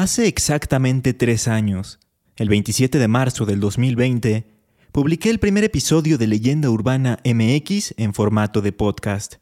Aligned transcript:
Hace 0.00 0.28
exactamente 0.28 1.12
tres 1.12 1.48
años, 1.48 1.98
el 2.36 2.48
27 2.48 3.00
de 3.00 3.08
marzo 3.08 3.46
del 3.46 3.58
2020, 3.58 4.46
publiqué 4.92 5.28
el 5.28 5.40
primer 5.40 5.64
episodio 5.64 6.18
de 6.18 6.28
Leyenda 6.28 6.70
Urbana 6.70 7.18
MX 7.24 7.94
en 7.96 8.14
formato 8.14 8.60
de 8.60 8.70
podcast. 8.70 9.38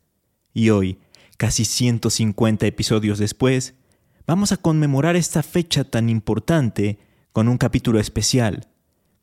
Y 0.54 0.70
hoy, 0.70 0.98
casi 1.36 1.66
150 1.66 2.64
episodios 2.66 3.18
después, 3.18 3.74
vamos 4.26 4.50
a 4.50 4.56
conmemorar 4.56 5.14
esta 5.14 5.42
fecha 5.42 5.84
tan 5.84 6.08
importante 6.08 7.00
con 7.34 7.48
un 7.48 7.58
capítulo 7.58 8.00
especial, 8.00 8.66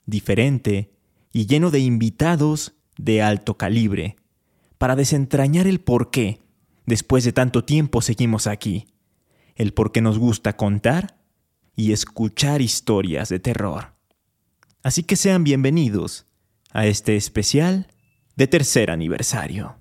diferente 0.06 0.92
y 1.32 1.48
lleno 1.48 1.72
de 1.72 1.80
invitados 1.80 2.76
de 2.96 3.24
alto 3.24 3.58
calibre, 3.58 4.18
para 4.78 4.96
desentrañar 4.96 5.66
el 5.66 5.80
por 5.80 6.12
qué, 6.12 6.42
después 6.86 7.24
de 7.24 7.34
tanto 7.34 7.64
tiempo, 7.64 8.04
seguimos 8.04 8.46
aquí 8.46 8.86
el 9.56 9.74
por 9.74 9.92
qué 9.92 10.02
nos 10.02 10.20
gusta 10.20 10.58
contar 10.58 11.23
y 11.76 11.92
escuchar 11.92 12.62
historias 12.62 13.30
de 13.30 13.40
terror. 13.40 13.94
Así 14.84 15.04
que 15.04 15.16
sean 15.16 15.44
bienvenidos 15.44 16.26
a 16.72 16.86
este 16.86 17.16
especial 17.16 17.88
de 18.36 18.48
tercer 18.48 18.91
aniversario. 18.91 19.76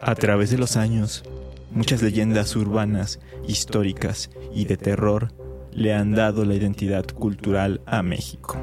A 0.00 0.14
través 0.14 0.50
de 0.50 0.58
los 0.58 0.76
años, 0.76 1.22
muchas 1.70 2.02
leyendas 2.02 2.56
urbanas, 2.56 3.20
históricas 3.46 4.30
y 4.54 4.64
de 4.64 4.76
terror 4.76 5.32
le 5.72 5.94
han 5.94 6.12
dado 6.12 6.44
la 6.44 6.54
identidad 6.54 7.06
cultural 7.06 7.80
a 7.86 8.02
México. 8.02 8.56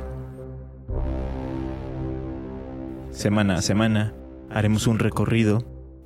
Semana 3.11 3.55
a 3.55 3.61
semana 3.61 4.13
haremos 4.49 4.87
un 4.87 4.99
recorrido 4.99 5.59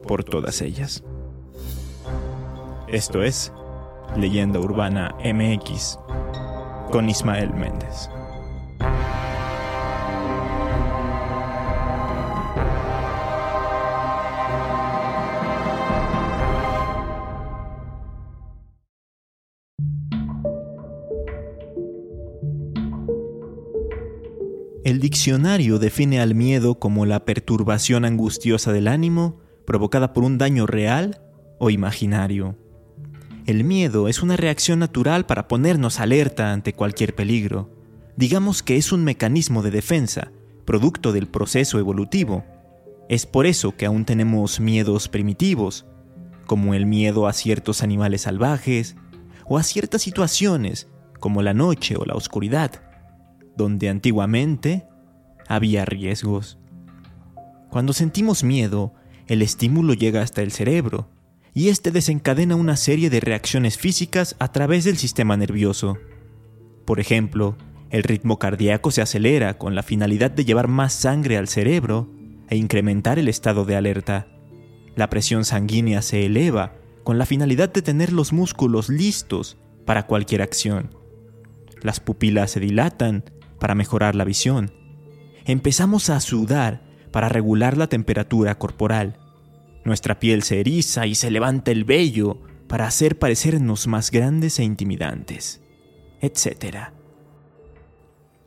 por 0.08 0.24
todas 0.24 0.62
ellas. 0.62 1.04
Esto 2.88 3.24
es 3.24 3.52
Leyenda 4.18 4.60
Urbana 4.60 5.16
MX 5.24 6.00
con 6.92 7.10
Ismael 7.10 7.54
Méndez. 7.54 8.10
El 24.86 25.00
diccionario 25.00 25.80
define 25.80 26.22
al 26.22 26.36
miedo 26.36 26.78
como 26.78 27.08
la 27.08 27.26
perturbación 27.26 28.06
angustiosa 28.06 28.72
del 28.72 28.88
ánimo 28.88 29.40
provocada 29.66 30.14
por 30.14 30.24
un 30.24 30.38
daño 30.38 30.68
real 30.68 31.22
o 31.58 31.72
imaginario. 31.72 32.56
El 33.46 33.64
miedo 33.64 34.08
es 34.08 34.24
una 34.24 34.38
reacción 34.38 34.80
natural 34.80 35.28
para 35.28 35.48
ponernos 35.48 36.00
alerta 36.00 36.52
ante 36.52 36.74
cualquier 36.74 37.14
peligro. 37.14 37.70
Digamos 38.16 38.64
que 38.64 38.76
es 38.76 38.92
un 38.92 39.04
mecanismo 39.04 39.62
de 39.62 39.70
defensa, 39.70 40.32
producto 40.66 41.12
del 41.12 41.28
proceso 41.28 41.78
evolutivo. 41.78 42.44
Es 43.08 43.28
por 43.28 43.46
eso 43.46 43.76
que 43.76 43.86
aún 43.86 44.04
tenemos 44.04 44.60
miedos 44.60 45.10
primitivos, 45.10 45.86
como 46.48 46.74
el 46.74 46.88
miedo 46.88 47.28
a 47.28 47.34
ciertos 47.34 47.84
animales 47.84 48.22
salvajes 48.22 48.96
o 49.46 49.60
a 49.60 49.64
ciertas 49.64 50.02
situaciones, 50.02 50.88
como 51.20 51.44
la 51.44 51.54
noche 51.54 51.98
o 51.98 52.06
la 52.06 52.16
oscuridad, 52.16 52.82
donde 53.56 53.90
antiguamente 53.90 54.88
había 55.48 55.86
riesgos. 55.86 56.58
Cuando 57.70 57.94
sentimos 57.94 58.44
miedo, 58.44 58.96
el 59.28 59.44
estímulo 59.44 59.94
llega 59.94 60.24
hasta 60.24 60.42
el 60.42 60.52
cerebro, 60.52 61.10
y 61.56 61.70
este 61.70 61.90
desencadena 61.90 62.58
una 62.58 62.76
serie 62.76 63.10
de 63.10 63.22
reacciones 63.22 63.78
físicas 63.78 64.36
a 64.40 64.52
través 64.52 64.84
del 64.84 64.98
sistema 64.98 65.38
nervioso. 65.38 65.98
Por 66.84 67.00
ejemplo, 67.00 67.56
el 67.92 68.04
ritmo 68.04 68.38
cardíaco 68.38 68.92
se 68.92 69.02
acelera 69.02 69.58
con 69.58 69.74
la 69.74 69.82
finalidad 69.82 70.30
de 70.30 70.44
llevar 70.44 70.68
más 70.68 70.94
sangre 70.94 71.38
al 71.38 71.48
cerebro 71.48 72.10
e 72.50 72.58
incrementar 72.58 73.20
el 73.20 73.30
estado 73.30 73.64
de 73.64 73.78
alerta. 73.78 74.28
La 74.98 75.10
presión 75.10 75.46
sanguínea 75.46 76.02
se 76.02 76.26
eleva 76.26 76.74
con 77.06 77.18
la 77.18 77.26
finalidad 77.26 77.72
de 77.72 77.82
tener 77.82 78.12
los 78.12 78.34
músculos 78.34 78.90
listos 78.90 79.58
para 79.86 80.08
cualquier 80.08 80.42
acción. 80.42 80.94
Las 81.82 82.02
pupilas 82.02 82.52
se 82.52 82.60
dilatan 82.60 83.24
para 83.62 83.76
mejorar 83.76 84.14
la 84.14 84.26
visión. 84.26 84.74
Empezamos 85.46 86.10
a 86.10 86.20
sudar 86.20 86.84
para 87.12 87.30
regular 87.30 87.78
la 87.78 87.88
temperatura 87.88 88.58
corporal 88.58 89.20
nuestra 89.86 90.20
piel 90.20 90.44
se 90.44 90.60
eriza 90.60 91.08
y 91.08 91.16
se 91.16 91.32
levanta 91.32 91.72
el 91.72 91.86
vello 91.86 92.42
para 92.68 92.88
hacer 92.88 93.18
parecernos 93.20 93.88
más 93.88 94.12
grandes 94.12 94.60
e 94.60 94.64
intimidantes, 94.64 95.62
etc. 96.22 96.90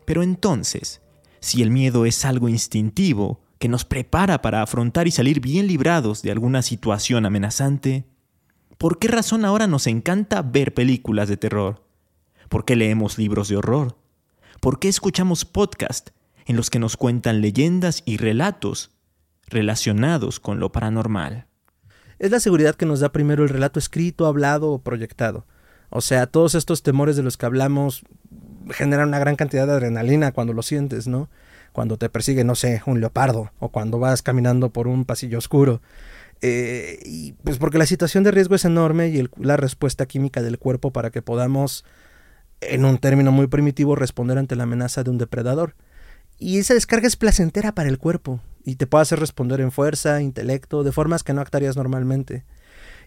Pero 0.05 0.23
entonces, 0.23 1.01
si 1.41 1.63
el 1.63 1.71
miedo 1.71 2.05
es 2.05 2.25
algo 2.25 2.49
instintivo, 2.49 3.41
que 3.59 3.69
nos 3.69 3.85
prepara 3.85 4.43
para 4.43 4.63
afrontar 4.63 5.09
y 5.09 5.11
salir 5.11 5.41
bien 5.41 5.67
librados 5.67 6.23
de 6.23 6.31
alguna 6.31 6.63
situación 6.63 7.27
amenazante, 7.27 8.05
¿por 8.77 8.99
qué 8.99 9.09
razón 9.09 9.45
ahora 9.45 9.67
nos 9.67 9.87
encanta 9.87 10.43
ver 10.43 10.75
películas 10.75 11.29
de 11.29 11.37
terror? 11.37 11.85
¿Por 12.49 12.65
qué 12.65 12.77
leemos 12.77 13.19
libros 13.19 13.49
de 13.49 13.57
horror? 13.57 13.99
¿Por 14.61 14.79
qué 14.79 14.89
escuchamos 14.89 15.45
podcasts 15.45 16.13
en 16.47 16.57
los 16.57 16.71
que 16.71 16.79
nos 16.79 16.97
cuentan 16.97 17.41
leyendas 17.41 18.03
y 18.07 18.17
relatos 18.17 18.98
relacionados 19.51 20.41
con 20.41 20.61
lo 20.61 20.71
paranormal. 20.73 21.47
Es 22.19 22.31
la 22.31 22.41
seguridad 22.41 22.75
que 22.75 22.87
nos 22.87 23.01
da 23.01 23.13
primero 23.13 23.45
el 23.45 23.49
relato 23.49 23.79
escrito, 23.79 24.27
hablado 24.27 24.73
o 24.73 24.83
proyectado. 24.83 25.47
O 25.91 26.01
sea, 26.01 26.27
todos 26.27 26.55
estos 26.55 26.83
temores 26.83 27.17
de 27.17 27.23
los 27.23 27.37
que 27.37 27.47
hablamos 27.47 28.03
generan 28.71 29.09
una 29.09 29.19
gran 29.19 29.37
cantidad 29.37 29.67
de 29.67 29.73
adrenalina 29.73 30.33
cuando 30.33 30.53
lo 30.53 30.63
sientes, 30.63 31.07
¿no? 31.07 31.31
Cuando 31.73 31.97
te 31.97 32.09
persigue, 32.09 32.45
no 32.45 32.55
sé, 32.55 32.83
un 32.87 33.01
leopardo 33.01 33.53
o 33.59 33.71
cuando 33.71 33.99
vas 33.99 34.23
caminando 34.23 34.71
por 34.71 34.89
un 34.89 35.05
pasillo 35.05 35.39
oscuro. 35.39 35.81
Eh, 36.41 37.01
y 37.05 37.33
pues 37.33 37.59
porque 37.59 37.79
la 37.79 37.87
situación 37.87 38.25
de 38.25 38.31
riesgo 38.31 38.55
es 38.55 38.65
enorme 38.65 39.09
y 39.09 39.29
la 39.39 39.57
respuesta 39.57 40.07
química 40.07 40.43
del 40.43 40.59
cuerpo 40.59 40.93
para 40.93 41.11
que 41.11 41.23
podamos, 41.23 41.85
en 42.61 42.85
un 42.85 42.99
término 42.99 43.33
muy 43.33 43.47
primitivo, 43.47 43.97
responder 43.97 44.39
ante 44.39 44.57
la 44.57 44.65
amenaza 44.65 45.05
de 45.05 45.11
un 45.11 45.19
depredador. 45.19 45.75
Y 46.39 46.59
esa 46.59 46.75
descarga 46.75 47.07
es 47.07 47.17
placentera 47.17 47.73
para 47.73 47.89
el 47.89 47.99
cuerpo 47.99 48.41
y 48.65 48.77
te 48.77 48.87
puede 48.87 49.03
hacer 49.03 49.21
responder 49.21 49.61
en 49.61 49.73
fuerza, 49.73 50.21
intelecto, 50.23 50.85
de 50.85 50.93
formas 50.93 51.23
que 51.23 51.33
no 51.33 51.41
actuarías 51.41 51.77
normalmente. 51.77 52.45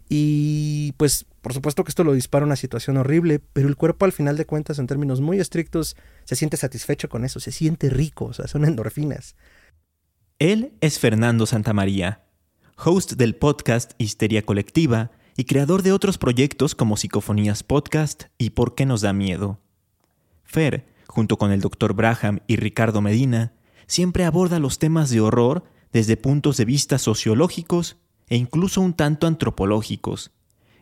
Y 0.09 0.93
pues 0.97 1.25
por 1.41 1.53
supuesto 1.53 1.83
que 1.83 1.89
esto 1.89 2.03
lo 2.03 2.13
dispara 2.13 2.45
una 2.45 2.55
situación 2.55 2.97
horrible, 2.97 3.39
pero 3.53 3.67
el 3.67 3.75
cuerpo 3.75 4.05
al 4.05 4.11
final 4.11 4.37
de 4.37 4.45
cuentas, 4.45 4.77
en 4.77 4.87
términos 4.87 5.21
muy 5.21 5.39
estrictos, 5.39 5.95
se 6.23 6.35
siente 6.35 6.57
satisfecho 6.57 7.09
con 7.09 7.25
eso, 7.25 7.39
se 7.39 7.51
siente 7.51 7.89
rico, 7.89 8.25
o 8.25 8.33
sea, 8.33 8.47
son 8.47 8.65
endorfinas. 8.65 9.35
Él 10.37 10.73
es 10.81 10.99
Fernando 10.99 11.45
Santamaría, 11.45 12.25
host 12.77 13.13
del 13.13 13.35
podcast 13.35 13.93
Histeria 13.97 14.43
Colectiva 14.43 15.11
y 15.37 15.45
creador 15.45 15.81
de 15.81 15.93
otros 15.93 16.17
proyectos 16.17 16.75
como 16.75 16.97
Psicofonías 16.97 17.63
Podcast 17.63 18.23
y 18.37 18.51
Por 18.51 18.75
qué 18.75 18.85
nos 18.85 19.01
da 19.01 19.13
miedo. 19.13 19.59
Fer 20.43 20.85
junto 21.07 21.37
con 21.37 21.51
el 21.51 21.61
Dr. 21.61 21.93
Braham 21.93 22.39
y 22.47 22.55
Ricardo 22.55 23.01
Medina, 23.01 23.53
siempre 23.91 24.23
aborda 24.23 24.57
los 24.59 24.79
temas 24.79 25.09
de 25.09 25.19
horror 25.19 25.65
desde 25.91 26.15
puntos 26.15 26.55
de 26.55 26.63
vista 26.63 26.97
sociológicos 26.97 27.97
e 28.29 28.37
incluso 28.37 28.79
un 28.79 28.93
tanto 28.93 29.27
antropológicos. 29.27 30.31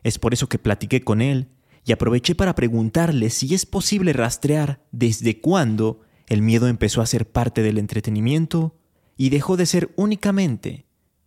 Es 0.04 0.20
por 0.20 0.34
eso 0.34 0.48
que 0.48 0.60
platiqué 0.60 1.02
con 1.02 1.22
él 1.22 1.50
y 1.86 1.92
aproveché 1.92 2.36
para 2.36 2.54
preguntarle 2.54 3.32
si 3.32 3.56
es 3.56 3.66
posible 3.66 4.14
rastrear 4.14 4.86
desde 4.92 5.42
cuándo 5.42 6.02
el 6.28 6.44
miedo 6.44 6.68
empezó 6.68 7.02
a 7.02 7.08
ser 7.08 7.28
parte 7.28 7.64
del 7.64 7.80
entretenimiento 7.80 8.78
y 9.18 9.32
dejó 9.32 9.58
de 9.58 9.66
ser 9.66 9.92
únicamente 9.96 10.86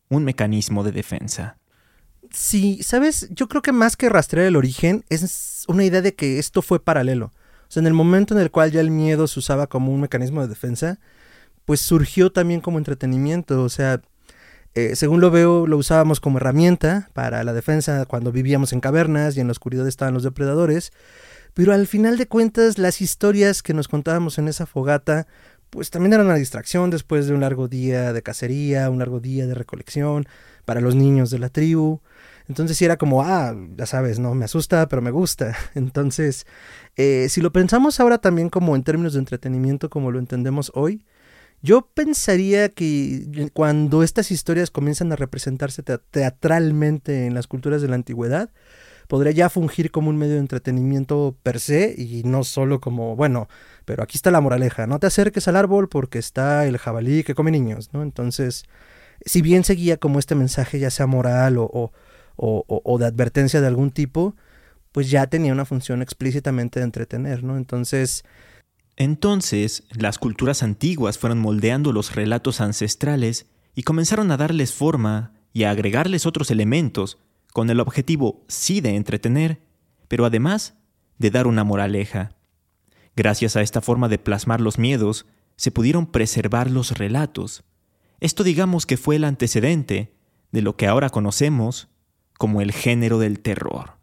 un 0.09 0.22
mecanismo 0.22 0.84
de 0.84 0.93
defensa. 0.93 1.59
Sí, 2.31 2.81
sabes, 2.84 3.28
yo 3.31 3.49
creo 3.49 3.60
que 3.60 3.72
más 3.72 3.97
que 3.97 4.09
rastrear 4.09 4.47
el 4.47 4.54
origen 4.54 5.04
es 5.09 5.64
una 5.66 5.84
idea 5.84 6.00
de 6.00 6.14
que 6.14 6.38
esto 6.38 6.62
fue 6.62 6.78
paralelo 6.78 7.32
sea, 7.73 7.81
en 7.81 7.87
el 7.87 7.94
momento 7.94 8.35
en 8.35 8.40
el 8.40 8.50
cual 8.50 8.70
ya 8.70 8.81
el 8.81 8.90
miedo 8.90 9.26
se 9.26 9.38
usaba 9.38 9.67
como 9.67 9.93
un 9.93 10.00
mecanismo 10.02 10.43
de 10.43 10.49
defensa, 10.49 10.99
pues 11.64 11.81
surgió 11.81 12.32
también 12.32 12.61
como 12.61 12.79
entretenimiento. 12.79 13.62
O 13.62 13.69
sea, 13.69 14.00
eh, 14.75 14.97
según 14.97 15.20
lo 15.20 15.31
veo, 15.31 15.67
lo 15.67 15.76
usábamos 15.76 16.20
como 16.20 16.38
herramienta 16.38 17.11
para 17.12 17.44
la 17.44 17.53
defensa 17.53 18.06
cuando 18.06 18.32
vivíamos 18.32 18.73
en 18.73 18.81
cavernas 18.81 19.37
y 19.37 19.41
en 19.41 19.49
la 19.49 19.53
oscuridad 19.53 19.87
estaban 19.87 20.14
los 20.14 20.23
depredadores. 20.23 20.93
Pero 21.55 21.73
al 21.75 21.87
final 21.87 22.17
de 22.17 22.26
cuentas, 22.26 22.79
las 22.79 23.00
historias 23.03 23.62
que 23.62 23.75
nos 23.75 23.88
contábamos 23.88 24.38
en 24.38 24.49
esa 24.49 24.64
fogata, 24.64 25.26
pues 25.69 25.91
también 25.91 26.14
eran 26.14 26.26
una 26.26 26.37
distracción 26.37 26.91
después 26.91 27.26
de 27.26 27.35
un 27.35 27.41
largo 27.41 27.69
día 27.69 28.12
de 28.12 28.23
cacería, 28.23 28.88
un 28.91 28.99
largo 28.99 29.20
día 29.20 29.47
de 29.47 29.55
recolección 29.55 30.26
para 30.64 30.81
los 30.81 30.94
niños 30.94 31.31
de 31.31 31.38
la 31.38 31.50
tribu. 31.50 32.00
Entonces 32.49 32.76
sí 32.76 32.85
era 32.85 32.97
como, 32.97 33.23
ah, 33.23 33.55
ya 33.76 33.87
sabes, 33.87 34.19
no, 34.19 34.35
me 34.35 34.47
asusta, 34.47 34.88
pero 34.88 35.03
me 35.03 35.11
gusta. 35.11 35.56
Entonces, 35.75 36.47
eh, 36.97 37.29
si 37.29 37.41
lo 37.41 37.53
pensamos 37.53 38.00
ahora 38.00 38.19
también 38.19 38.49
como 38.49 38.75
en 38.75 38.82
términos 38.82 39.12
de 39.12 39.20
entretenimiento, 39.20 39.91
como 39.91 40.11
lo 40.11 40.19
entendemos 40.19 40.73
hoy, 40.75 41.05
yo 41.62 41.88
pensaría 41.94 42.69
que 42.70 43.50
cuando 43.55 44.03
estas 44.03 44.31
historias 44.32 44.70
comienzan 44.70 45.12
a 45.12 45.17
representarse 45.17 45.82
teatralmente 45.82 47.26
en 47.26 47.35
las 47.35 47.47
culturas 47.47 47.81
de 47.81 47.88
la 47.88 47.94
antigüedad, 47.94 48.50
podría 49.06 49.32
ya 49.32 49.49
fungir 49.49 49.93
como 49.93 50.11
un 50.11 50.17
medio 50.17 50.35
de 50.35 50.41
entretenimiento 50.41 51.37
per 51.43 51.61
se 51.61 51.94
y 51.97 52.23
no 52.25 52.43
solo 52.43 52.81
como, 52.81 53.14
bueno, 53.14 53.49
pero 53.85 54.03
aquí 54.03 54.17
está 54.17 54.32
la 54.32 54.41
moraleja, 54.41 54.87
no 54.88 54.99
te 54.99 55.06
acerques 55.06 55.47
al 55.47 55.56
árbol 55.56 55.88
porque 55.88 56.19
está 56.19 56.67
el 56.67 56.79
jabalí 56.79 57.23
que 57.23 57.35
come 57.35 57.53
niños, 57.53 57.91
¿no? 57.93 58.03
Entonces, 58.03 58.64
si 59.25 59.41
bien 59.41 59.62
seguía 59.62 59.99
como 59.99 60.19
este 60.19 60.35
mensaje 60.35 60.81
ya 60.81 60.91
sea 60.91 61.06
moral 61.06 61.59
o, 61.59 61.69
o, 62.37 62.64
o 62.67 62.99
de 62.99 63.06
advertencia 63.06 63.61
de 63.61 63.69
algún 63.69 63.93
tipo, 63.93 64.35
pues 64.91 65.11
ya 65.11 65.29
tenía 65.29 65.53
una 65.53 65.64
función 65.64 66.03
explícitamente 66.03 66.81
de 66.81 66.85
entretener, 66.85 67.44
¿no? 67.44 67.56
Entonces... 67.56 68.25
Entonces, 68.97 69.85
las 69.91 70.19
culturas 70.19 70.62
antiguas 70.62 71.19
fueron 71.19 71.39
moldeando 71.39 71.93
los 71.93 72.15
relatos 72.15 72.61
ancestrales 72.61 73.47
y 73.75 73.83
comenzaron 73.83 74.31
a 74.31 74.37
darles 74.37 74.73
forma 74.73 75.33
y 75.53 75.65
a 75.65 75.71
agregarles 75.71 76.27
otros 76.27 76.50
elementos, 76.50 77.19
con 77.53 77.71
el 77.71 77.81
objetivo 77.81 78.44
sí 78.49 78.81
de 78.81 78.97
entretener, 78.97 79.62
pero 80.09 80.25
además 80.25 80.75
de 81.19 81.31
dar 81.31 81.47
una 81.47 81.65
moraleja. 81.65 82.35
Gracias 83.17 83.56
a 83.56 83.62
esta 83.62 83.81
forma 83.81 84.09
de 84.09 84.19
plasmar 84.19 84.61
los 84.61 84.79
miedos, 84.79 85.27
se 85.56 85.71
pudieron 85.71 86.06
preservar 86.06 86.71
los 86.71 86.93
relatos. 86.93 87.65
Esto 88.21 88.43
digamos 88.43 88.87
que 88.87 88.97
fue 88.97 89.17
el 89.17 89.25
antecedente 89.25 90.15
de 90.50 90.62
lo 90.62 90.77
que 90.77 90.87
ahora 90.87 91.11
conocemos 91.11 91.88
como 92.38 92.61
el 92.61 92.73
género 92.73 93.19
del 93.19 93.41
terror 93.41 94.01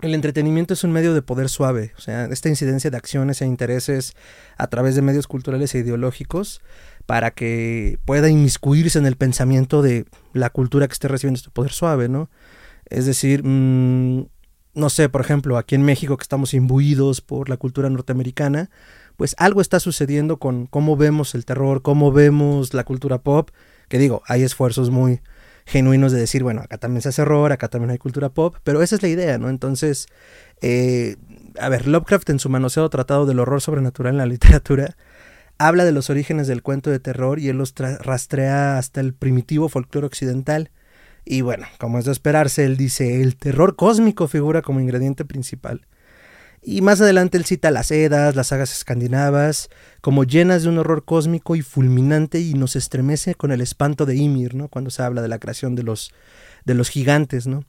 el 0.00 0.14
entretenimiento 0.14 0.74
es 0.74 0.84
un 0.84 0.92
medio 0.92 1.12
de 1.12 1.22
poder 1.22 1.48
suave, 1.48 1.92
o 1.96 2.00
sea, 2.00 2.26
esta 2.26 2.48
incidencia 2.48 2.90
de 2.90 2.96
acciones 2.96 3.42
e 3.42 3.46
intereses 3.46 4.14
a 4.56 4.68
través 4.68 4.94
de 4.94 5.02
medios 5.02 5.26
culturales 5.26 5.74
e 5.74 5.78
ideológicos 5.78 6.60
para 7.06 7.32
que 7.32 7.98
pueda 8.04 8.28
inmiscuirse 8.28 8.98
en 8.98 9.06
el 9.06 9.16
pensamiento 9.16 9.82
de 9.82 10.06
la 10.34 10.50
cultura 10.50 10.86
que 10.86 10.92
esté 10.92 11.08
recibiendo 11.08 11.38
este 11.38 11.50
poder 11.50 11.72
suave, 11.72 12.08
¿no? 12.08 12.30
Es 12.86 13.06
decir, 13.06 13.42
mm, 13.44 14.26
no 14.74 14.90
sé, 14.90 15.08
por 15.08 15.20
ejemplo, 15.20 15.56
aquí 15.56 15.74
en 15.74 15.82
México 15.82 16.16
que 16.16 16.22
estamos 16.22 16.54
imbuidos 16.54 17.20
por 17.20 17.48
la 17.48 17.56
cultura 17.56 17.90
norteamericana, 17.90 18.70
pues 19.16 19.34
algo 19.38 19.60
está 19.60 19.80
sucediendo 19.80 20.38
con 20.38 20.66
cómo 20.66 20.96
vemos 20.96 21.34
el 21.34 21.44
terror, 21.44 21.82
cómo 21.82 22.12
vemos 22.12 22.72
la 22.72 22.84
cultura 22.84 23.18
pop, 23.18 23.50
que 23.88 23.98
digo, 23.98 24.22
hay 24.26 24.44
esfuerzos 24.44 24.90
muy, 24.90 25.22
genuinos 25.68 26.12
de 26.12 26.18
decir, 26.18 26.42
bueno, 26.42 26.62
acá 26.62 26.78
también 26.78 27.02
se 27.02 27.10
hace 27.10 27.20
horror, 27.22 27.52
acá 27.52 27.68
también 27.68 27.90
hay 27.90 27.98
cultura 27.98 28.30
pop, 28.30 28.56
pero 28.64 28.82
esa 28.82 28.96
es 28.96 29.02
la 29.02 29.08
idea, 29.08 29.36
¿no? 29.36 29.50
Entonces, 29.50 30.06
eh, 30.62 31.16
a 31.60 31.68
ver, 31.68 31.86
Lovecraft 31.86 32.30
en 32.30 32.38
su 32.38 32.48
manoseado 32.48 32.88
tratado 32.88 33.26
del 33.26 33.38
horror 33.38 33.60
sobrenatural 33.60 34.14
en 34.14 34.18
la 34.18 34.26
literatura, 34.34 34.96
habla 35.58 35.84
de 35.84 35.92
los 35.92 36.08
orígenes 36.08 36.46
del 36.46 36.62
cuento 36.62 36.90
de 36.90 37.00
terror 37.00 37.38
y 37.38 37.50
él 37.50 37.58
los 37.58 37.74
rastrea 37.76 38.78
hasta 38.78 39.00
el 39.00 39.12
primitivo 39.12 39.68
folclore 39.68 40.06
occidental. 40.06 40.70
Y 41.26 41.42
bueno, 41.42 41.66
como 41.78 41.98
es 41.98 42.06
de 42.06 42.12
esperarse, 42.12 42.64
él 42.64 42.78
dice, 42.78 43.20
el 43.20 43.36
terror 43.36 43.76
cósmico 43.76 44.26
figura 44.26 44.62
como 44.62 44.80
ingrediente 44.80 45.26
principal. 45.26 45.86
Y 46.62 46.82
más 46.82 47.00
adelante 47.00 47.38
él 47.38 47.44
cita 47.44 47.70
las 47.70 47.90
Edas, 47.90 48.34
las 48.34 48.48
sagas 48.48 48.72
escandinavas, 48.72 49.68
como 50.00 50.24
llenas 50.24 50.62
de 50.62 50.68
un 50.68 50.78
horror 50.78 51.04
cósmico 51.04 51.56
y 51.56 51.62
fulminante 51.62 52.40
y 52.40 52.54
nos 52.54 52.76
estremece 52.76 53.34
con 53.34 53.52
el 53.52 53.60
espanto 53.60 54.06
de 54.06 54.16
Ymir, 54.16 54.54
¿no? 54.54 54.68
Cuando 54.68 54.90
se 54.90 55.02
habla 55.02 55.22
de 55.22 55.28
la 55.28 55.38
creación 55.38 55.74
de 55.74 55.84
los, 55.84 56.12
de 56.64 56.74
los 56.74 56.88
gigantes, 56.88 57.46
¿no? 57.46 57.64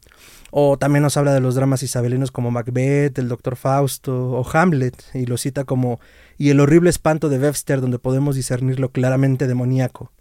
O 0.52 0.78
también 0.78 1.04
nos 1.04 1.18
habla 1.18 1.34
de 1.34 1.40
los 1.40 1.56
dramas 1.56 1.84
isabelinos 1.84 2.32
como 2.32 2.52
Macbeth, 2.52 3.18
el 3.20 3.28
Doctor 3.28 3.56
Fausto 3.56 4.32
o 4.32 4.50
Hamlet, 4.52 4.96
y 5.14 5.26
lo 5.26 5.38
cita 5.38 5.64
como 5.64 6.00
y 6.38 6.50
el 6.50 6.60
horrible 6.60 6.90
espanto 6.90 7.30
de 7.30 7.38
Webster, 7.38 7.82
donde 7.82 8.00
podemos 8.00 8.36
discernirlo 8.36 8.92
claramente 8.92 9.46
demoníaco. 9.46 10.12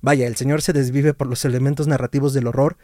Vaya, 0.00 0.26
el 0.26 0.36
señor 0.36 0.62
se 0.62 0.72
desvive 0.72 1.14
por 1.14 1.26
los 1.26 1.44
elementos 1.44 1.86
narrativos 1.86 2.32
del 2.32 2.46
horror, 2.46 2.76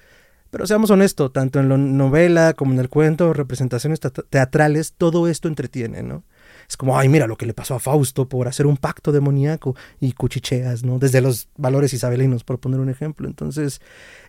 pero 0.51 0.67
seamos 0.67 0.91
honestos, 0.91 1.33
tanto 1.33 1.61
en 1.61 1.69
la 1.69 1.77
novela 1.77 2.55
como 2.55 2.73
en 2.73 2.81
el 2.81 2.89
cuento, 2.89 3.33
representaciones 3.33 4.01
teatrales, 4.01 4.95
todo 4.97 5.29
esto 5.29 5.49
entretiene, 5.49 6.03
¿no? 6.03 6.25
Es 6.69 6.77
como, 6.77 6.99
ay, 6.99 7.09
mira 7.09 7.27
lo 7.27 7.37
que 7.37 7.47
le 7.47 7.55
pasó 7.55 7.75
a 7.75 7.81
Fausto 7.81 8.29
por 8.29 8.47
hacer 8.47 8.67
un 8.67 8.77
pacto 8.77 9.11
demoníaco 9.11 9.75
y 10.01 10.13
cuchicheas, 10.13 10.85
¿no? 10.85 10.99
Desde 10.99 11.21
los 11.21 11.49
valores 11.57 11.93
isabelinos, 11.93 12.45
por 12.45 12.61
poner 12.61 12.79
un 12.81 12.89
ejemplo. 12.89 13.27
Entonces, 13.27 13.81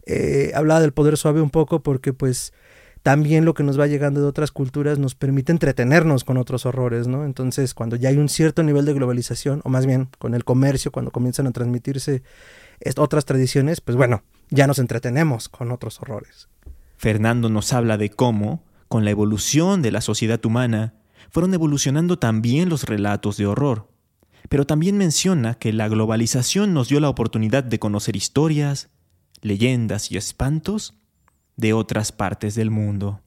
eh, 0.05 0.51
hablaba 0.55 0.81
del 0.81 0.91
poder 0.91 1.17
suave 1.17 1.41
un 1.41 1.51
poco 1.51 1.83
porque, 1.83 2.13
pues, 2.13 2.53
también 3.03 3.45
lo 3.45 3.53
que 3.53 3.63
nos 3.63 3.79
va 3.79 3.87
llegando 3.87 4.21
de 4.21 4.27
otras 4.27 4.51
culturas 4.51 4.99
nos 4.99 5.15
permite 5.15 5.51
entretenernos 5.51 6.23
con 6.23 6.37
otros 6.37 6.65
horrores, 6.65 7.07
¿no? 7.07 7.25
Entonces, 7.25 7.73
cuando 7.73 7.95
ya 7.95 8.09
hay 8.09 8.17
un 8.17 8.29
cierto 8.29 8.63
nivel 8.63 8.85
de 8.85 8.93
globalización, 8.93 9.61
o 9.63 9.69
más 9.69 9.85
bien 9.85 10.09
con 10.19 10.35
el 10.35 10.43
comercio, 10.43 10.91
cuando 10.91 11.11
comienzan 11.11 11.47
a 11.47 11.51
transmitirse 11.51 12.21
otras 12.97 13.25
tradiciones, 13.25 13.81
pues 13.81 13.95
bueno, 13.97 14.23
ya 14.51 14.67
nos 14.67 14.79
entretenemos 14.79 15.49
con 15.49 15.71
otros 15.71 16.01
horrores. 16.01 16.49
Fernando 16.97 17.49
nos 17.49 17.73
habla 17.73 17.97
de 17.97 18.09
cómo, 18.09 18.63
con 18.87 19.05
la 19.05 19.11
evolución 19.11 19.81
de 19.81 19.91
la 19.91 20.01
sociedad 20.01 20.45
humana, 20.45 20.93
fueron 21.31 21.53
evolucionando 21.53 22.19
también 22.19 22.69
los 22.69 22.83
relatos 22.83 23.37
de 23.37 23.47
horror. 23.47 23.89
Pero 24.49 24.67
también 24.67 24.97
menciona 24.97 25.55
que 25.55 25.71
la 25.71 25.87
globalización 25.87 26.73
nos 26.73 26.89
dio 26.89 26.99
la 26.99 27.09
oportunidad 27.09 27.63
de 27.63 27.79
conocer 27.79 28.17
historias, 28.17 28.89
leyendas 29.41 30.11
y 30.11 30.17
espantos 30.17 30.95
de 31.55 31.73
otras 31.73 32.11
partes 32.11 32.53
del 32.53 32.69
mundo. 32.69 33.21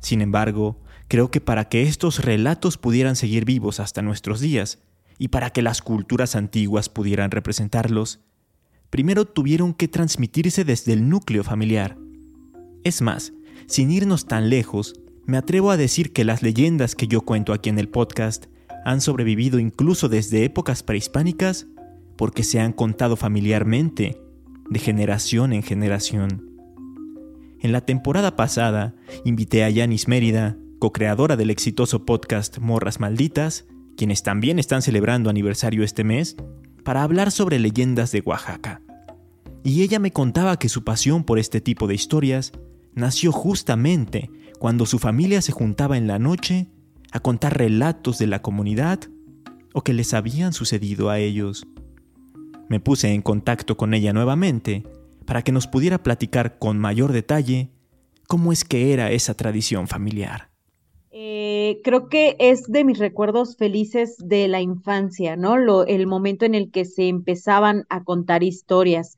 Sin 0.00 0.20
embargo, 0.20 0.82
creo 1.08 1.30
que 1.30 1.40
para 1.40 1.68
que 1.68 1.82
estos 1.82 2.22
relatos 2.24 2.76
pudieran 2.76 3.16
seguir 3.16 3.46
vivos 3.46 3.80
hasta 3.80 4.02
nuestros 4.02 4.40
días, 4.40 4.78
y 5.18 5.28
para 5.28 5.50
que 5.50 5.62
las 5.62 5.82
culturas 5.82 6.36
antiguas 6.36 6.88
pudieran 6.88 7.30
representarlos, 7.30 8.20
primero 8.90 9.24
tuvieron 9.24 9.74
que 9.74 9.88
transmitirse 9.88 10.64
desde 10.64 10.92
el 10.92 11.08
núcleo 11.08 11.44
familiar. 11.44 11.96
Es 12.84 13.02
más, 13.02 13.32
sin 13.66 13.90
irnos 13.90 14.26
tan 14.26 14.50
lejos, 14.50 14.94
me 15.24 15.36
atrevo 15.36 15.70
a 15.70 15.76
decir 15.76 16.12
que 16.12 16.24
las 16.24 16.42
leyendas 16.42 16.94
que 16.94 17.08
yo 17.08 17.22
cuento 17.22 17.52
aquí 17.52 17.68
en 17.68 17.78
el 17.78 17.88
podcast 17.88 18.46
han 18.84 19.00
sobrevivido 19.00 19.58
incluso 19.58 20.08
desde 20.08 20.44
épocas 20.44 20.82
prehispánicas 20.82 21.66
porque 22.16 22.44
se 22.44 22.60
han 22.60 22.72
contado 22.72 23.16
familiarmente, 23.16 24.20
de 24.70 24.78
generación 24.78 25.52
en 25.52 25.62
generación. 25.62 26.50
En 27.60 27.72
la 27.72 27.80
temporada 27.80 28.36
pasada 28.36 28.94
invité 29.24 29.64
a 29.64 29.70
Yanis 29.70 30.08
Mérida, 30.08 30.56
co-creadora 30.78 31.36
del 31.36 31.50
exitoso 31.50 32.04
podcast 32.04 32.58
Morras 32.58 33.00
Malditas, 33.00 33.66
quienes 33.96 34.22
también 34.22 34.58
están 34.58 34.82
celebrando 34.82 35.30
aniversario 35.30 35.82
este 35.82 36.04
mes, 36.04 36.36
para 36.84 37.02
hablar 37.02 37.32
sobre 37.32 37.58
leyendas 37.58 38.12
de 38.12 38.20
Oaxaca. 38.20 38.80
Y 39.64 39.82
ella 39.82 39.98
me 39.98 40.12
contaba 40.12 40.58
que 40.58 40.68
su 40.68 40.84
pasión 40.84 41.24
por 41.24 41.40
este 41.40 41.60
tipo 41.60 41.88
de 41.88 41.94
historias 41.96 42.52
nació 42.94 43.32
justamente 43.32 44.30
cuando 44.60 44.86
su 44.86 44.98
familia 44.98 45.42
se 45.42 45.52
juntaba 45.52 45.98
en 45.98 46.06
la 46.06 46.20
noche 46.20 46.68
a 47.10 47.20
contar 47.20 47.58
relatos 47.58 48.18
de 48.18 48.28
la 48.28 48.42
comunidad 48.42 49.00
o 49.72 49.82
que 49.82 49.92
les 49.92 50.14
habían 50.14 50.52
sucedido 50.52 51.10
a 51.10 51.18
ellos. 51.18 51.66
Me 52.68 52.80
puse 52.80 53.12
en 53.12 53.22
contacto 53.22 53.76
con 53.76 53.94
ella 53.94 54.12
nuevamente 54.12 54.84
para 55.24 55.42
que 55.42 55.52
nos 55.52 55.66
pudiera 55.66 56.02
platicar 56.02 56.58
con 56.58 56.78
mayor 56.78 57.12
detalle 57.12 57.70
cómo 58.26 58.52
es 58.52 58.64
que 58.64 58.92
era 58.92 59.10
esa 59.10 59.34
tradición 59.34 59.88
familiar. 59.88 60.55
Eh, 61.28 61.80
creo 61.82 62.08
que 62.08 62.36
es 62.38 62.64
de 62.70 62.84
mis 62.84 62.98
recuerdos 62.98 63.56
felices 63.56 64.16
de 64.18 64.46
la 64.48 64.60
infancia, 64.60 65.34
¿no? 65.36 65.56
Lo, 65.56 65.84
el 65.86 66.06
momento 66.06 66.44
en 66.44 66.54
el 66.54 66.70
que 66.70 66.84
se 66.84 67.08
empezaban 67.08 67.84
a 67.88 68.04
contar 68.04 68.42
historias. 68.44 69.16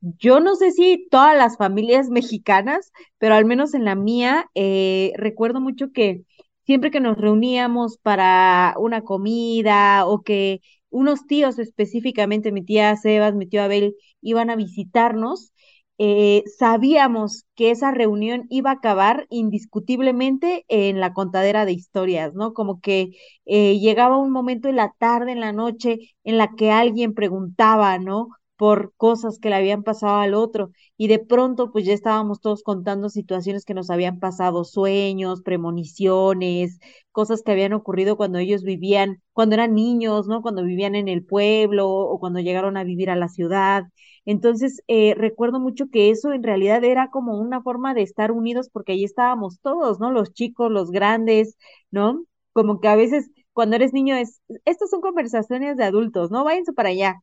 Yo 0.00 0.40
no 0.40 0.56
sé 0.56 0.70
si 0.72 1.08
todas 1.10 1.36
las 1.36 1.56
familias 1.58 2.08
mexicanas, 2.10 2.92
pero 3.18 3.34
al 3.34 3.44
menos 3.44 3.74
en 3.74 3.84
la 3.84 3.94
mía, 3.96 4.46
eh, 4.54 5.12
recuerdo 5.16 5.60
mucho 5.60 5.92
que 5.92 6.24
siempre 6.64 6.90
que 6.90 7.00
nos 7.00 7.18
reuníamos 7.18 7.98
para 7.98 8.74
una 8.78 9.02
comida 9.02 10.06
o 10.06 10.22
que 10.22 10.60
unos 10.90 11.26
tíos 11.26 11.58
específicamente, 11.58 12.52
mi 12.52 12.64
tía 12.64 12.96
Sebas, 12.96 13.34
mi 13.34 13.46
tío 13.46 13.62
Abel, 13.62 13.94
iban 14.22 14.50
a 14.50 14.56
visitarnos, 14.56 15.51
eh, 15.98 16.42
sabíamos 16.58 17.44
que 17.54 17.70
esa 17.70 17.90
reunión 17.92 18.46
iba 18.50 18.70
a 18.70 18.74
acabar 18.74 19.26
indiscutiblemente 19.30 20.64
en 20.68 21.00
la 21.00 21.12
contadera 21.14 21.64
de 21.64 21.72
historias, 21.72 22.34
¿no? 22.34 22.54
Como 22.54 22.80
que 22.80 23.10
eh, 23.46 23.78
llegaba 23.78 24.16
un 24.18 24.30
momento 24.32 24.68
en 24.68 24.76
la 24.76 24.92
tarde, 24.98 25.32
en 25.32 25.40
la 25.40 25.52
noche, 25.52 25.98
en 26.24 26.38
la 26.38 26.48
que 26.56 26.70
alguien 26.72 27.14
preguntaba, 27.14 27.98
¿no? 27.98 28.28
Por 28.62 28.94
cosas 28.96 29.40
que 29.40 29.48
le 29.50 29.56
habían 29.56 29.82
pasado 29.82 30.18
al 30.20 30.34
otro 30.34 30.70
y 30.96 31.08
de 31.08 31.18
pronto 31.18 31.72
pues 31.72 31.84
ya 31.84 31.92
estábamos 31.94 32.40
todos 32.40 32.62
contando 32.62 33.08
situaciones 33.08 33.64
que 33.64 33.74
nos 33.74 33.90
habían 33.90 34.20
pasado, 34.20 34.62
sueños, 34.62 35.42
premoniciones, 35.42 36.78
cosas 37.10 37.42
que 37.42 37.50
habían 37.50 37.72
ocurrido 37.72 38.16
cuando 38.16 38.38
ellos 38.38 38.62
vivían, 38.62 39.20
cuando 39.32 39.54
eran 39.56 39.74
niños, 39.74 40.28
¿no? 40.28 40.42
Cuando 40.42 40.62
vivían 40.62 40.94
en 40.94 41.08
el 41.08 41.24
pueblo 41.24 41.88
o 41.90 42.20
cuando 42.20 42.38
llegaron 42.38 42.76
a 42.76 42.84
vivir 42.84 43.10
a 43.10 43.16
la 43.16 43.28
ciudad. 43.28 43.82
Entonces, 44.26 44.80
eh, 44.86 45.14
recuerdo 45.16 45.58
mucho 45.58 45.88
que 45.90 46.10
eso 46.10 46.32
en 46.32 46.44
realidad 46.44 46.84
era 46.84 47.10
como 47.10 47.38
una 47.40 47.62
forma 47.62 47.94
de 47.94 48.02
estar 48.02 48.30
unidos 48.30 48.68
porque 48.72 48.92
ahí 48.92 49.02
estábamos 49.02 49.58
todos, 49.60 49.98
¿no? 49.98 50.12
Los 50.12 50.32
chicos, 50.34 50.70
los 50.70 50.92
grandes, 50.92 51.56
¿no? 51.90 52.24
Como 52.52 52.78
que 52.80 52.86
a 52.86 52.94
veces 52.96 53.28
cuando 53.52 53.74
eres 53.76 53.92
niño 53.92 54.14
es, 54.14 54.40
estas 54.64 54.88
son 54.90 55.00
conversaciones 55.00 55.76
de 55.76 55.82
adultos, 55.84 56.30
¿no? 56.30 56.44
Váyanse 56.44 56.72
para 56.72 56.90
allá 56.90 57.16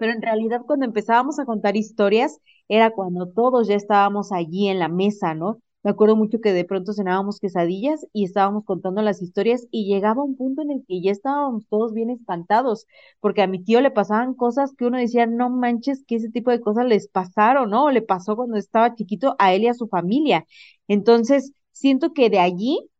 pero 0.00 0.12
en 0.14 0.22
realidad 0.22 0.62
cuando 0.66 0.86
empezábamos 0.86 1.38
a 1.40 1.46
contar 1.46 1.76
historias 1.76 2.40
era 2.68 2.90
cuando 2.92 3.28
todos 3.28 3.68
ya 3.68 3.76
estábamos 3.76 4.32
allí 4.32 4.68
en 4.68 4.80
la 4.80 4.88
mesa, 4.88 5.34
¿no? 5.34 5.60
Me 5.84 5.92
acuerdo 5.92 6.16
mucho 6.16 6.40
que 6.40 6.52
de 6.54 6.64
pronto 6.66 6.94
cenábamos 6.94 7.40
quesadillas 7.40 8.06
y 8.14 8.24
estábamos 8.24 8.64
contando 8.64 9.02
las 9.02 9.22
historias 9.22 9.66
y 9.70 9.86
llegaba 9.92 10.24
un 10.24 10.36
punto 10.36 10.62
en 10.62 10.72
el 10.72 10.84
que 10.88 11.02
ya 11.02 11.12
estábamos 11.12 11.66
todos 11.68 11.94
bien 11.94 12.10
espantados, 12.10 12.86
porque 13.20 13.42
a 13.42 13.48
mi 13.48 13.62
tío 13.64 13.80
le 13.82 13.90
pasaban 13.92 14.34
cosas 14.34 14.74
que 14.76 14.86
uno 14.86 14.98
decía, 14.98 15.26
no 15.26 15.50
manches, 15.50 16.04
que 16.06 16.16
ese 16.16 16.30
tipo 16.30 16.50
de 16.52 16.60
cosas 16.60 16.86
les 16.86 17.08
pasaron, 17.08 17.70
¿no? 17.70 17.84
O 17.86 17.90
le 17.92 18.02
pasó 18.02 18.36
cuando 18.36 18.56
estaba 18.58 18.94
chiquito 18.96 19.36
a 19.38 19.54
él 19.54 19.64
y 19.64 19.68
a 19.68 19.74
su 19.74 19.88
familia. 19.88 20.46
Entonces, 20.88 21.52
siento 21.72 22.12
que 22.14 22.30
de 22.30 22.40
allí 22.40 22.90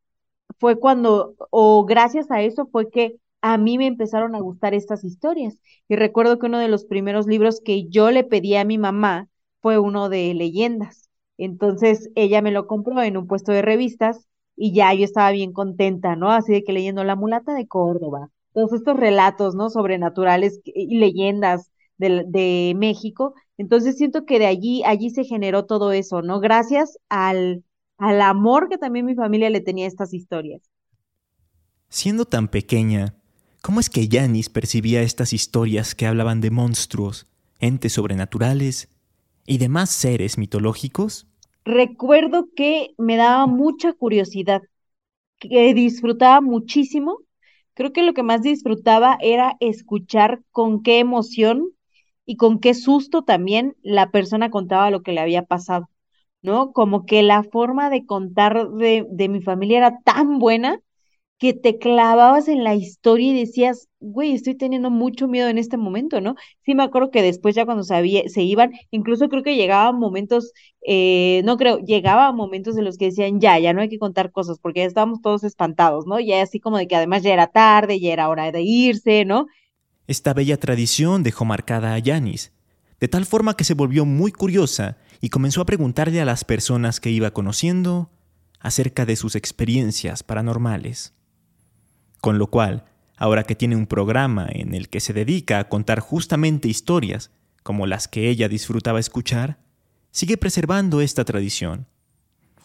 fue 0.59 0.78
cuando, 0.78 1.35
o 1.50 1.85
gracias 1.87 2.30
a 2.30 2.42
eso 2.42 2.66
fue 2.66 2.90
que 2.90 3.16
a 3.42 3.59
mí 3.59 3.78
me 3.78 3.87
empezaron 3.87 4.35
a 4.35 4.40
gustar 4.40 4.75
estas 4.75 5.04
historias. 5.04 5.59
Y 5.88 5.97
recuerdo 5.97 6.38
que 6.38 6.47
uno 6.47 6.59
de 6.59 6.68
los 6.68 6.85
primeros 6.85 7.26
libros 7.26 7.61
que 7.64 7.88
yo 7.88 8.11
le 8.11 8.25
pedí 8.25 8.56
a 8.56 8.64
mi 8.64 8.78
mamá 8.78 9.28
fue 9.61 9.78
uno 9.78 10.09
de 10.09 10.35
leyendas. 10.35 11.09
Entonces 11.38 12.11
ella 12.14 12.42
me 12.42 12.50
lo 12.52 12.66
compró 12.66 13.02
en 13.02 13.16
un 13.16 13.26
puesto 13.26 13.52
de 13.52 13.62
revistas 13.62 14.26
y 14.56 14.75
ya 14.75 14.92
yo 14.94 15.04
estaba 15.04 15.30
bien 15.30 15.52
contenta, 15.52 16.16
¿no? 16.16 16.30
Así 16.30 16.52
de 16.52 16.62
que 16.64 16.73
leyendo 16.73 17.04
La 17.04 17.16
mulata 17.16 17.54
de 17.54 17.66
Córdoba, 17.66 18.28
todos 18.52 18.73
estos 18.75 18.97
relatos, 18.97 19.54
¿no? 19.54 19.70
Sobrenaturales 19.70 20.61
y 20.64 20.99
leyendas 20.99 21.70
de, 21.99 22.25
de 22.26 22.75
México. 22.76 23.35
Entonces 23.56 23.97
siento 23.97 24.25
que 24.26 24.38
de 24.38 24.47
allí, 24.47 24.82
allí 24.85 25.11
se 25.11 25.25
generó 25.25 25.66
todo 25.66 25.92
eso, 25.92 26.23
¿no? 26.23 26.40
Gracias 26.40 26.99
al, 27.09 27.64
al 27.99 28.20
amor 28.23 28.68
que 28.68 28.78
también 28.78 29.06
mi 29.06 29.14
familia 29.14 29.50
le 29.50 29.61
tenía 29.61 29.87
a 29.87 29.88
estas 29.88 30.12
historias. 30.14 30.62
Siendo 31.88 32.25
tan 32.25 32.49
pequeña, 32.49 33.19
¿cómo 33.62 33.80
es 33.80 33.90
que 33.90 34.08
Yanis 34.08 34.48
percibía 34.48 35.02
estas 35.02 35.32
historias 35.32 35.94
que 35.94 36.06
hablaban 36.06 36.40
de 36.40 36.50
monstruos, 36.50 37.26
entes 37.58 37.94
sobrenaturales 37.94 38.88
y 39.46 39.58
demás 39.58 39.90
seres 39.90 40.38
mitológicos? 40.38 41.26
recuerdo 41.64 42.48
que 42.54 42.94
me 42.98 43.16
daba 43.16 43.46
mucha 43.46 43.92
curiosidad, 43.92 44.62
que 45.38 45.74
disfrutaba 45.74 46.40
muchísimo. 46.40 47.18
Creo 47.74 47.92
que 47.92 48.02
lo 48.02 48.14
que 48.14 48.22
más 48.22 48.42
disfrutaba 48.42 49.18
era 49.20 49.56
escuchar 49.60 50.42
con 50.50 50.82
qué 50.82 50.98
emoción 51.00 51.70
y 52.26 52.36
con 52.36 52.60
qué 52.60 52.74
susto 52.74 53.22
también 53.22 53.76
la 53.82 54.10
persona 54.10 54.50
contaba 54.50 54.90
lo 54.90 55.02
que 55.02 55.12
le 55.12 55.20
había 55.20 55.44
pasado, 55.44 55.90
¿no? 56.42 56.72
Como 56.72 57.06
que 57.06 57.22
la 57.22 57.42
forma 57.44 57.90
de 57.90 58.06
contar 58.06 58.70
de, 58.70 59.06
de 59.10 59.28
mi 59.28 59.42
familia 59.42 59.78
era 59.78 60.00
tan 60.02 60.38
buena 60.38 60.80
que 61.40 61.54
te 61.54 61.78
clavabas 61.78 62.49
en 62.49 62.64
la 62.64 62.75
historia 62.75 63.30
y 63.30 63.40
decías, 63.40 63.88
güey, 63.99 64.35
estoy 64.35 64.54
teniendo 64.56 64.90
mucho 64.90 65.26
miedo 65.26 65.49
en 65.49 65.56
este 65.56 65.78
momento, 65.78 66.20
¿no? 66.20 66.35
Sí 66.66 66.75
me 66.75 66.82
acuerdo 66.82 67.11
que 67.11 67.23
después 67.23 67.54
ya 67.54 67.64
cuando 67.64 67.82
sabía, 67.82 68.28
se 68.28 68.42
iban, 68.42 68.73
incluso 68.90 69.30
creo 69.30 69.42
que 69.42 69.56
llegaban 69.56 69.99
momentos, 69.99 70.52
eh, 70.87 71.40
no 71.47 71.56
creo, 71.56 71.78
llegaban 71.78 72.37
momentos 72.37 72.76
en 72.76 72.85
los 72.85 72.99
que 72.99 73.06
decían, 73.06 73.40
ya, 73.40 73.59
ya 73.59 73.73
no 73.73 73.80
hay 73.80 73.88
que 73.88 73.99
contar 73.99 74.32
cosas, 74.32 74.59
porque 74.61 74.80
ya 74.80 74.87
estábamos 74.87 75.23
todos 75.23 75.42
espantados, 75.42 76.06
¿no? 76.06 76.20
Ya 76.20 76.42
así 76.42 76.61
como 76.61 76.76
de 76.76 76.87
que 76.87 76.97
además 76.97 77.23
ya 77.23 77.32
era 77.32 77.47
tarde, 77.47 77.99
ya 77.99 78.12
era 78.12 78.28
hora 78.28 78.52
de 78.52 78.61
irse, 78.61 79.25
¿no? 79.25 79.47
Esta 80.06 80.35
bella 80.35 80.59
tradición 80.59 81.23
dejó 81.23 81.47
marcada 81.47 81.94
a 81.94 81.99
Yanis, 81.99 82.52
de 83.00 83.09
tal 83.09 83.25
forma 83.25 83.56
que 83.56 83.64
se 83.64 83.73
volvió 83.73 84.04
muy 84.04 84.30
curiosa 84.30 84.99
y 85.23 85.30
comenzó 85.30 85.62
a 85.62 85.66
preguntarle 85.66 86.20
a 86.20 86.26
las 86.26 86.44
personas 86.44 87.00
que 87.00 87.09
iba 87.09 87.30
conociendo 87.30 88.11
acerca 88.59 89.06
de 89.06 89.16
sus 89.16 89.37
experiencias 89.37 90.23
paranormales. 90.23 91.14
Con 92.20 92.38
lo 92.38 92.48
cual, 92.48 92.84
ahora 93.16 93.44
que 93.44 93.54
tiene 93.54 93.76
un 93.76 93.86
programa 93.86 94.46
en 94.50 94.74
el 94.74 94.88
que 94.88 95.00
se 95.00 95.12
dedica 95.12 95.58
a 95.58 95.68
contar 95.68 96.00
justamente 96.00 96.68
historias 96.68 97.30
como 97.62 97.86
las 97.86 98.08
que 98.08 98.28
ella 98.28 98.48
disfrutaba 98.48 99.00
escuchar, 99.00 99.58
sigue 100.10 100.36
preservando 100.36 101.00
esta 101.00 101.24
tradición. 101.24 101.86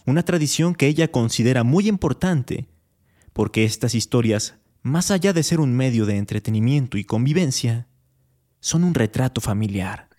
Una 0.06 0.24
tradición 0.24 0.76
que 0.76 0.88
ella 0.88 1.12
considera 1.12 1.64
muy 1.64 1.88
importante, 1.88 2.68
porque 3.34 3.64
estas 3.64 3.96
historias, 3.96 4.56
más 4.82 5.12
allá 5.12 5.34
de 5.34 5.44
ser 5.44 5.60
un 5.60 5.74
medio 5.74 6.06
de 6.06 6.18
entretenimiento 6.18 6.98
y 6.98 7.04
convivencia, 7.04 7.88
son 8.60 8.84
un 8.84 8.94
retrato 8.94 9.42
familiar. 9.42 10.10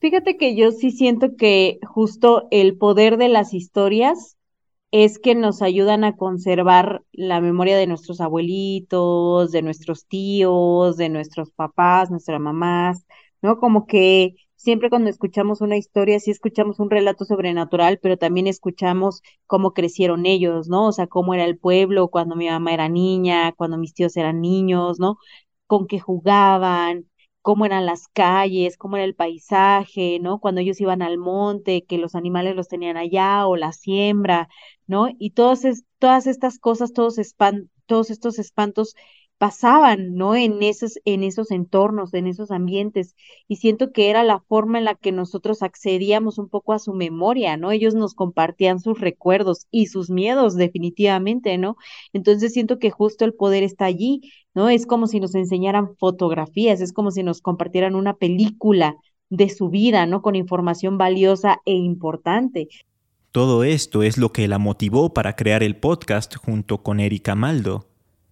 Fíjate 0.00 0.36
que 0.36 0.56
yo 0.56 0.70
sí 0.70 0.90
siento 0.90 1.36
que 1.36 1.78
justo 1.86 2.48
el 2.50 2.76
poder 2.76 3.16
de 3.16 3.28
las 3.28 3.54
historias 3.54 4.36
es 4.96 5.18
que 5.18 5.34
nos 5.34 5.60
ayudan 5.60 6.04
a 6.04 6.16
conservar 6.16 7.02
la 7.12 7.40
memoria 7.40 7.76
de 7.76 7.88
nuestros 7.88 8.20
abuelitos, 8.20 9.50
de 9.50 9.60
nuestros 9.62 10.06
tíos, 10.06 10.96
de 10.96 11.08
nuestros 11.08 11.50
papás, 11.50 12.10
nuestras 12.12 12.40
mamás, 12.40 13.04
¿no? 13.42 13.58
Como 13.58 13.86
que 13.86 14.36
siempre 14.54 14.90
cuando 14.90 15.10
escuchamos 15.10 15.60
una 15.60 15.76
historia, 15.76 16.20
sí 16.20 16.30
escuchamos 16.30 16.78
un 16.78 16.90
relato 16.90 17.24
sobrenatural, 17.24 17.98
pero 18.00 18.18
también 18.18 18.46
escuchamos 18.46 19.22
cómo 19.46 19.72
crecieron 19.72 20.26
ellos, 20.26 20.68
¿no? 20.68 20.86
O 20.86 20.92
sea, 20.92 21.08
cómo 21.08 21.34
era 21.34 21.44
el 21.44 21.58
pueblo 21.58 22.06
cuando 22.08 22.36
mi 22.36 22.46
mamá 22.48 22.72
era 22.72 22.88
niña, 22.88 23.50
cuando 23.52 23.78
mis 23.78 23.94
tíos 23.94 24.16
eran 24.16 24.40
niños, 24.40 25.00
¿no? 25.00 25.16
Con 25.66 25.86
qué 25.88 25.98
jugaban, 25.98 27.08
cómo 27.42 27.66
eran 27.66 27.84
las 27.86 28.08
calles, 28.08 28.76
cómo 28.78 28.96
era 28.96 29.04
el 29.04 29.14
paisaje, 29.14 30.18
¿no? 30.20 30.38
Cuando 30.40 30.60
ellos 30.60 30.80
iban 30.80 31.02
al 31.02 31.18
monte, 31.18 31.84
que 31.84 31.98
los 31.98 32.14
animales 32.14 32.56
los 32.56 32.68
tenían 32.68 32.96
allá 32.96 33.46
o 33.46 33.56
la 33.56 33.72
siembra, 33.72 34.48
¿no? 34.86 35.08
Y 35.18 35.30
todas, 35.30 35.62
todas 35.98 36.26
estas 36.26 36.58
cosas, 36.58 36.92
todos, 36.92 37.16
todos 37.86 38.10
estos 38.10 38.38
espantos 38.38 38.94
pasaban, 39.38 40.14
¿no? 40.14 40.36
En 40.36 40.62
esos, 40.62 40.98
en 41.04 41.22
esos 41.22 41.50
entornos, 41.50 42.14
en 42.14 42.26
esos 42.26 42.50
ambientes. 42.50 43.14
Y 43.48 43.56
siento 43.56 43.92
que 43.92 44.08
era 44.10 44.22
la 44.22 44.40
forma 44.40 44.78
en 44.78 44.84
la 44.84 44.94
que 44.94 45.12
nosotros 45.12 45.62
accedíamos 45.62 46.38
un 46.38 46.48
poco 46.48 46.72
a 46.72 46.78
su 46.78 46.94
memoria, 46.94 47.56
¿no? 47.56 47.70
Ellos 47.70 47.94
nos 47.94 48.14
compartían 48.14 48.80
sus 48.80 49.00
recuerdos 49.00 49.66
y 49.70 49.86
sus 49.86 50.10
miedos, 50.10 50.56
definitivamente, 50.56 51.58
¿no? 51.58 51.76
Entonces 52.12 52.52
siento 52.52 52.78
que 52.78 52.90
justo 52.90 53.24
el 53.24 53.34
poder 53.34 53.64
está 53.64 53.86
allí, 53.86 54.32
¿no? 54.54 54.68
Es 54.68 54.86
como 54.86 55.06
si 55.06 55.20
nos 55.20 55.34
enseñaran 55.34 55.96
fotografías, 55.96 56.80
es 56.80 56.92
como 56.92 57.10
si 57.10 57.22
nos 57.22 57.40
compartieran 57.42 57.96
una 57.96 58.14
película 58.16 58.96
de 59.30 59.48
su 59.48 59.68
vida, 59.68 60.06
¿no? 60.06 60.22
Con 60.22 60.36
información 60.36 60.96
valiosa 60.96 61.60
e 61.64 61.72
importante. 61.74 62.68
Todo 63.34 63.64
esto 63.64 64.04
es 64.04 64.16
lo 64.16 64.30
que 64.30 64.46
la 64.46 64.60
motivó 64.60 65.12
para 65.12 65.34
crear 65.34 65.64
el 65.64 65.74
podcast 65.74 66.36
junto 66.36 66.84
con 66.84 67.00
Erika 67.00 67.34
Maldo, 67.34 67.88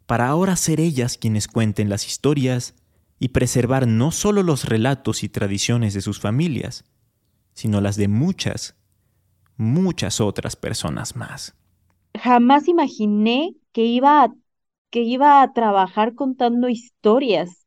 para 0.06 0.28
ahora 0.28 0.54
ser 0.54 0.78
ellas 0.78 1.18
quienes 1.18 1.48
cuenten 1.48 1.88
las 1.88 2.06
historias 2.06 2.76
y 3.18 3.30
preservar 3.30 3.88
no 3.88 4.12
solo 4.12 4.44
los 4.44 4.64
relatos 4.64 5.24
y 5.24 5.28
tradiciones 5.28 5.92
de 5.92 6.02
sus 6.02 6.20
familias, 6.20 6.84
sino 7.52 7.80
las 7.80 7.96
de 7.96 8.06
muchas, 8.06 8.76
muchas 9.56 10.20
otras 10.20 10.54
personas 10.54 11.16
más. 11.16 11.56
Jamás 12.16 12.68
imaginé 12.68 13.56
que 13.72 13.84
iba 13.84 14.22
a, 14.22 14.32
que 14.90 15.00
iba 15.00 15.42
a 15.42 15.52
trabajar 15.52 16.14
contando 16.14 16.68
historias. 16.68 17.66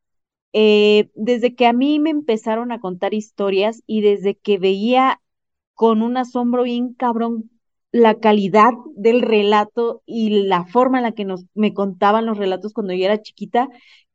Eh, 0.54 1.12
desde 1.15 1.54
que 1.54 1.68
a 1.68 1.74
mí 1.74 2.00
me 2.00 2.12
empezaron 2.12 2.72
a 2.72 2.80
contar 2.80 3.13
historias 3.13 3.84
y 3.86 4.00
desde 4.00 4.36
que 4.36 4.58
veía 4.58 5.20
con 5.75 6.01
un 6.01 6.17
asombro 6.17 6.63
bien 6.63 6.94
cabrón 6.94 7.51
la 7.91 8.15
calidad 8.20 8.72
del 8.96 9.22
relato 9.22 10.01
y 10.05 10.44
la 10.44 10.65
forma 10.65 10.98
en 10.98 11.03
la 11.03 11.13
que 11.13 11.25
nos, 11.25 11.46
me 11.53 11.74
contaban 11.74 12.25
los 12.25 12.38
relatos 12.38 12.74
cuando 12.74 12.94
yo 12.94 13.05
era 13.05 13.22
chiquita, 13.22 13.70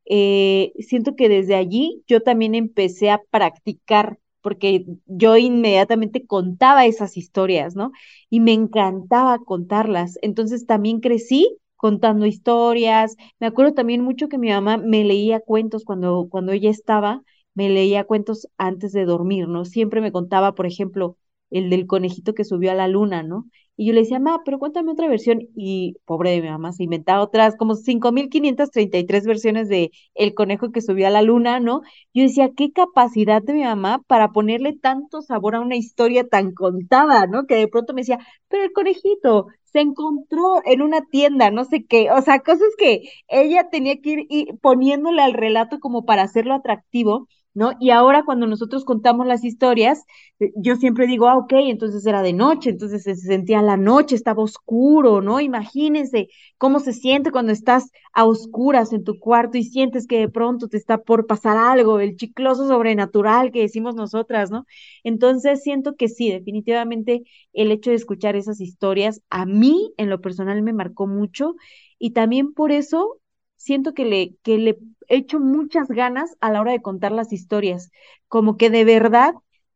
eh, 0.05 0.73
siento 0.81 1.15
que 1.17 1.29
desde 1.29 1.55
allí 1.55 2.03
yo 2.07 2.21
también 2.23 2.55
empecé 2.55 3.11
a 3.11 3.23
practicar, 3.31 4.19
porque 4.43 4.85
yo 5.07 5.37
inmediatamente 5.37 6.27
contaba 6.27 6.87
esas 6.87 7.17
historias, 7.17 7.77
¿no? 7.77 7.93
Y 8.31 8.41
me 8.41 8.53
encantaba 8.53 9.39
contarlas. 9.39 10.19
Entonces 10.23 10.67
también 10.67 11.01
crecí 11.01 11.59
contando 11.77 12.27
historias. 12.27 13.17
Me 13.39 13.47
acuerdo 13.47 13.75
también 13.75 14.03
mucho 14.03 14.29
que 14.29 14.39
mi 14.39 14.49
mamá 14.51 14.77
me 14.79 15.05
leía 15.05 15.41
cuentos 15.41 15.85
cuando, 15.85 16.29
cuando 16.31 16.53
ella 16.53 16.71
estaba, 16.71 17.23
me 17.55 17.69
leía 17.69 18.05
cuentos 18.05 18.49
antes 18.59 18.93
de 18.93 19.05
dormir, 19.05 19.47
¿no? 19.49 19.65
Siempre 19.65 20.01
me 20.01 20.13
contaba, 20.13 20.55
por 20.55 20.67
ejemplo, 20.67 21.17
el 21.51 21.71
del 21.71 21.87
conejito 21.87 22.35
que 22.35 22.45
subió 22.45 22.71
a 22.71 22.75
la 22.75 22.89
luna, 22.89 23.23
¿no? 23.23 23.47
Y 23.77 23.87
yo 23.87 23.95
le 23.95 24.01
decía, 24.01 24.19
ma, 24.21 24.43
pero 24.45 24.59
cuéntame 24.59 24.93
otra 24.93 25.09
versión. 25.09 25.41
Y 25.57 25.97
pobre 26.05 26.33
de 26.33 26.43
mi 26.43 26.51
mamá, 26.51 26.73
se 26.73 26.85
inventaba 26.85 27.23
otras, 27.23 27.57
como 27.57 27.77
5.533 27.77 29.25
versiones 29.25 29.69
de 29.69 29.91
El 30.15 30.35
conejo 30.35 30.71
que 30.71 30.83
subió 30.83 31.07
a 31.07 31.11
la 31.11 31.23
luna, 31.23 31.61
¿no? 31.61 31.81
Yo 32.13 32.23
decía, 32.25 32.51
qué 32.55 32.73
capacidad 32.73 33.43
de 33.43 33.55
mi 33.55 33.63
mamá 33.63 34.03
para 34.07 34.33
ponerle 34.33 34.75
tanto 34.77 35.23
sabor 35.23 35.55
a 35.55 35.61
una 35.61 35.77
historia 35.77 36.29
tan 36.29 36.53
contada, 36.53 37.27
¿no? 37.27 37.47
Que 37.47 37.55
de 37.57 37.69
pronto 37.69 37.95
me 37.95 38.03
decía, 38.03 38.19
pero 38.49 38.65
el 38.65 38.73
conejito 38.73 39.47
se 39.65 39.81
encontró 39.81 40.61
en 40.67 40.83
una 40.83 41.07
tienda, 41.07 41.51
no 41.51 41.65
sé 41.65 41.85
qué, 41.87 42.11
o 42.11 42.21
sea, 42.23 42.41
cosas 42.41 42.69
que 42.77 43.03
ella 43.29 43.71
tenía 43.71 44.01
que 44.01 44.27
ir 44.29 44.49
poniéndole 44.61 45.23
al 45.23 45.33
relato 45.35 45.79
como 45.81 46.05
para 46.05 46.23
hacerlo 46.23 46.55
atractivo 46.55 47.29
¿no? 47.55 47.73
Y 47.81 47.91
ahora 47.91 48.25
cuando 48.25 48.47
nosotros 48.47 48.85
contamos 48.85 49.27
las 49.27 49.45
historias, 49.45 50.05
eh, 50.39 50.53
yo 50.57 50.77
siempre 50.77 51.07
digo, 51.07 51.29
ah, 51.29 51.37
ok, 51.39 51.53
entonces 51.55 52.07
era 52.07 52.23
de 52.23 52.33
noche, 52.33 52.71
entonces 52.71 53.03
se 53.03 53.17
sentía 53.17 53.63
la 53.63 53.77
noche, 53.77 54.15
estaba 54.15 54.43
oscuro, 54.43 55.21
¿no? 55.21 55.41
Imagínense 55.41 56.29
cómo 56.59 56.81
se 56.81 56.93
siente 56.93 57.31
cuando 57.33 57.53
estás 57.53 57.91
a 58.13 58.25
oscuras 58.25 58.93
en 58.93 59.05
tu 59.05 59.19
cuarto 59.19 59.59
y 59.59 59.65
sientes 59.65 60.07
que 60.07 60.19
de 60.19 60.29
pronto 60.29 60.69
te 60.69 60.77
está 60.77 60.99
por 60.99 61.27
pasar 61.27 61.57
algo, 61.57 62.01
el 62.01 62.17
chicloso 62.17 62.67
sobrenatural 62.69 63.53
que 63.53 63.61
decimos 63.63 63.95
nosotras, 63.95 64.51
¿no? 64.51 64.67
Entonces 65.05 65.63
siento 65.63 65.97
que 65.97 66.09
sí, 66.09 66.31
definitivamente 66.31 67.23
el 67.53 67.71
hecho 67.73 67.91
de 67.91 67.97
escuchar 67.97 68.37
esas 68.37 68.61
historias 68.61 69.23
a 69.31 69.47
mí 69.47 69.93
en 69.97 70.11
lo 70.11 70.21
personal 70.21 70.63
me 70.63 70.73
marcó 70.73 71.07
mucho 71.07 71.55
y 71.99 72.11
también 72.13 72.53
por 72.55 72.73
eso 72.73 73.19
siento 73.57 73.95
que 73.95 74.05
le, 74.05 74.37
que 74.43 74.59
le 74.59 74.79
hecho 75.17 75.41
muchas 75.41 75.89
ganas 75.89 76.37
a 76.41 76.51
la 76.51 76.61
hora 76.61 76.73
de 76.73 76.83
contar 76.83 77.13
las 77.13 77.33
historias, 77.33 77.91
como 78.29 78.57
que 78.57 78.71
de 78.71 78.85
verdad 78.85 79.35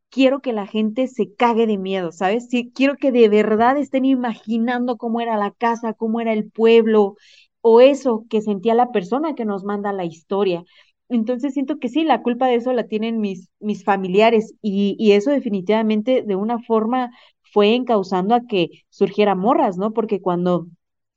quiero 0.09 0.41
que 0.41 0.53
la 0.53 0.65
gente 0.67 1.07
se 1.07 1.33
cague 1.35 1.67
de 1.67 1.77
miedo, 1.77 2.11
¿sabes? 2.11 2.47
Sí, 2.49 2.71
quiero 2.73 2.95
que 2.97 3.11
de 3.11 3.27
verdad 3.29 3.77
estén 3.77 4.05
imaginando 4.05 4.97
cómo 4.97 5.21
era 5.21 5.37
la 5.37 5.51
casa, 5.51 5.93
cómo 5.93 6.21
era 6.21 6.33
el 6.33 6.49
pueblo, 6.51 7.15
o 7.61 7.81
eso 7.81 8.25
que 8.29 8.41
sentía 8.41 8.73
la 8.75 8.91
persona 8.91 9.35
que 9.35 9.45
nos 9.45 9.63
manda 9.63 9.91
la 9.93 10.05
historia. 10.05 10.63
Entonces 11.09 11.53
siento 11.53 11.77
que 11.79 11.89
sí, 11.89 12.03
la 12.03 12.21
culpa 12.23 12.47
de 12.47 12.55
eso 12.55 12.73
la 12.73 12.87
tienen 12.87 13.19
mis, 13.19 13.49
mis 13.59 13.83
familiares 13.83 14.53
y, 14.61 14.95
y 14.99 15.11
eso 15.13 15.31
definitivamente 15.31 16.23
de 16.23 16.35
una 16.35 16.59
forma 16.59 17.11
fue 17.53 17.75
encausando 17.75 18.35
a 18.35 18.41
que 18.47 18.69
surgiera 18.89 19.35
morras, 19.35 19.77
¿no? 19.77 19.93
Porque 19.93 20.21
cuando 20.21 20.67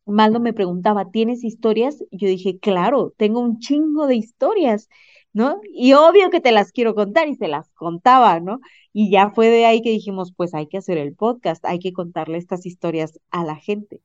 Maldo 0.08 0.40
me 0.40 0.52
preguntaba, 0.52 1.10
¿tienes 1.10 1.44
historias? 1.44 2.02
Yo 2.10 2.28
dije, 2.28 2.58
claro, 2.58 3.12
tengo 3.16 3.40
un 3.40 3.58
chingo 3.58 4.06
de 4.06 4.16
historias, 4.16 4.88
¿no? 5.32 5.60
Y 5.72 5.92
obvio 5.92 6.30
que 6.30 6.40
te 6.40 6.50
las 6.50 6.72
quiero 6.72 6.94
contar 6.94 7.28
y 7.28 7.36
se 7.36 7.46
las 7.46 7.70
contaba, 7.74 8.40
¿no? 8.40 8.60
Y 8.92 9.10
ya 9.10 9.30
fue 9.30 9.48
de 9.48 9.66
ahí 9.66 9.82
que 9.82 9.90
dijimos, 9.90 10.32
pues 10.34 10.54
hay 10.54 10.66
que 10.66 10.78
hacer 10.78 10.98
el 10.98 11.14
podcast, 11.14 11.64
hay 11.66 11.78
que 11.78 11.92
contarle 11.92 12.38
estas 12.38 12.66
historias 12.66 13.20
a 13.30 13.44
la 13.44 13.56
gente. 13.56 14.00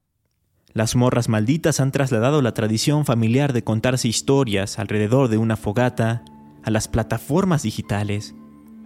Las 0.73 0.95
morras 0.95 1.29
malditas 1.29 1.79
han 1.79 1.91
trasladado 1.91 2.41
la 2.41 2.53
tradición 2.53 3.05
familiar 3.05 3.53
de 3.53 3.63
contarse 3.63 4.07
historias 4.07 4.79
alrededor 4.79 5.29
de 5.29 5.37
una 5.37 5.55
fogata 5.55 6.25
a 6.63 6.71
las 6.71 6.87
plataformas 6.87 7.63
digitales, 7.63 8.35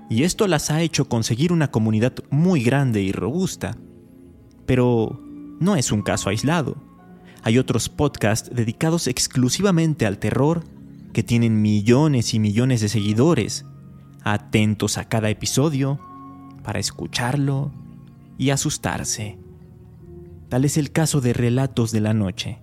y 0.09 0.23
esto 0.23 0.47
las 0.47 0.71
ha 0.71 0.81
hecho 0.81 1.09
conseguir 1.09 1.51
una 1.51 1.71
comunidad 1.71 2.13
muy 2.29 2.63
grande 2.63 3.01
y 3.01 3.11
robusta. 3.11 3.77
Pero 4.65 5.19
no 5.59 5.75
es 5.75 5.91
un 5.91 6.01
caso 6.01 6.29
aislado. 6.29 6.86
Hay 7.43 7.57
otros 7.57 7.89
podcasts 7.89 8.49
dedicados 8.53 9.07
exclusivamente 9.07 10.05
al 10.05 10.17
terror 10.17 10.63
que 11.13 11.23
tienen 11.23 11.61
millones 11.61 12.33
y 12.33 12.39
millones 12.39 12.81
de 12.81 12.89
seguidores, 12.89 13.65
atentos 14.23 14.97
a 14.97 15.05
cada 15.05 15.29
episodio 15.29 15.99
para 16.63 16.79
escucharlo 16.79 17.71
y 18.37 18.49
asustarse. 18.49 19.37
Tal 20.49 20.65
es 20.65 20.77
el 20.77 20.91
caso 20.91 21.21
de 21.21 21.33
Relatos 21.33 21.91
de 21.91 22.01
la 22.01 22.13
Noche, 22.13 22.59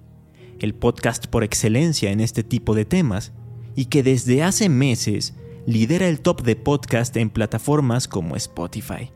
el 0.59 0.75
podcast 0.75 1.27
por 1.27 1.45
excelencia 1.45 2.11
en 2.11 2.21
este 2.21 2.43
tipo 2.43 2.75
de 2.75 2.85
temas 2.85 3.33
y 3.75 3.87
que 3.87 4.03
desde 4.03 4.43
hace 4.43 4.69
meses 4.69 5.35
lidera 5.67 6.09
el 6.09 6.21
top 6.21 6.43
de 6.43 6.57
podcast 6.57 7.17
en 7.17 7.31
plataformas 7.31 8.09
como 8.09 8.37
Spotify. 8.37 9.11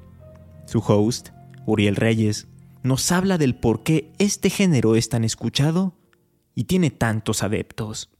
Su 0.66 0.80
host, 0.80 1.30
Uriel 1.66 1.96
Reyes, 1.96 2.48
nos 2.82 3.12
habla 3.12 3.38
del 3.38 3.54
por 3.54 3.82
qué 3.82 4.12
este 4.18 4.50
género 4.50 4.94
es 4.94 5.08
tan 5.08 5.24
escuchado 5.24 5.94
y 6.54 6.64
tiene 6.64 6.90
tantos 6.90 7.42
adeptos. 7.42 8.10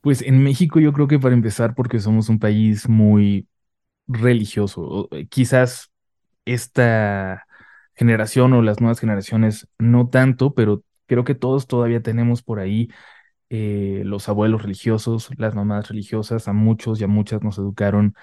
Pues 0.00 0.22
en 0.22 0.42
México 0.42 0.80
yo 0.80 0.92
creo 0.92 1.06
que 1.08 1.18
para 1.18 1.34
empezar 1.34 1.74
porque 1.74 2.00
somos 2.00 2.28
un 2.28 2.38
país 2.38 2.88
muy 2.88 3.46
religioso. 4.06 5.08
Eh, 5.12 5.26
quizás 5.28 5.90
esta 6.44 7.46
generación 7.94 8.52
o 8.54 8.62
las 8.62 8.80
nuevas 8.80 9.00
generaciones 9.00 9.68
no 9.78 10.08
tanto, 10.08 10.54
pero 10.54 10.82
creo 11.06 11.24
que 11.24 11.34
todos 11.34 11.66
todavía 11.66 12.02
tenemos 12.02 12.42
por 12.42 12.60
ahí 12.60 12.88
eh, 13.50 14.02
los 14.06 14.28
abuelos 14.28 14.62
religiosos, 14.62 15.30
las 15.38 15.54
mamás 15.54 15.88
religiosas, 15.88 16.48
a 16.48 16.52
muchos 16.52 17.00
y 17.00 17.04
a 17.04 17.08
muchas 17.08 17.42
nos 17.42 17.58
educaron 17.58 18.14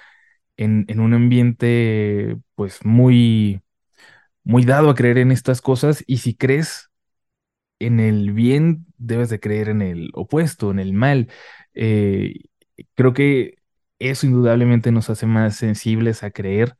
en, 0.58 0.86
en 0.90 1.00
un 1.00 1.14
ambiente 1.14 2.38
pues 2.56 2.86
muy 2.86 3.62
muy 4.50 4.65
dado 4.65 4.89
a 4.89 4.96
creer 4.96 5.20
en 5.20 5.32
estas 5.32 5.62
cosas 5.62 6.03
y 6.08 6.18
si 6.18 6.34
crees 6.34 6.89
en 7.77 8.00
el 8.00 8.34
bien, 8.34 8.88
debes 8.98 9.29
de 9.29 9.39
creer 9.39 9.69
en 9.69 9.84
el 9.84 10.10
opuesto, 10.15 10.71
en 10.71 10.80
el 10.80 10.91
mal. 10.91 11.30
Eh, 11.76 12.34
creo 12.95 13.13
que 13.13 13.58
eso 14.00 14.26
indudablemente 14.26 14.91
nos 14.91 15.12
hace 15.12 15.28
más 15.28 15.56
sensibles 15.56 16.24
a 16.24 16.32
creer, 16.32 16.78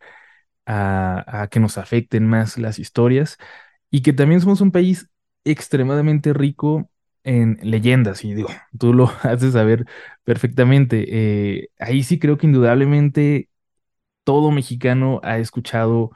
a, 0.66 1.48
que 1.52 1.60
nos 1.60 1.78
afecten 1.78 2.28
más 2.28 2.58
las 2.58 2.80
historias 2.80 3.38
y 3.92 4.02
que 4.02 4.14
también 4.14 4.42
somos 4.42 4.62
un 4.62 4.72
país 4.72 5.08
extremadamente 5.44 6.34
rico 6.34 6.90
en 7.24 7.60
leyendas, 7.62 8.26
y 8.26 8.34
digo, 8.34 8.50
tú 8.80 8.94
lo 8.96 9.12
haces 9.22 9.54
saber 9.54 9.86
perfectamente. 10.24 11.06
Eh, 11.08 11.70
ahí 11.78 12.02
sí 12.02 12.18
creo 12.18 12.40
que 12.40 12.48
indudablemente 12.48 13.50
todo 14.24 14.50
mexicano 14.50 15.22
ha 15.24 15.38
escuchado 15.38 16.12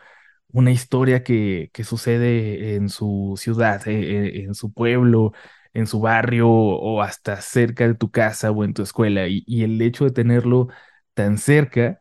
una 0.54 0.72
historia 0.72 1.24
que, 1.24 1.70
que 1.74 1.84
sucede 1.84 2.76
en 2.76 2.90
su 2.90 3.36
ciudad, 3.38 3.88
eh, 3.88 4.44
en 4.46 4.56
su 4.56 4.72
pueblo, 4.74 5.34
en 5.74 5.88
su 5.88 6.00
barrio 6.00 6.50
o 6.50 7.02
hasta 7.02 7.42
cerca 7.42 7.88
de 7.88 7.96
tu 7.96 8.12
casa 8.12 8.52
o 8.52 8.64
en 8.64 8.74
tu 8.74 8.84
escuela. 8.84 9.28
Y, 9.28 9.64
el 9.64 9.82
hecho 9.82 10.06
de 10.06 10.12
tenerlo 10.12 10.70
tan 11.16 11.38
cerca 11.38 12.00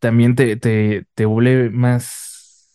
también 0.00 0.34
te, 0.36 0.56
te, 0.56 1.06
te 1.14 1.26
vuelve 1.26 1.70
más 1.70 2.70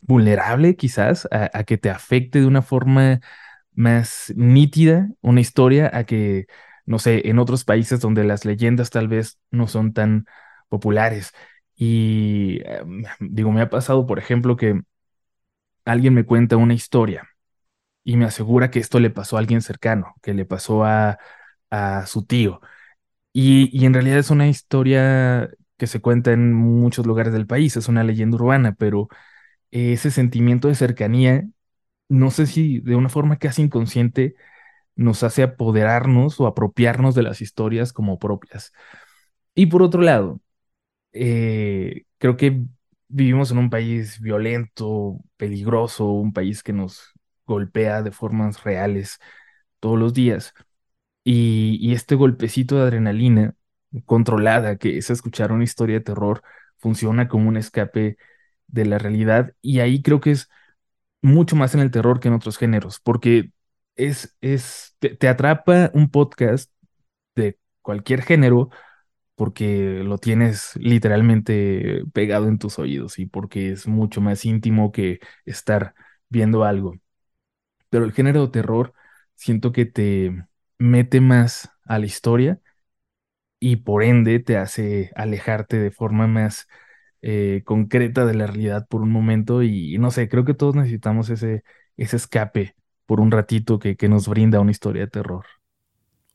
vulnerable 0.00 0.76
quizás 0.76 1.28
a, 1.30 1.50
a, 1.52 1.64
que 1.64 1.78
te 1.78 1.90
afecte 1.90 2.40
de 2.40 2.46
una 2.46 2.62
forma 2.62 3.20
más 3.74 4.32
nítida 4.36 5.08
una 5.22 5.40
historia 5.40 5.90
a 5.94 6.04
que, 6.04 6.46
no 6.86 6.98
sé, 6.98 7.28
en 7.28 7.38
otros 7.38 7.64
países 7.64 8.00
donde 8.00 8.24
las 8.24 8.44
leyendas 8.44 8.90
tal 8.90 9.08
vez 9.08 9.38
no 9.50 9.68
son 9.68 9.92
tan 9.92 10.26
populares. 10.68 11.32
Y 11.84 12.60
em, 12.64 13.02
digo, 13.18 13.50
me 13.50 13.60
ha 13.60 13.68
pasado, 13.68 14.06
por 14.06 14.20
ejemplo, 14.20 14.56
que 14.56 14.82
alguien 15.84 16.14
me 16.14 16.24
cuenta 16.24 16.56
una 16.56 16.74
historia 16.74 17.28
y 18.04 18.16
me 18.16 18.26
asegura 18.26 18.70
que 18.70 18.80
esto 18.80 19.00
le 19.00 19.10
pasó 19.10 19.36
a 19.36 19.40
alguien 19.40 19.62
cercano, 19.62 20.14
que 20.22 20.34
le 20.34 20.44
pasó 20.46 20.84
a, 20.84 21.18
su 22.06 22.24
tío. 22.26 22.60
Y, 23.32 23.84
en 23.86 23.94
realidad 23.94 24.18
es 24.18 24.30
una 24.30 24.48
historia 24.48 25.50
que 25.78 25.86
se 25.88 26.00
cuenta 26.02 26.32
en 26.32 26.54
muchos 26.54 27.06
lugares 27.06 27.32
del 27.32 27.46
país, 27.46 27.76
es 27.76 27.88
una 27.88 28.04
leyenda 28.04 28.36
urbana, 28.36 28.74
pero 28.78 29.08
ese 29.72 30.10
sentimiento 30.10 30.68
de 30.68 30.76
cercanía, 30.76 31.48
no 32.08 32.30
sé 32.32 32.46
si 32.46 32.80
de 32.80 32.96
una 32.96 33.08
forma 33.10 33.38
casi 33.38 33.62
inconsciente, 33.62 34.36
nos 34.96 35.24
hace 35.24 35.44
apoderarnos 35.44 36.40
o 36.40 36.46
apropiarnos 36.48 37.14
de 37.16 37.24
las 37.24 37.42
historias 37.42 37.92
como 37.92 38.18
propias. 38.18 38.72
Y 39.54 39.66
por 39.66 39.82
otro 39.82 40.02
lado, 40.02 40.40
eh, 41.12 42.04
creo 42.18 42.36
que 42.36 42.62
vivimos 43.08 43.50
en 43.50 43.58
un 43.58 43.70
país 43.70 44.20
violento, 44.20 45.20
peligroso, 45.36 46.06
un 46.06 46.32
país 46.32 46.62
que 46.62 46.72
nos 46.72 47.12
golpea 47.46 48.02
de 48.02 48.12
formas 48.12 48.64
reales 48.64 49.18
todos 49.80 49.98
los 49.98 50.14
días. 50.14 50.54
Y, 51.24 51.92
este 51.92 52.14
golpecito 52.16 52.76
de 52.76 52.82
adrenalina 52.82 53.54
controlada, 54.06 54.76
que 54.78 54.98
es 54.98 55.10
escuchar 55.10 55.52
una 55.52 55.64
historia 55.64 55.96
de 55.96 56.04
terror, 56.04 56.42
funciona 56.78 57.28
como 57.28 57.48
un 57.48 57.56
escape 57.56 58.16
de 58.68 58.84
la 58.86 58.98
realidad. 58.98 59.54
Y 59.62 59.80
ahí 59.80 60.02
creo 60.02 60.20
que 60.20 60.32
es 60.32 60.48
mucho 61.22 61.56
más 61.56 61.74
en 61.74 61.80
el 61.82 61.90
terror 61.90 62.20
que 62.20 62.28
en 62.28 62.34
otros 62.34 62.58
géneros, 62.58 63.00
porque 63.00 63.52
es, 63.96 64.36
es, 64.40 64.96
te 65.00 65.28
atrapa 65.28 65.90
un 65.94 66.10
podcast 66.10 66.72
de 67.36 67.58
cualquier 67.82 68.22
género 68.22 68.70
porque 69.42 70.02
lo 70.04 70.18
tienes 70.18 70.76
literalmente 70.76 72.04
pegado 72.12 72.46
en 72.46 72.58
tus 72.58 72.78
oídos 72.78 73.18
y 73.18 73.26
porque 73.26 73.72
es 73.72 73.88
mucho 73.88 74.20
más 74.20 74.44
íntimo 74.44 74.92
que 74.92 75.18
estar 75.44 75.96
viendo 76.28 76.62
algo. 76.62 76.94
Pero 77.90 78.04
el 78.04 78.12
género 78.12 78.42
de 78.46 78.52
terror 78.52 78.94
siento 79.34 79.72
que 79.72 79.84
te 79.84 80.46
mete 80.78 81.20
más 81.20 81.70
a 81.84 81.98
la 81.98 82.06
historia 82.06 82.60
y 83.58 83.78
por 83.78 84.04
ende 84.04 84.38
te 84.38 84.58
hace 84.58 85.10
alejarte 85.16 85.80
de 85.80 85.90
forma 85.90 86.28
más 86.28 86.68
eh, 87.20 87.62
concreta 87.64 88.24
de 88.26 88.34
la 88.34 88.46
realidad 88.46 88.86
por 88.88 89.02
un 89.02 89.10
momento 89.10 89.64
y, 89.64 89.98
no 89.98 90.12
sé, 90.12 90.28
creo 90.28 90.44
que 90.44 90.54
todos 90.54 90.76
necesitamos 90.76 91.30
ese, 91.30 91.64
ese 91.96 92.14
escape 92.16 92.76
por 93.06 93.18
un 93.18 93.32
ratito 93.32 93.80
que, 93.80 93.96
que 93.96 94.08
nos 94.08 94.28
brinda 94.28 94.60
una 94.60 94.70
historia 94.70 95.02
de 95.02 95.10
terror. 95.10 95.46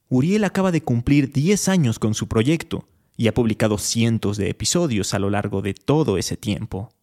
Uriel 0.09 0.43
acaba 0.43 0.73
de 0.73 0.81
cumplir 0.81 1.31
10 1.31 1.69
años 1.69 1.99
con 1.99 2.13
su 2.13 2.27
proyecto 2.27 2.85
y 3.17 3.27
ha 3.27 3.33
publicado 3.33 3.77
cientos 3.79 4.37
de 4.37 4.49
episodios 4.49 5.13
a 5.13 5.19
lo 5.19 5.29
largo 5.31 5.61
de 5.61 5.73
todo 5.73 6.17
ese 6.19 6.37
tiempo. 6.37 6.93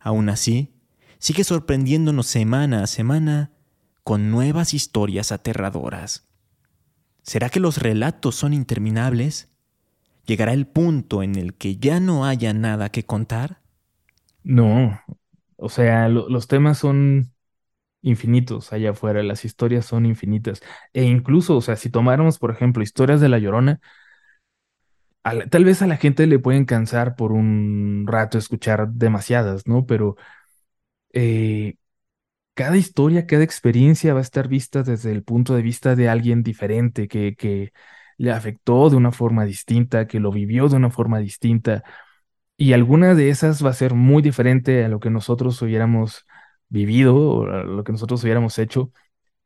Aún 0.00 0.28
así, 0.30 0.74
sigue 1.18 1.44
sorprendiéndonos 1.44 2.26
semana 2.26 2.82
a 2.82 2.86
semana 2.88 3.52
con 4.04 4.30
nuevas 4.30 4.74
historias 4.74 5.32
aterradoras. 5.32 6.26
¿Será 7.22 7.50
que 7.50 7.60
los 7.60 7.78
relatos 7.78 8.36
son 8.36 8.52
interminables? 8.54 9.48
¿Llegará 10.26 10.52
el 10.54 10.66
punto 10.66 11.22
en 11.22 11.36
el 11.36 11.54
que 11.54 11.76
ya 11.76 12.00
no 12.00 12.26
haya 12.26 12.54
nada 12.54 12.90
que 12.90 13.04
contar? 13.04 13.60
No, 14.44 15.00
o 15.56 15.68
sea, 15.68 16.08
los 16.08 16.48
temas 16.48 16.78
son 16.78 17.32
infinitos 18.02 18.72
allá 18.72 18.90
afuera, 18.92 19.22
las 19.24 19.44
historias 19.44 19.86
son 19.86 20.06
infinitas. 20.06 20.62
E 20.94 21.04
incluso, 21.04 21.56
o 21.56 21.62
sea, 21.62 21.76
si 21.76 21.90
tomáramos, 21.90 22.38
por 22.38 22.50
ejemplo, 22.52 22.82
historias 22.82 23.20
de 23.20 23.28
La 23.30 23.38
Llorona, 23.38 23.80
tal 25.50 25.64
vez 25.64 25.82
a 25.82 25.86
la 25.86 25.96
gente 25.96 26.26
le 26.26 26.38
pueden 26.38 26.64
cansar 26.64 27.16
por 27.16 27.32
un 27.32 28.04
rato 28.06 28.38
escuchar 28.38 28.88
demasiadas, 28.90 29.66
¿no? 29.66 29.86
Pero 29.86 30.16
eh, 31.12 31.76
cada 32.54 32.76
historia, 32.76 33.26
cada 33.26 33.44
experiencia 33.44 34.14
va 34.14 34.20
a 34.20 34.22
estar 34.22 34.48
vista 34.48 34.82
desde 34.82 35.12
el 35.12 35.24
punto 35.24 35.54
de 35.54 35.62
vista 35.62 35.96
de 35.96 36.08
alguien 36.08 36.42
diferente, 36.42 37.08
que, 37.08 37.34
que 37.36 37.72
le 38.18 38.32
afectó 38.32 38.90
de 38.90 38.96
una 38.96 39.12
forma 39.12 39.44
distinta, 39.44 40.06
que 40.06 40.20
lo 40.20 40.32
vivió 40.32 40.68
de 40.68 40.76
una 40.76 40.90
forma 40.90 41.18
distinta. 41.18 41.84
Y 42.56 42.74
alguna 42.74 43.14
de 43.14 43.30
esas 43.30 43.64
va 43.64 43.70
a 43.70 43.74
ser 43.74 43.94
muy 43.94 44.22
diferente 44.22 44.84
a 44.84 44.88
lo 44.88 45.00
que 45.00 45.10
nosotros 45.10 45.60
hubiéramos 45.62 46.26
vivido 46.68 47.16
o 47.16 47.46
a 47.46 47.64
lo 47.64 47.84
que 47.84 47.92
nosotros 47.92 48.22
hubiéramos 48.24 48.58
hecho. 48.58 48.92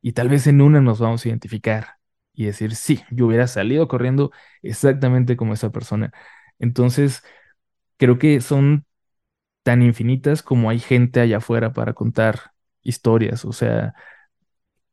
Y 0.01 0.13
tal 0.13 0.29
vez 0.29 0.47
en 0.47 0.61
una 0.61 0.81
nos 0.81 0.99
vamos 0.99 1.25
a 1.25 1.29
identificar 1.29 1.96
y 2.37 2.45
decir, 2.47 2.75
sí, 2.77 3.03
yo 3.11 3.27
hubiera 3.27 3.47
salido 3.47 3.89
corriendo 3.89 4.31
exactamente 4.63 5.37
como 5.37 5.55
esa 5.55 5.71
persona. 5.71 6.13
Entonces, 6.59 7.23
creo 7.97 8.19
que 8.19 8.41
son 8.41 8.85
tan 9.63 9.81
infinitas 9.83 10.43
como 10.43 10.69
hay 10.69 10.79
gente 10.79 11.21
allá 11.21 11.37
afuera 11.37 11.73
para 11.73 11.93
contar 11.93 12.53
historias. 12.83 13.45
O 13.45 13.53
sea, 13.53 13.95